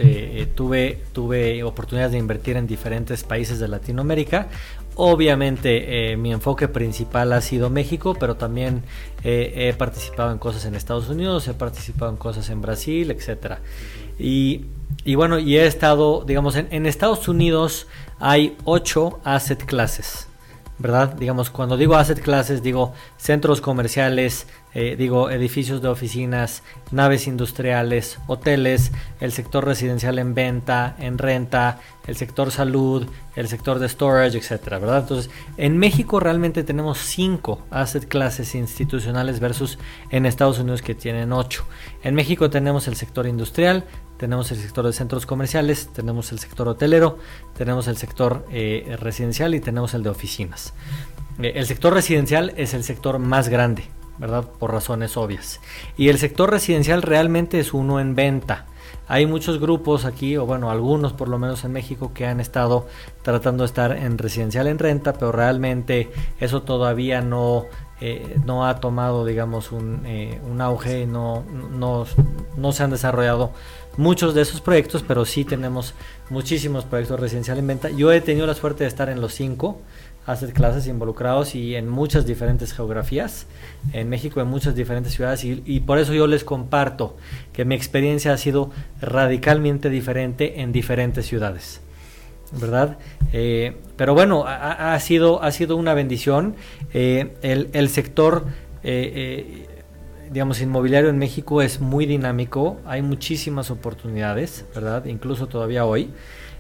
tuve, 0.56 1.00
tuve 1.12 1.64
oportunidades 1.64 2.12
de 2.12 2.20
invertir 2.20 2.56
en 2.56 2.68
diferentes 2.68 3.24
países 3.24 3.60
de 3.60 3.68
Latinoamérica. 3.68 4.48
Obviamente 5.00 6.12
eh, 6.12 6.18
mi 6.18 6.34
enfoque 6.34 6.68
principal 6.68 7.32
ha 7.34 7.42
sido 7.42 7.70
México, 7.70 8.16
pero 8.20 8.36
también 8.36 8.82
eh, 9.24 9.70
he 9.70 9.74
participado 9.74 10.32
en 10.32 10.40
cosas 10.40 10.66
en 10.66 10.74
Estados 10.74 11.08
Unidos, 11.08 11.48
he 11.48 11.54
participado 11.54 12.10
en 12.10 12.18
cosas 12.18 12.50
en 12.50 12.62
Brasil, 12.64 13.12
etc. 13.12 13.58
Y, 14.18 14.66
bueno, 15.14 15.38
y 15.38 15.56
he 15.56 15.68
estado, 15.68 16.24
digamos, 16.26 16.56
en, 16.56 16.88
Estados 16.88 17.28
Unidos 17.28 17.86
hay 18.20 18.58
ocho 18.64 19.20
asset 19.24 19.64
classes. 19.66 20.28
¿Verdad? 20.80 21.14
Digamos, 21.14 21.50
cuando 21.50 21.78
digo 21.78 21.96
asset 21.96 22.22
classes, 22.22 22.62
digo 22.62 22.94
centros 23.18 23.62
comerciales, 23.62 24.48
eh, 24.74 24.96
digo 24.96 25.32
edificios 25.32 25.82
de 25.82 25.88
oficinas, 25.88 26.62
naves 26.92 27.26
industriales, 27.26 28.20
hoteles, 28.28 28.92
el 29.20 29.32
sector 29.32 29.66
residencial 29.66 30.20
en 30.20 30.36
venta, 30.36 30.96
en 31.00 31.18
renta, 31.18 31.80
el 32.06 32.16
sector 32.16 32.52
salud, 32.52 33.08
el 33.36 33.48
sector 33.48 33.80
de 33.80 33.90
storage, 33.90 34.38
etcétera, 34.38 34.78
¿verdad? 34.80 35.00
Entonces, 35.00 35.32
en 35.58 35.78
México 35.78 36.20
realmente 36.20 36.64
tenemos 36.64 37.00
cinco 37.00 37.66
asset 37.72 38.08
classes 38.08 38.54
institucionales 38.54 39.40
versus 39.40 39.80
en 40.12 40.26
Estados 40.26 40.60
Unidos 40.60 40.82
que 40.82 40.96
tienen 40.96 41.34
ocho. 41.34 41.66
En 42.04 42.14
México 42.14 42.50
tenemos 42.50 42.88
el 42.88 42.96
sector 42.96 43.26
industrial, 43.26 43.84
tenemos 44.18 44.52
el 44.52 44.58
sector 44.58 44.86
de 44.86 44.94
centros 44.94 45.26
comerciales, 45.26 45.90
tenemos 45.94 46.32
el 46.32 46.40
sector 46.40 46.68
hotelero, 46.68 47.20
tenemos 47.56 47.88
el 47.88 47.98
sector 47.98 48.46
eh, 48.52 48.98
residencial 49.00 49.56
y 49.56 49.60
tenemos 49.60 49.94
el 49.94 50.04
de 50.04 50.10
oficinas. 50.10 50.74
Eh, 51.40 51.54
el 51.56 51.66
sector 51.66 51.94
residencial 51.94 52.54
es 52.58 52.74
el 52.74 52.84
sector 52.84 53.20
más 53.20 53.50
grande, 53.50 53.84
¿verdad? 54.18 54.44
Por 54.44 54.72
razones 54.72 55.18
obvias. 55.18 55.62
Y 55.98 56.10
el 56.10 56.18
sector 56.18 56.50
residencial 56.50 57.04
realmente 57.04 57.60
es 57.60 57.74
uno 57.74 58.00
en 58.00 58.16
venta. 58.16 58.66
Hay 59.08 59.26
muchos 59.26 59.60
grupos 59.60 60.04
aquí, 60.04 60.36
o 60.36 60.46
bueno, 60.46 60.70
algunos 60.70 61.14
por 61.14 61.30
lo 61.30 61.38
menos 61.38 61.64
en 61.64 61.72
México, 61.72 62.12
que 62.14 62.26
han 62.26 62.40
estado 62.40 62.88
tratando 63.22 63.64
de 63.64 63.68
estar 63.68 63.96
en 63.96 64.18
residencial 64.18 64.68
en 64.68 64.80
renta, 64.80 65.14
pero 65.14 65.32
realmente 65.32 66.12
eso 66.40 66.64
todavía 66.64 67.22
no, 67.22 67.66
eh, 68.02 68.38
no 68.46 68.66
ha 68.66 68.82
tomado, 68.82 69.24
digamos, 69.24 69.72
un, 69.72 70.06
un 70.50 70.60
auge, 70.62 71.06
no, 71.06 71.46
no, 71.72 72.06
no 72.58 72.72
se 72.74 72.84
han 72.84 72.90
desarrollado 72.90 73.52
muchos 73.98 74.34
de 74.34 74.42
esos 74.44 74.62
proyectos, 74.62 75.04
pero 75.06 75.26
sí 75.26 75.44
tenemos 75.44 75.94
muchísimos 76.30 76.86
proyectos 76.86 77.20
residenciales 77.20 77.62
en 77.62 77.68
venta. 77.68 77.90
Yo 77.90 78.12
he 78.12 78.22
tenido 78.22 78.48
la 78.48 78.54
suerte 78.54 78.84
de 78.84 78.88
estar 78.88 79.10
en 79.10 79.20
los 79.20 79.34
cinco 79.34 79.82
hacer 80.28 80.52
clases 80.52 80.88
involucrados 80.88 81.56
y 81.56 81.76
en 81.76 81.88
muchas 81.88 82.26
diferentes 82.26 82.74
geografías, 82.74 83.48
en 83.94 84.10
México, 84.10 84.42
en 84.42 84.48
muchas 84.48 84.76
diferentes 84.76 85.14
ciudades, 85.14 85.44
y, 85.44 85.80
por 85.80 86.00
eso 86.00 86.14
yo 86.14 86.28
les 86.28 86.44
comparto 86.44 87.16
que 87.54 87.64
mi 87.64 87.76
experiencia 87.76 88.34
ha 88.34 88.38
sido 88.38 88.70
radicalmente 89.02 89.90
diferente 89.90 90.62
en 90.62 90.72
diferentes 90.74 91.26
ciudades. 91.26 91.82
¿Verdad? 92.52 92.98
Eh, 93.34 93.78
pero 93.96 94.14
bueno, 94.14 94.46
ha, 94.48 94.98
sido, 95.00 95.44
ha 95.44 95.52
sido 95.52 95.76
una 95.76 95.94
bendición. 95.94 96.56
Eh, 96.94 97.34
el, 97.42 97.90
sector 97.90 98.46
eh, 98.84 99.67
digamos, 100.32 100.62
inmobiliario 100.62 101.10
en 101.10 101.18
México 101.18 101.62
es 101.62 101.80
muy 101.80 102.06
dinámico, 102.06 102.78
hay 102.86 103.02
muchísimas 103.02 103.72
oportunidades, 103.72 104.66
¿verdad? 104.74 105.06
Incluso 105.06 105.48
todavía 105.48 105.86
hoy. 105.86 106.12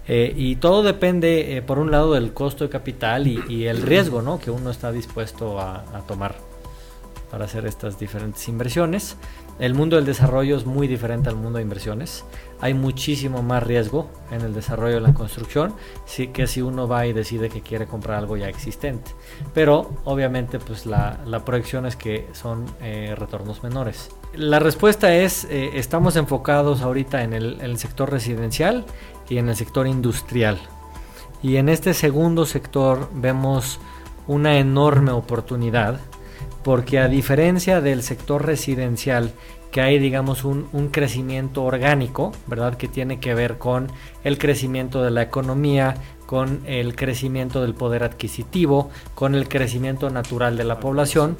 Eh, 0.07 0.33
y 0.35 0.55
todo 0.55 0.83
depende, 0.83 1.57
eh, 1.57 1.61
por 1.61 1.79
un 1.79 1.91
lado, 1.91 2.13
del 2.13 2.33
costo 2.33 2.63
de 2.63 2.69
capital 2.69 3.27
y, 3.27 3.65
el 3.65 3.81
riesgo, 3.81 4.21
¿no? 4.21 4.39
Que 4.39 4.51
uno 4.51 4.69
está 4.69 4.91
dispuesto 4.91 5.59
a 5.59 5.83
tomar 6.07 6.35
para 7.29 7.45
hacer 7.45 7.65
estas 7.65 7.99
diferentes 7.99 8.47
inversiones. 8.47 9.17
El 9.59 9.73
mundo 9.73 9.95
del 9.95 10.05
desarrollo 10.05 10.55
es 10.55 10.65
muy 10.65 10.87
diferente 10.87 11.29
al 11.29 11.35
mundo 11.35 11.57
de 11.57 11.63
inversiones. 11.63 12.23
Hay 12.61 12.73
muchísimo 12.75 13.41
más 13.41 13.63
riesgo 13.63 14.07
en 14.31 14.41
el 14.41 14.53
desarrollo 14.53 14.95
de 14.95 15.01
la 15.01 15.13
construcción 15.13 15.73
que 16.31 16.45
si 16.47 16.61
uno 16.61 16.87
va 16.87 17.07
y 17.07 17.13
decide 17.13 17.49
que 17.49 17.61
quiere 17.61 17.87
comprar 17.87 18.19
algo 18.19 18.37
ya 18.37 18.49
existente. 18.49 19.11
Pero 19.53 19.89
obviamente 20.03 20.59
pues 20.59 20.85
la, 20.85 21.17
proyección 21.43 21.85
es 21.85 21.95
que 21.95 22.27
son 22.33 22.65
eh, 22.81 23.15
retornos 23.17 23.63
menores. 23.63 24.11
La 24.35 24.59
respuesta 24.59 25.15
es, 25.15 25.45
eh, 25.45 25.71
estamos 25.73 26.15
enfocados 26.15 26.81
ahorita 26.81 27.23
en 27.23 27.33
el 27.33 27.77
sector 27.77 28.11
residencial 28.11 28.85
y 29.29 29.37
en 29.37 29.49
el 29.49 29.55
sector 29.55 29.87
industrial. 29.87 30.59
Y 31.41 31.57
en 31.57 31.69
este 31.69 31.93
segundo 31.93 32.45
sector 32.45 33.09
vemos 33.13 33.79
una 34.27 34.57
enorme 34.57 35.11
oportunidad 35.11 35.99
porque 36.63 36.99
a 36.99 37.07
diferencia 37.07 37.81
del 37.81 38.03
sector 38.03 38.45
residencial, 38.45 39.31
que 39.71 39.81
hay 39.81 39.99
digamos 39.99 40.43
un, 40.43 40.89
crecimiento 40.91 41.63
orgánico, 41.63 42.31
¿verdad? 42.47 42.75
Que 42.75 42.87
tiene 42.87 43.19
que 43.19 43.33
ver 43.33 43.57
con 43.57 43.87
el 44.23 44.37
crecimiento 44.37 45.03
de 45.03 45.11
la 45.11 45.21
economía, 45.21 45.95
con 46.25 46.61
el 46.65 46.95
crecimiento 46.95 47.61
del 47.61 47.73
poder 47.73 48.03
adquisitivo, 48.03 48.89
con 49.15 49.35
el 49.35 49.47
crecimiento 49.47 50.09
natural 50.09 50.57
de 50.57 50.63
la 50.63 50.79
población, 50.79 51.37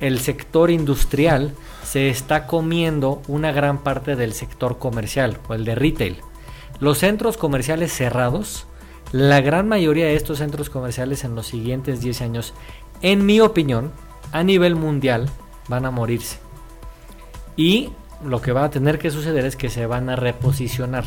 el 0.00 0.20
sector 0.20 0.70
industrial 0.70 1.52
se 1.82 2.08
está 2.08 2.46
comiendo 2.46 3.20
una 3.26 3.50
gran 3.52 3.78
parte 3.78 4.14
del 4.14 4.32
sector 4.32 4.78
comercial 4.78 5.38
o 5.48 5.54
el 5.54 5.64
de 5.64 5.74
retail. 5.74 6.16
Los 6.78 6.98
centros 6.98 7.36
comerciales 7.36 7.92
cerrados, 7.92 8.66
la 9.10 9.40
gran 9.40 9.66
mayoría 9.66 10.06
de 10.06 10.14
estos 10.14 10.38
centros 10.38 10.70
comerciales 10.70 11.24
en 11.24 11.34
los 11.34 11.46
siguientes 11.46 12.00
10 12.00 12.20
años, 12.20 12.54
en 13.02 13.26
mi 13.26 13.40
opinión, 13.40 13.90
a 14.32 14.42
nivel 14.42 14.76
mundial 14.76 15.28
van 15.68 15.84
a 15.84 15.90
morirse. 15.90 16.38
Y 17.56 17.90
lo 18.24 18.40
que 18.40 18.52
va 18.52 18.64
a 18.64 18.70
tener 18.70 18.98
que 18.98 19.10
suceder 19.10 19.44
es 19.44 19.56
que 19.56 19.70
se 19.70 19.86
van 19.86 20.08
a 20.10 20.16
reposicionar, 20.16 21.04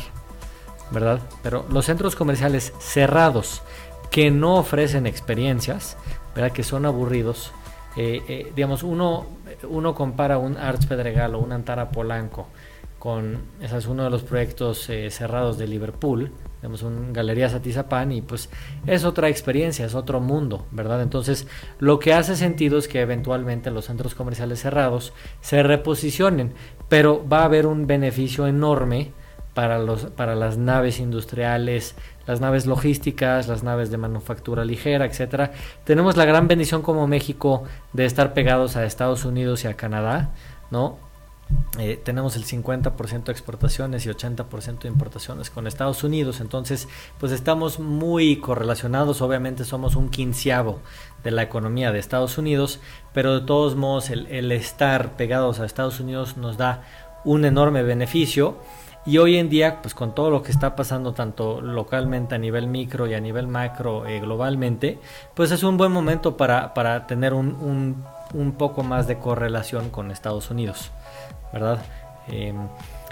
¿verdad? 0.90 1.20
Pero 1.42 1.66
los 1.70 1.86
centros 1.86 2.16
comerciales 2.16 2.72
cerrados 2.78 3.62
que 4.10 4.30
no 4.30 4.56
ofrecen 4.56 5.06
experiencias, 5.06 5.96
¿verdad? 6.34 6.52
Que 6.52 6.62
son 6.62 6.86
aburridos. 6.86 7.52
Eh, 7.96 8.22
eh, 8.28 8.52
digamos, 8.54 8.82
uno, 8.82 9.26
uno 9.68 9.94
compara 9.94 10.38
un 10.38 10.56
Arts 10.56 10.86
Pedregal 10.86 11.34
o 11.34 11.38
un 11.38 11.52
Antara 11.52 11.90
Polanco 11.90 12.46
con, 13.02 13.38
ese 13.60 13.78
es 13.78 13.86
uno 13.86 14.04
de 14.04 14.10
los 14.10 14.22
proyectos 14.22 14.88
eh, 14.88 15.10
cerrados 15.10 15.58
de 15.58 15.66
Liverpool, 15.66 16.30
tenemos 16.62 16.82
un 16.82 17.12
Galería 17.12 17.48
Satizapán 17.48 18.12
y 18.12 18.22
pues 18.22 18.48
es 18.86 19.04
otra 19.04 19.28
experiencia, 19.28 19.84
es 19.84 19.96
otro 19.96 20.20
mundo, 20.20 20.64
¿verdad? 20.70 21.02
Entonces 21.02 21.48
lo 21.80 21.98
que 21.98 22.14
hace 22.14 22.36
sentido 22.36 22.78
es 22.78 22.86
que 22.86 23.00
eventualmente 23.00 23.72
los 23.72 23.86
centros 23.86 24.14
comerciales 24.14 24.62
cerrados 24.62 25.12
se 25.40 25.64
reposicionen, 25.64 26.54
pero 26.88 27.28
va 27.28 27.40
a 27.40 27.46
haber 27.46 27.66
un 27.66 27.88
beneficio 27.88 28.46
enorme 28.46 29.10
para, 29.54 29.80
los, 29.80 30.04
para 30.04 30.36
las 30.36 30.56
naves 30.56 31.00
industriales, 31.00 31.96
las 32.28 32.40
naves 32.40 32.64
logísticas, 32.64 33.48
las 33.48 33.64
naves 33.64 33.90
de 33.90 33.96
manufactura 33.96 34.64
ligera, 34.64 35.04
etcétera. 35.04 35.50
Tenemos 35.82 36.16
la 36.16 36.26
gran 36.26 36.46
bendición 36.46 36.82
como 36.82 37.08
México 37.08 37.64
de 37.92 38.04
estar 38.04 38.34
pegados 38.34 38.76
a 38.76 38.84
Estados 38.84 39.24
Unidos 39.24 39.64
y 39.64 39.66
a 39.66 39.74
Canadá, 39.74 40.30
¿no? 40.70 40.96
Eh, 41.78 41.98
tenemos 42.02 42.36
el 42.36 42.44
50% 42.44 43.24
de 43.24 43.32
exportaciones 43.32 44.04
y 44.04 44.10
80% 44.10 44.80
de 44.80 44.88
importaciones 44.88 45.48
con 45.48 45.66
Estados 45.66 46.04
Unidos, 46.04 46.42
entonces 46.42 46.86
pues 47.18 47.32
estamos 47.32 47.80
muy 47.80 48.36
correlacionados, 48.36 49.22
obviamente 49.22 49.64
somos 49.64 49.96
un 49.96 50.10
quinceavo 50.10 50.80
de 51.24 51.30
la 51.30 51.42
economía 51.42 51.90
de 51.90 51.98
Estados 51.98 52.36
Unidos, 52.36 52.78
pero 53.14 53.40
de 53.40 53.46
todos 53.46 53.74
modos 53.74 54.10
el, 54.10 54.52
estar 54.52 55.16
pegados 55.16 55.60
a 55.60 55.64
Estados 55.64 55.98
Unidos 55.98 56.36
nos 56.36 56.58
da 56.58 56.82
un 57.24 57.46
enorme 57.46 57.82
beneficio. 57.82 58.58
Y 59.04 59.18
hoy 59.18 59.36
en 59.36 59.48
día 59.48 59.82
pues 59.82 59.94
con 59.94 60.14
todo 60.14 60.30
lo 60.30 60.44
que 60.44 60.52
está 60.52 60.76
pasando 60.76 61.12
tanto 61.12 61.60
localmente 61.60 62.36
a 62.36 62.38
nivel 62.38 62.68
micro 62.68 63.08
y 63.08 63.14
a 63.14 63.20
nivel 63.20 63.48
macro 63.48 64.06
eh, 64.06 64.20
globalmente, 64.20 65.00
pues 65.34 65.50
es 65.50 65.64
un 65.64 65.76
buen 65.76 65.90
momento 65.90 66.36
para, 66.36 66.72
para 66.72 67.08
tener 67.08 67.34
un, 67.34 68.04
un 68.32 68.52
poco 68.52 68.84
más 68.84 69.08
de 69.08 69.18
correlación 69.18 69.90
con 69.90 70.12
Estados 70.12 70.50
Unidos. 70.50 70.92
¿Verdad? 71.52 71.82
Em, 72.28 72.56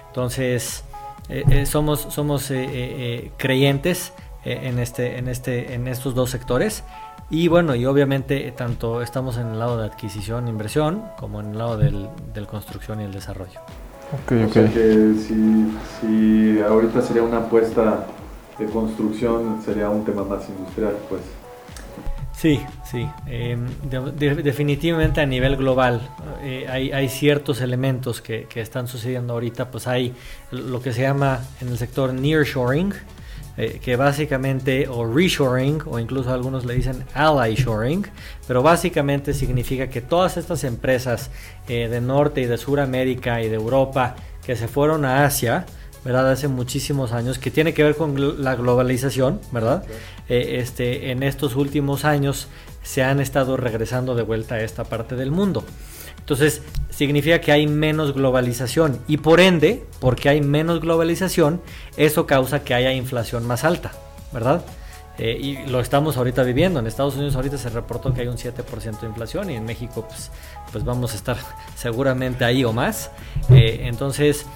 entonces, 0.08 0.84
eh, 1.28 1.44
eh, 1.50 1.66
somos, 1.66 2.00
somos 2.00 2.50
eh, 2.50 3.30
creyentes 3.36 4.12
en, 4.44 4.78
este, 4.78 5.18
en, 5.18 5.28
este, 5.28 5.74
en 5.74 5.86
estos 5.86 6.14
dos 6.14 6.30
sectores. 6.30 6.82
Y 7.30 7.46
bueno, 7.46 7.76
y 7.76 7.86
obviamente 7.86 8.52
tanto 8.56 9.02
estamos 9.02 9.36
en 9.36 9.48
el 9.48 9.58
lado 9.58 9.78
de 9.78 9.86
adquisición 9.86 10.48
e 10.48 10.50
inversión 10.50 11.04
como 11.18 11.40
en 11.40 11.50
el 11.50 11.58
lado 11.58 11.76
del, 11.76 12.08
del 12.34 12.46
construcción 12.48 13.00
y 13.00 13.04
el 13.04 13.12
desarrollo. 13.12 13.60
Ok, 14.12 14.32
ok. 14.32 14.48
O 14.48 14.52
sea 14.52 14.64
que 14.72 15.14
si, 15.14 15.78
si 16.00 16.60
ahorita 16.60 17.00
sería 17.00 17.22
una 17.22 17.38
apuesta 17.38 18.06
de 18.58 18.66
construcción, 18.66 19.62
sería 19.64 19.88
un 19.88 20.04
tema 20.04 20.24
más 20.24 20.48
industrial, 20.48 20.96
pues. 21.08 21.22
Sí, 22.40 22.58
sí. 22.90 23.06
Em, 23.26 23.66
definitivamente 24.16 25.20
a 25.20 25.26
nivel 25.26 25.58
global 25.58 26.00
eh, 26.42 26.66
hay, 26.70 27.08
ciertos 27.10 27.60
elementos 27.60 28.22
que, 28.22 28.48
están 28.54 28.88
sucediendo 28.88 29.34
ahorita. 29.34 29.70
Pues 29.70 29.86
hay 29.86 30.14
lo 30.50 30.80
que 30.80 30.94
se 30.94 31.02
llama 31.02 31.40
en 31.60 31.68
el 31.68 31.76
sector 31.76 32.14
nearshoring, 32.14 32.94
eh, 33.58 33.78
que 33.82 33.96
básicamente, 33.96 34.88
o 34.88 35.04
reshoring, 35.04 35.82
o 35.84 35.98
incluso 35.98 36.32
algunos 36.32 36.64
le 36.64 36.72
dicen 36.72 37.04
ally 37.12 37.56
shoring, 37.56 38.06
pero 38.48 38.62
básicamente 38.62 39.34
significa 39.34 39.90
que 39.90 40.00
todas 40.00 40.38
estas 40.38 40.64
empresas 40.64 41.30
eh, 41.68 41.88
de 41.88 42.00
Norte 42.00 42.40
y 42.40 42.46
de 42.46 42.56
Suramérica 42.56 43.42
y 43.42 43.50
de 43.50 43.56
Europa 43.56 44.16
que 44.46 44.56
se 44.56 44.66
fueron 44.66 45.04
a 45.04 45.26
Asia, 45.26 45.66
¿verdad? 46.04 46.30
Hace 46.30 46.48
muchísimos 46.48 47.12
años, 47.12 47.38
que 47.38 47.50
tiene 47.50 47.74
que 47.74 47.82
ver 47.82 47.96
con 47.96 48.42
la 48.42 48.54
globalización, 48.54 49.40
¿verdad? 49.52 49.84
Eh, 50.28 50.58
este, 50.60 51.10
en 51.10 51.22
estos 51.22 51.56
últimos 51.56 52.04
años 52.04 52.48
se 52.82 53.02
han 53.02 53.20
estado 53.20 53.56
regresando 53.56 54.14
de 54.14 54.22
vuelta 54.22 54.56
a 54.56 54.60
esta 54.62 54.84
parte 54.84 55.16
del 55.16 55.30
mundo. 55.30 55.64
Entonces, 56.18 56.62
significa 56.90 57.40
que 57.40 57.52
hay 57.52 57.66
menos 57.66 58.14
globalización 58.14 59.00
y 59.08 59.18
por 59.18 59.40
ende, 59.40 59.84
porque 60.00 60.28
hay 60.28 60.40
menos 60.40 60.80
globalización, 60.80 61.60
eso 61.96 62.26
causa 62.26 62.62
que 62.62 62.74
haya 62.74 62.92
inflación 62.92 63.46
más 63.46 63.64
alta, 63.64 63.92
¿verdad? 64.32 64.64
eh, 65.20 65.38
y 65.38 65.66
lo 65.66 65.80
estamos 65.80 66.16
ahorita 66.16 66.42
viviendo. 66.42 66.80
En 66.80 66.86
Estados 66.86 67.14
Unidos 67.14 67.36
ahorita 67.36 67.58
se 67.58 67.68
reportó 67.68 68.14
que 68.14 68.22
hay 68.22 68.28
un 68.28 68.38
7% 68.38 69.00
de 69.00 69.06
inflación 69.06 69.50
y 69.50 69.54
en 69.54 69.64
México 69.64 70.06
pues, 70.08 70.30
pues 70.72 70.82
vamos 70.82 71.12
a 71.12 71.16
estar 71.16 71.36
seguramente 71.76 72.44
ahí 72.44 72.64
o 72.64 72.72
más. 72.72 73.10
Eh, 73.50 73.82
entonces, 73.82 74.46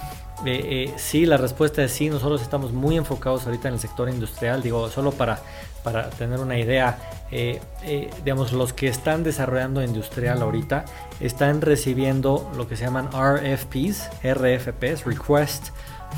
eh, 0.47 0.93
sí, 0.97 1.27
la 1.27 1.37
respuesta 1.37 1.83
es 1.83 1.93
sí, 1.93 2.09
nosotros 2.09 2.43
estamos 2.43 2.73
muy 2.73 2.97
enfocados 2.97 3.47
ahorita 3.47 3.69
en 3.69 3.75
el 3.75 3.81
sector 3.81 4.09
industrial, 4.09 4.63
digo, 4.63 4.89
solo 4.91 5.13
para, 5.13 5.41
para 5.83 6.11
tener 6.11 6.41
una 6.41 6.59
idea, 6.59 6.99
digamos, 8.25 8.53
los 8.53 8.73
que 8.73 8.89
están 8.89 9.25
desarrollando 9.25 9.83
industrial 9.83 10.43
ahorita 10.43 10.85
están 11.21 11.61
recibiendo 11.61 12.51
lo 12.57 12.69
que 12.69 12.77
se 12.77 12.85
llaman 12.85 13.09
RFPs, 13.09 14.11
RFPs, 14.23 15.05
Request 15.05 15.71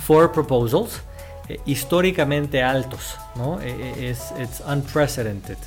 for 0.04 0.32
Proposals, 0.32 1.02
eh, 1.48 1.60
históricamente 1.64 2.62
altos, 2.62 3.16
¿no? 3.36 3.60
Eh, 3.60 3.68
eh, 3.68 4.10
es 4.10 4.32
it's 4.40 4.60
unprecedented, 4.66 5.58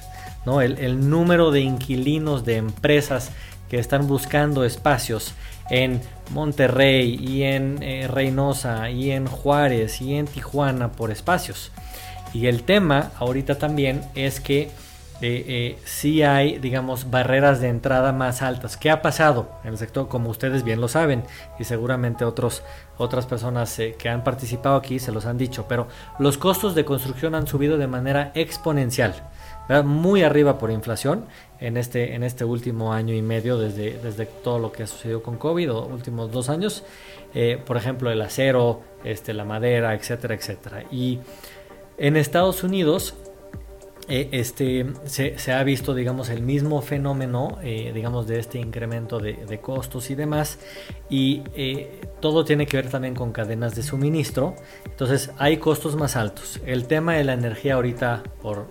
¿no? 0.45 0.61
El, 0.61 1.09
número 1.09 1.51
de 1.51 1.61
inquilinos 1.61 2.43
de 2.43 2.57
empresas 2.57 3.31
que 3.69 3.79
están 3.79 4.07
buscando 4.07 4.65
espacios 4.65 5.33
en 5.69 6.01
Monterrey 6.31 7.15
y 7.21 7.43
en 7.43 7.79
Reynosa 8.09 8.89
y 8.89 9.11
en 9.11 9.27
Juárez 9.27 10.01
y 10.01 10.15
en 10.15 10.25
Tijuana 10.25 10.91
por 10.91 11.11
espacios. 11.11 11.71
Y 12.33 12.47
el 12.47 12.63
tema 12.63 13.11
ahorita 13.19 13.57
también 13.57 14.01
es 14.15 14.39
que 14.39 14.69
eh, 15.21 15.43
eh, 15.47 15.79
sí 15.83 16.23
hay, 16.23 16.59
digamos, 16.59 17.11
barreras 17.11 17.59
de 17.59 17.67
entrada 17.67 18.13
más 18.13 18.41
altas. 18.41 18.77
¿Qué 18.77 18.89
ha 18.89 19.01
pasado 19.01 19.51
en 19.63 19.71
el 19.71 19.77
sector? 19.77 20.07
Como 20.07 20.29
ustedes 20.29 20.63
bien 20.63 20.79
lo 20.79 20.87
saben 20.87 21.23
y 21.59 21.65
seguramente 21.65 22.23
otros, 22.23 22.63
otras 22.97 23.25
personas 23.25 23.77
eh, 23.79 23.95
que 23.99 24.07
han 24.07 24.23
participado 24.23 24.77
aquí 24.77 24.97
se 24.97 25.11
los 25.11 25.25
han 25.25 25.37
dicho, 25.37 25.65
pero 25.67 25.89
los 26.19 26.37
costos 26.37 26.73
de 26.73 26.85
construcción 26.85 27.35
han 27.35 27.47
subido 27.47 27.77
de 27.77 27.87
manera 27.87 28.31
exponencial, 28.33 29.13
muy 29.83 30.23
arriba 30.23 30.57
por 30.57 30.71
inflación 30.71 31.25
en 31.59 31.77
este, 31.77 32.15
en 32.15 32.23
este 32.23 32.43
último 32.43 32.91
año 32.91 33.13
y 33.13 33.21
medio 33.21 33.57
desde, 33.57 33.99
desde 33.99 34.25
todo 34.25 34.57
lo 34.57 34.71
que 34.71 34.83
ha 34.83 34.87
sucedido 34.87 35.21
con 35.21 35.37
COVID, 35.37 35.71
o 35.73 35.85
últimos 35.85 36.31
dos 36.31 36.49
años, 36.49 36.83
eh, 37.35 37.61
por 37.63 37.77
ejemplo, 37.77 38.11
el 38.11 38.21
acero, 38.21 38.81
este, 39.03 39.33
la 39.33 39.45
madera, 39.45 39.93
etcétera, 39.93 40.33
etcétera. 40.33 40.83
Y 40.91 41.19
en 41.97 42.17
Estados 42.17 42.63
Unidos 42.63 43.13
eh, 44.09 44.29
este, 44.31 44.87
se, 45.05 45.53
ha 45.53 45.63
visto, 45.63 45.93
digamos, 45.93 46.29
el 46.29 46.41
mismo 46.41 46.81
fenómeno, 46.81 47.59
eh, 47.61 47.91
digamos, 47.93 48.25
de 48.27 48.39
este 48.39 48.57
incremento 48.57 49.19
de, 49.19 49.59
costos 49.61 50.09
y 50.09 50.15
demás. 50.15 50.57
Y 51.09 51.43
eh, 51.53 52.01
todo 52.19 52.43
tiene 52.43 52.65
que 52.65 52.77
ver 52.77 52.89
también 52.89 53.13
con 53.13 53.31
cadenas 53.31 53.75
de 53.75 53.83
suministro. 53.83 54.55
Entonces, 54.85 55.31
hay 55.37 55.57
costos 55.57 55.95
más 55.95 56.15
altos. 56.15 56.59
El 56.65 56.87
tema 56.87 57.13
de 57.13 57.23
la 57.23 57.33
energía 57.33 57.75
ahorita, 57.75 58.23
por 58.41 58.67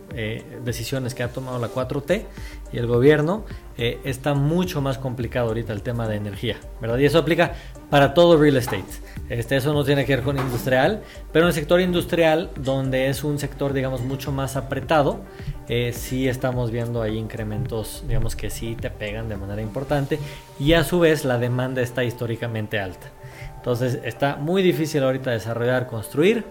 decisiones 0.64 1.14
que 1.14 1.22
ha 1.22 1.28
tomado 1.28 1.59
la 1.59 1.68
4T 1.68 2.24
y 2.72 2.78
el 2.78 2.86
gobierno, 2.86 3.44
está 3.76 4.34
mucho 4.34 4.80
más 4.80 4.98
complicado 4.98 5.48
ahorita 5.48 5.72
el 5.72 5.82
tema 5.82 6.08
de 6.08 6.16
energía, 6.16 6.56
¿verdad? 6.80 6.98
Y 6.98 7.04
eso 7.04 7.18
aplica 7.18 7.52
para 7.90 8.12
todo 8.12 8.36
real 8.36 8.56
estate. 8.56 8.84
Este, 9.28 9.56
eso 9.56 9.72
no 9.72 9.84
tiene 9.84 10.04
que 10.04 10.16
ver 10.16 10.24
con 10.24 10.36
industrial, 10.36 11.02
pero 11.32 11.44
en 11.44 11.48
el 11.48 11.54
sector 11.54 11.80
industrial, 11.80 12.50
donde 12.56 13.08
es 13.08 13.22
un 13.22 13.38
sector, 13.38 13.72
digamos, 13.72 14.00
mucho 14.00 14.32
más 14.32 14.56
apretado, 14.56 15.20
eh, 15.68 15.92
sí 15.92 16.28
estamos 16.28 16.70
viendo 16.70 17.02
ahí 17.02 17.16
incrementos, 17.18 18.04
digamos, 18.08 18.34
que 18.34 18.50
sí 18.50 18.74
te 18.74 18.90
pegan 18.90 19.28
de 19.28 19.36
manera 19.36 19.62
importante 19.62 20.18
y 20.58 20.72
a 20.72 20.82
su 20.82 20.98
vez 20.98 21.24
la 21.24 21.38
demanda 21.38 21.80
está 21.80 22.04
históricamente 22.04 22.80
alta. 22.80 23.08
Entonces 23.56 24.00
está 24.02 24.36
muy 24.36 24.62
difícil 24.62 25.02
ahorita 25.02 25.30
desarrollar, 25.30 25.86
construir 25.86 26.44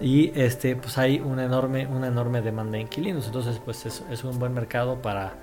y 0.00 0.32
este, 0.38 0.76
pues 0.76 0.96
hay 0.98 1.20
una 1.20 1.44
enorme, 1.44 1.86
una 1.86 2.08
enorme 2.08 2.40
demanda 2.40 2.72
de 2.72 2.80
inquilinos. 2.80 3.26
Entonces, 3.26 3.60
pues 3.64 3.86
es, 3.86 4.24
un 4.24 4.38
buen 4.38 4.54
mercado 4.54 5.00
para 5.00 5.34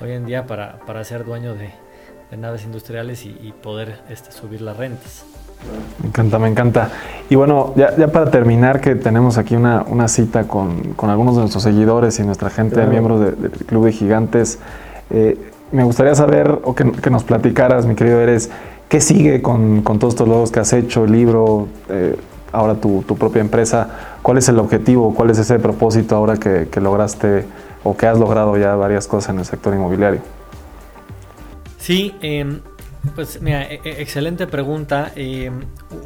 hoy 0.00 0.12
en 0.12 0.26
día 0.26 0.46
para, 0.46 0.78
para 0.86 1.04
ser 1.04 1.24
dueño 1.24 1.54
de, 1.54 1.70
naves 2.36 2.64
industriales 2.64 3.24
y, 3.24 3.36
y 3.42 3.52
poder 3.52 4.00
este, 4.08 4.30
subir 4.32 4.60
las 4.60 4.76
rentas. 4.76 5.24
Me 6.00 6.08
encanta, 6.08 6.38
me 6.38 6.48
encanta. 6.48 6.90
Y 7.28 7.34
bueno, 7.34 7.74
ya, 7.76 7.94
para 8.08 8.30
terminar, 8.30 8.80
que 8.80 8.94
tenemos 8.94 9.38
aquí 9.38 9.54
una, 9.54 10.08
cita 10.08 10.44
con, 10.44 10.94
algunos 11.02 11.34
de 11.36 11.40
nuestros 11.40 11.62
seguidores 11.62 12.18
y 12.18 12.22
nuestra 12.22 12.50
gente, 12.50 12.84
miembros 12.86 13.20
del 13.20 13.50
Club 13.50 13.84
de 13.84 13.92
Gigantes, 13.92 14.58
eh, 15.10 15.38
me 15.72 15.84
gustaría 15.84 16.14
saber 16.14 16.58
o 16.64 16.74
que, 16.74 17.10
nos 17.10 17.24
platicaras, 17.24 17.86
mi 17.86 17.94
querido 17.94 18.20
Eres, 18.20 18.50
¿qué 18.88 19.00
sigue 19.00 19.42
con, 19.42 19.82
todos 19.82 20.14
estos 20.14 20.26
logros 20.26 20.50
que 20.50 20.60
has 20.60 20.72
hecho, 20.72 21.04
el 21.04 21.12
libro, 21.12 21.68
eh, 21.88 22.16
ahora 22.52 22.74
tu, 22.76 23.02
propia 23.02 23.40
empresa? 23.40 23.88
¿Cuál 24.22 24.38
es 24.38 24.48
el 24.48 24.58
objetivo? 24.58 25.14
¿Cuál 25.14 25.30
es 25.30 25.38
ese 25.38 25.58
propósito 25.58 26.16
ahora 26.16 26.36
que, 26.38 26.68
que 26.70 26.80
lograste 26.80 27.44
o 27.84 27.96
que 27.96 28.06
has 28.06 28.18
logrado 28.18 28.56
ya 28.56 28.74
varias 28.74 29.06
cosas 29.06 29.30
en 29.30 29.38
el 29.40 29.44
sector 29.44 29.74
inmobiliario? 29.74 30.20
Sí, 31.78 32.14
eh, 32.20 32.60
pues 33.14 33.40
mira, 33.40 33.62
e, 33.64 33.80
e, 33.84 34.02
excelente 34.02 34.46
pregunta. 34.46 35.12
Eh, 35.16 35.50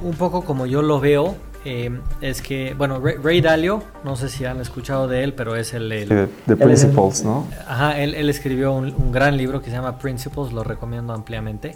un 0.03 0.15
poco 0.15 0.45
como 0.45 0.67
yo 0.67 0.83
lo 0.83 1.01
veo, 1.01 1.35
eh, 1.65 1.99
es 2.21 2.43
que, 2.43 2.75
bueno, 2.75 3.01
Ray, 3.01 3.41
Dalio, 3.41 3.83
no 4.05 4.17
sé 4.17 4.29
si 4.29 4.45
han 4.45 4.61
escuchado 4.61 5.09
de 5.09 5.25
él, 5.25 5.33
pero 5.33 5.57
es 5.57 5.73
el... 5.73 5.89
de 5.89 6.57
Principles, 6.57 7.25
¿no? 7.25 7.47
Ajá, 7.67 7.99
él, 7.99 8.29
escribió 8.29 8.75
un, 8.75 9.13
gran 9.13 9.37
libro 9.37 9.61
que 9.63 9.71
se 9.71 9.77
llama 9.77 9.99
Principles, 9.99 10.53
lo 10.53 10.63
recomiendo 10.63 11.15
ampliamente. 11.15 11.75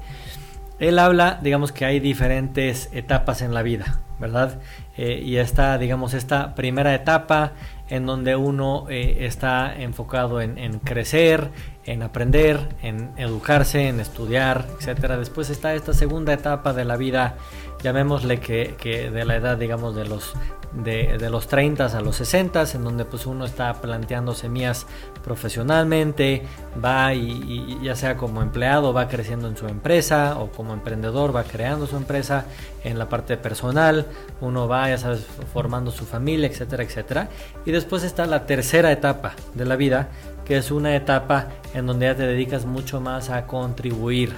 Él 0.79 0.99
habla, 0.99 1.41
digamos 1.43 1.73
que 1.73 1.87
hay 1.87 2.01
diferentes 2.01 2.91
etapas 2.93 3.41
en 3.41 3.55
la 3.55 3.63
vida, 3.63 4.01
¿verdad? 4.21 4.59
Eh, 4.97 5.23
y 5.25 5.39
está, 5.39 5.79
digamos, 5.79 6.13
esta 6.13 6.55
primera 6.55 6.95
etapa 6.95 7.53
en 7.89 8.07
donde 8.07 8.37
uno 8.37 8.87
está 8.89 9.75
enfocado 9.81 10.41
en, 10.41 10.79
crecer, 10.81 11.51
en 11.85 12.03
aprender, 12.03 12.69
en 12.83 13.13
educarse, 13.17 13.89
en 13.89 14.01
estudiar, 14.01 14.67
etcétera. 14.79 15.17
Después 15.17 15.51
está 15.51 15.75
esta 15.75 15.93
segunda 15.93 16.33
etapa 16.33 16.73
de 16.73 16.85
la 16.85 16.97
vida, 16.97 17.37
llamémosle 17.83 18.41
que, 18.41 18.75
que 18.79 19.11
de 19.11 19.25
la 19.25 19.37
edad, 19.37 19.57
digamos, 19.57 19.97
de 19.97 20.05
los 20.05 20.35
de, 20.73 21.31
los 21.31 21.49
30 21.49 21.87
a 21.87 22.01
los 22.01 22.17
60, 22.17 22.65
en 22.75 22.85
donde 22.85 23.05
pues 23.05 23.27
uno 23.27 23.45
está 23.45 23.73
planteando 23.81 24.35
semillas 24.35 24.87
profesionalmente, 25.29 26.43
va 26.83 27.13
y, 27.13 27.79
ya 27.83 27.95
sea 27.95 28.17
como 28.17 28.41
empleado 28.41 28.95
va 28.95 29.09
creciendo 29.09 29.47
en 29.47 29.59
su 29.59 29.67
empresa 29.69 30.39
o 30.39 30.51
como 30.51 30.73
emprendedor 30.73 31.37
va 31.37 31.45
creando 31.45 31.87
su 31.87 31.99
empresa 31.99 32.47
en 32.83 32.99
la 32.99 33.11
parte 33.11 33.37
personal, 33.37 34.07
uno 34.41 34.67
va, 34.69 34.89
ya 34.89 34.97
sabes, 34.97 35.27
formando 35.53 35.91
su 35.91 36.07
familia, 36.07 36.49
etcétera, 36.49 36.83
etcétera. 36.83 37.29
Y 37.67 37.73
después 37.73 38.05
está 38.05 38.25
la 38.25 38.47
tercera 38.47 38.91
etapa 38.91 39.35
de 39.55 39.67
la 39.67 39.77
vida, 39.77 40.09
que 40.47 40.57
es 40.57 40.71
una 40.71 40.97
etapa 40.97 41.49
en 41.75 41.87
donde 41.87 42.07
ya 42.07 42.15
te 42.15 42.27
dedicas 42.27 42.65
mucho 42.65 43.03
más 43.03 43.29
a 43.29 43.47
contribuir, 43.47 44.33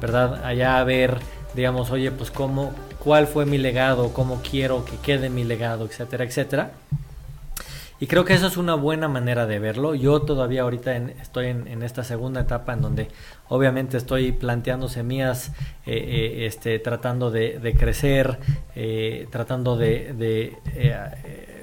¿verdad? 0.00 0.42
Allá 0.46 0.78
a 0.78 0.84
ver, 0.84 1.18
digamos, 1.54 1.90
oye, 1.90 2.10
pues 2.10 2.30
cómo, 2.30 2.72
cuál 3.04 3.26
fue 3.26 3.44
mi 3.44 3.58
legado, 3.58 4.14
cómo 4.14 4.40
quiero 4.40 4.86
que 4.86 4.96
quede 4.96 5.28
mi 5.28 5.44
legado, 5.44 5.84
etcétera, 5.84 6.24
etcétera. 6.24 6.70
Y 8.02 8.08
creo 8.08 8.24
que 8.24 8.34
eso 8.34 8.48
es 8.48 8.56
una 8.56 8.74
buena 8.74 9.06
manera 9.06 9.46
de 9.46 9.60
verlo. 9.60 9.94
Yo 9.94 10.22
todavía 10.22 10.62
ahorita 10.62 10.96
estoy 10.96 11.46
en, 11.46 11.84
esta 11.84 12.02
segunda 12.02 12.40
etapa 12.40 12.72
en 12.72 12.80
donde 12.80 13.08
obviamente 13.48 13.96
estoy 13.96 14.32
planteando 14.32 14.88
semillas, 14.88 15.52
eh, 15.86 15.94
eh, 15.94 16.46
este, 16.46 16.80
tratando 16.80 17.30
de, 17.30 17.76
crecer, 17.78 18.40
eh, 18.74 19.28
tratando 19.30 19.76
de, 19.76 20.56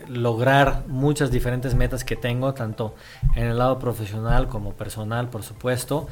lograr 0.08 0.86
muchas 0.88 1.30
diferentes 1.30 1.76
metas 1.76 2.06
que 2.06 2.16
tengo, 2.16 2.54
tanto 2.54 2.96
en 3.36 3.48
el 3.48 3.58
lado 3.58 3.78
profesional 3.78 4.48
como 4.48 4.72
personal, 4.76 5.30
por 5.30 5.44
supuesto. 5.44 6.08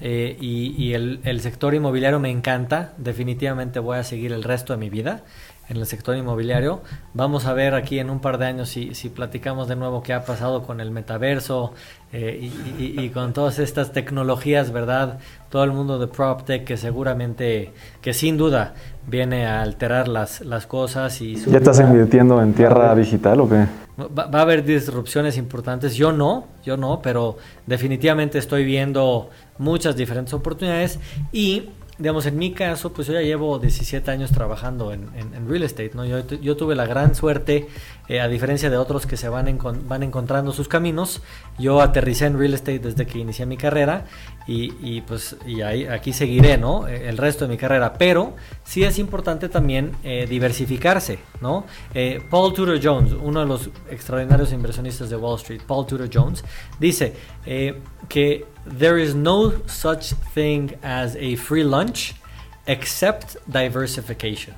y, 0.00 0.92
el 0.94 1.40
sector 1.40 1.74
inmobiliario 1.74 2.20
me 2.20 2.30
encanta, 2.30 2.92
definitivamente 2.98 3.80
voy 3.80 3.98
a 3.98 4.04
seguir 4.04 4.32
el 4.32 4.44
resto 4.44 4.74
de 4.74 4.76
mi 4.76 4.90
vida 4.90 5.24
en 5.68 5.76
el 5.76 5.86
sector 5.86 6.16
inmobiliario. 6.16 6.80
Vamos 7.14 7.46
a 7.46 7.52
ver 7.52 7.74
aquí 7.74 7.98
en 7.98 8.10
un 8.10 8.20
par 8.20 8.38
de 8.38 8.46
años 8.46 8.68
si, 8.68 8.94
si 8.94 9.08
platicamos 9.08 9.68
de 9.68 9.76
nuevo 9.76 10.02
qué 10.02 10.12
ha 10.12 10.24
pasado 10.24 10.62
con 10.62 10.80
el 10.80 10.90
metaverso 10.90 11.72
eh, 12.12 12.50
y, 12.78 13.08
con 13.08 13.32
todas 13.32 13.58
estas 13.58 13.92
tecnologías, 13.92 14.70
¿verdad? 14.70 15.18
Todo 15.48 15.64
el 15.64 15.72
mundo 15.72 15.98
de 15.98 16.08
PropTech 16.08 16.64
que 16.64 16.76
seguramente, 16.76 17.72
que 18.02 18.12
sin 18.12 18.36
duda 18.36 18.74
viene 19.06 19.46
a 19.46 19.62
alterar 19.62 20.08
las, 20.08 20.42
las 20.42 20.66
cosas. 20.66 21.20
y 21.22 21.36
¿Ya 21.36 21.58
estás 21.58 21.80
invirtiendo 21.80 22.42
en 22.42 22.52
tierra 22.52 22.94
digital 22.94 23.40
o 23.40 23.48
qué? 23.48 23.66
Va, 23.98 24.26
va, 24.26 24.38
a 24.40 24.42
haber 24.42 24.64
disrupciones 24.64 25.38
importantes. 25.38 25.94
Yo 25.94 26.12
no, 26.12 26.46
yo 26.64 26.76
no, 26.76 27.00
pero 27.02 27.36
definitivamente 27.66 28.38
estoy 28.38 28.64
viendo 28.64 29.30
muchas 29.58 29.96
diferentes 29.96 30.34
oportunidades 30.34 30.98
y 31.30 31.70
digamos, 31.98 32.26
en 32.26 32.38
mi 32.38 32.52
caso, 32.52 32.92
pues 32.92 33.06
yo 33.06 33.14
ya 33.14 33.20
llevo 33.20 33.58
17 33.58 34.10
años 34.10 34.30
trabajando 34.32 34.92
en, 34.92 35.08
real 35.48 35.62
estate, 35.62 35.92
¿no? 35.94 36.04
Yo, 36.04 36.56
tuve 36.56 36.74
la 36.74 36.86
gran 36.86 37.14
suerte 37.14 37.68
Eh, 38.08 38.20
a 38.20 38.26
diferencia 38.26 38.68
de 38.68 38.76
otros 38.76 39.06
que 39.06 39.16
se 39.16 39.28
van, 39.28 39.58
van 39.88 40.02
encontrando 40.02 40.52
sus 40.52 40.66
caminos, 40.66 41.22
yo 41.58 41.80
aterricé 41.80 42.26
en 42.26 42.36
real 42.36 42.52
estate 42.52 42.80
desde 42.80 43.06
que 43.06 43.18
inicié 43.18 43.46
mi 43.46 43.56
carrera 43.56 44.06
y, 44.46 45.00
pues 45.02 45.36
y 45.46 45.62
ahí, 45.62 45.86
aquí 45.86 46.12
seguiré, 46.12 46.58
¿no? 46.58 46.88
Eh, 46.88 47.08
el 47.08 47.16
resto 47.16 47.46
de 47.46 47.52
mi 47.52 47.56
carrera. 47.56 47.94
Pero 47.94 48.34
sí 48.64 48.82
es 48.82 48.98
importante 48.98 49.48
también 49.48 49.92
eh, 50.02 50.26
diversificarse, 50.28 51.20
¿no? 51.40 51.64
Paul 52.28 52.52
Tudor 52.52 52.80
Jones, 52.82 53.12
uno 53.12 53.40
de 53.40 53.46
los 53.46 53.70
extraordinarios 53.88 54.52
inversionistas 54.52 55.08
de 55.08 55.16
Wall 55.16 55.36
Street, 55.36 55.62
Paul 55.66 55.86
Tudor 55.86 56.10
Jones, 56.12 56.44
dice 56.80 57.14
que 58.08 58.44
there 58.66 58.98
is 58.98 59.14
no 59.14 59.52
such 59.66 60.14
thing 60.34 60.76
as 60.82 61.16
a 61.16 61.36
free 61.36 61.64
lunch 61.64 62.14
except 62.66 63.36
diversification. 63.46 64.54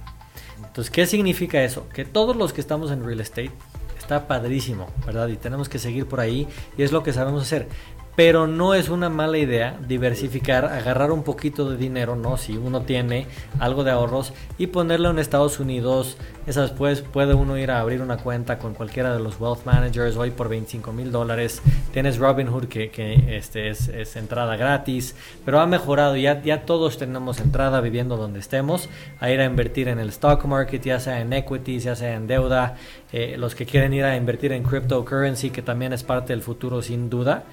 Entonces, 0.58 0.90
¿qué 0.90 1.06
significa 1.06 1.62
eso? 1.62 1.88
Que 1.88 2.04
todos 2.04 2.36
los 2.36 2.52
que 2.52 2.60
estamos 2.60 2.90
en 2.90 3.04
real 3.04 3.20
estate 3.20 3.52
está 3.98 4.26
padrísimo, 4.26 4.88
¿verdad? 5.06 5.28
Y 5.28 5.36
tenemos 5.36 5.68
que 5.68 5.78
seguir 5.78 6.06
por 6.06 6.20
ahí 6.20 6.46
y 6.76 6.82
es 6.82 6.92
lo 6.92 7.02
que 7.02 7.12
sabemos 7.12 7.42
hacer 7.42 7.68
pero 8.16 8.46
no 8.46 8.74
es 8.74 8.88
una 8.88 9.08
mala 9.08 9.38
idea 9.38 9.78
diversificar, 9.86 10.66
agarrar 10.66 11.10
un 11.10 11.22
poquito 11.22 11.68
de 11.68 11.76
dinero, 11.76 12.16
¿no? 12.16 12.36
Si 12.36 12.56
uno 12.56 12.82
tiene 12.82 13.26
algo 13.58 13.84
de 13.84 13.90
ahorros 13.90 14.32
y 14.56 14.68
ponerlo 14.68 15.10
en 15.10 15.18
Estados 15.18 15.58
Unidos, 15.58 16.16
esas 16.46 16.70
pues 16.70 17.00
puede 17.00 17.34
uno 17.34 17.58
ir 17.58 17.70
a 17.70 17.80
abrir 17.80 18.02
una 18.02 18.18
cuenta 18.18 18.58
con 18.58 18.74
cualquiera 18.74 19.14
de 19.14 19.20
los 19.20 19.40
wealth 19.40 19.64
managers 19.64 20.16
hoy 20.16 20.30
por 20.30 20.48
25 20.48 20.92
mil 20.92 21.10
dólares. 21.10 21.60
Tienes 21.92 22.18
Robinhood 22.18 22.66
que, 22.66 22.90
que 22.90 23.36
este 23.36 23.70
es, 23.70 23.88
es, 23.88 24.14
entrada 24.16 24.56
gratis, 24.56 25.16
pero 25.44 25.60
ha 25.60 25.66
mejorado, 25.66 26.16
ya, 26.16 26.40
ya 26.42 26.64
todos 26.66 26.98
tenemos 26.98 27.40
entrada 27.40 27.80
viviendo 27.80 28.16
donde 28.16 28.38
estemos, 28.38 28.88
a 29.20 29.30
ir 29.30 29.40
a 29.40 29.44
invertir 29.44 29.88
en 29.88 29.98
el 29.98 30.10
stock 30.10 30.44
market, 30.44 30.82
ya 30.82 31.00
sea 31.00 31.20
en 31.20 31.32
equities, 31.32 31.84
ya 31.84 31.96
sea 31.96 32.14
en 32.14 32.26
deuda, 32.26 32.76
eh, 33.12 33.36
los 33.38 33.54
que 33.54 33.66
quieren 33.66 33.92
ir 33.92 34.04
a 34.04 34.16
invertir 34.16 34.52
en 34.52 34.62
cryptocurrency, 34.62 35.50
que 35.50 35.62
también 35.62 35.92
es 35.92 36.02
parte 36.02 36.32
del 36.32 36.42
futuro 36.42 36.82
sin 36.82 37.10
duda. 37.10 37.44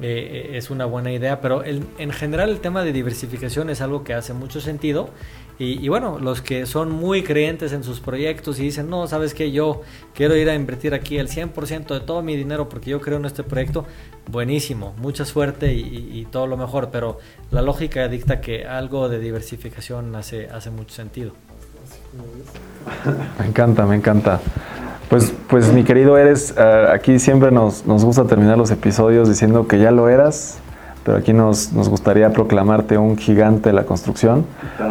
Eh, 0.00 0.50
es 0.54 0.70
una 0.70 0.84
buena 0.84 1.12
idea, 1.12 1.40
pero 1.40 1.64
en 1.64 2.12
general 2.12 2.50
el 2.50 2.60
tema 2.60 2.84
de 2.84 2.92
diversificación 2.92 3.68
es 3.68 3.80
algo 3.80 4.04
que 4.04 4.14
hace 4.14 4.32
mucho 4.32 4.60
sentido. 4.60 5.10
Y, 5.60 5.88
bueno, 5.88 6.20
los 6.20 6.40
que 6.40 6.66
son 6.66 6.92
muy 6.92 7.24
creyentes 7.24 7.72
en 7.72 7.82
sus 7.82 7.98
proyectos 7.98 8.60
y 8.60 8.62
dicen, 8.62 8.88
no, 8.88 9.08
sabes 9.08 9.34
que 9.34 9.50
yo 9.50 9.80
quiero 10.14 10.36
ir 10.36 10.48
a 10.48 10.54
invertir 10.54 10.94
aquí 10.94 11.18
el 11.18 11.28
100% 11.28 11.94
de 11.94 11.98
todo 11.98 12.22
mi 12.22 12.36
dinero 12.36 12.68
porque 12.68 12.90
yo 12.90 13.00
creo 13.00 13.18
en 13.18 13.24
este 13.24 13.42
proyecto, 13.42 13.84
buenísimo, 14.30 14.94
mucha 14.98 15.24
suerte 15.24 15.74
y, 15.74 16.28
todo 16.30 16.46
lo 16.46 16.56
mejor, 16.56 16.90
pero 16.92 17.18
la 17.50 17.60
lógica 17.60 18.06
dicta 18.06 18.40
que 18.40 18.66
algo 18.66 19.08
de 19.08 19.18
diversificación 19.18 20.14
hace, 20.14 20.46
hace 20.46 20.70
mucho 20.70 20.94
sentido. 20.94 21.32
Me 23.38 23.46
encanta, 23.46 23.86
me 23.86 23.96
encanta. 23.96 24.40
Pues, 25.08 25.32
pues 25.48 25.72
mi 25.72 25.84
querido 25.84 26.18
Eres, 26.18 26.54
eh, 26.56 26.86
aquí 26.92 27.18
siempre 27.18 27.50
nos, 27.50 27.86
nos, 27.86 28.04
gusta 28.04 28.24
terminar 28.24 28.58
los 28.58 28.70
episodios 28.70 29.28
diciendo 29.28 29.66
que 29.66 29.78
ya 29.78 29.90
lo 29.90 30.08
eras, 30.08 30.58
pero 31.02 31.16
aquí 31.16 31.32
nos, 31.32 31.72
nos 31.72 31.88
gustaría 31.88 32.30
proclamarte 32.30 32.98
un 32.98 33.16
gigante 33.16 33.70
de 33.70 33.72
la 33.72 33.84
construcción, 33.84 34.44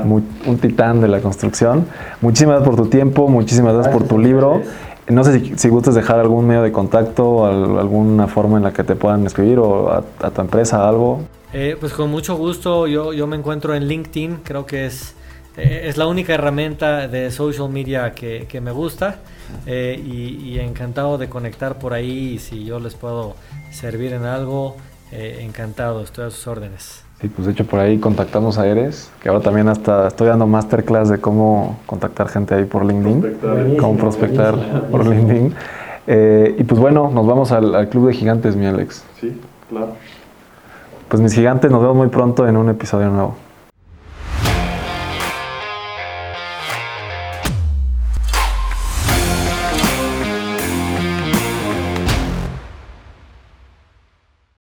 un 0.03 0.57
titán 0.57 1.01
de 1.01 1.07
la 1.07 1.21
construcción. 1.21 1.85
Muchísimas 2.21 2.55
gracias 2.55 2.75
por 2.75 2.83
tu 2.83 2.89
tiempo, 2.89 3.27
muchísimas 3.27 3.75
gracias, 3.75 3.93
por 3.93 4.07
tu 4.07 4.17
libro. 4.17 4.63
No 5.07 5.23
sé 5.23 5.39
si, 5.39 5.57
si, 5.57 5.69
gustas 5.69 5.93
dejar 5.93 6.19
algún 6.19 6.47
medio 6.47 6.63
de 6.63 6.71
contacto, 6.71 7.45
alguna 7.45 8.27
forma 8.27 8.57
en 8.57 8.63
la 8.63 8.73
que 8.73 8.83
te 8.83 8.95
puedan 8.95 9.25
escribir 9.27 9.59
o 9.59 9.91
a, 9.91 10.01
tu 10.31 10.41
empresa, 10.41 10.89
algo. 10.89 11.21
Eh, 11.53 11.77
pues 11.79 11.93
con 11.93 12.09
mucho 12.09 12.35
gusto, 12.35 12.87
yo, 12.87 13.13
yo 13.13 13.27
me 13.27 13.37
encuentro 13.37 13.75
en 13.75 13.87
LinkedIn, 13.87 14.39
creo 14.43 14.65
que 14.65 14.87
es, 14.87 15.13
eh, 15.57 15.81
es 15.85 15.97
la 15.97 16.07
única 16.07 16.33
herramienta 16.33 17.07
de 17.07 17.31
social 17.31 17.69
media 17.69 18.13
que, 18.13 18.45
que 18.47 18.61
me 18.61 18.71
gusta. 18.71 19.17
Eh, 19.65 20.01
y, 20.03 20.59
encantado 20.59 21.17
de 21.17 21.29
conectar 21.29 21.77
por 21.79 21.93
ahí. 21.93 22.33
Y 22.33 22.39
si 22.39 22.65
yo 22.65 22.79
les 22.79 22.95
puedo 22.95 23.35
servir 23.71 24.13
en 24.13 24.23
algo, 24.23 24.75
eh, 25.11 25.39
encantado, 25.41 26.01
estoy 26.01 26.25
a 26.25 26.29
sus 26.29 26.47
órdenes. 26.47 27.03
Sí, 27.21 27.29
pues 27.29 27.47
de 27.47 27.53
hecho 27.53 27.65
por 27.65 27.79
ahí 27.79 27.97
contactamos 27.97 28.59
a 28.59 28.67
Eres, 28.67 29.09
que 29.21 29.29
ahora 29.29 29.41
también 29.41 29.67
hasta 29.69 30.07
estoy 30.07 30.27
dando 30.27 30.45
masterclass 30.45 31.09
de 31.09 31.19
cómo 31.19 31.79
contactar 31.87 32.29
gente 32.29 32.53
ahí 32.53 32.65
por 32.65 32.85
LinkedIn, 32.85 33.77
cómo 33.79 33.97
prospectar 33.97 34.55
por 34.91 35.07
LinkedIn. 35.07 35.55
Eh, 36.05 36.55
y 36.59 36.63
pues 36.63 36.79
bueno, 36.79 37.09
nos 37.11 37.25
vamos 37.25 37.51
al, 37.51 37.73
al, 37.73 37.89
Club 37.89 38.07
de 38.07 38.13
Gigantes, 38.13 38.55
mi 38.55 38.67
Alex. 38.67 39.03
Sí, 39.19 39.35
claro. 39.67 39.93
Pues 41.09 41.21
mis 41.21 41.33
gigantes, 41.33 41.71
nos 41.71 41.81
vemos 41.81 41.97
muy 41.97 42.07
pronto 42.09 42.47
en 42.47 42.55
un 42.55 42.69
episodio 42.69 43.09
nuevo. 43.09 43.35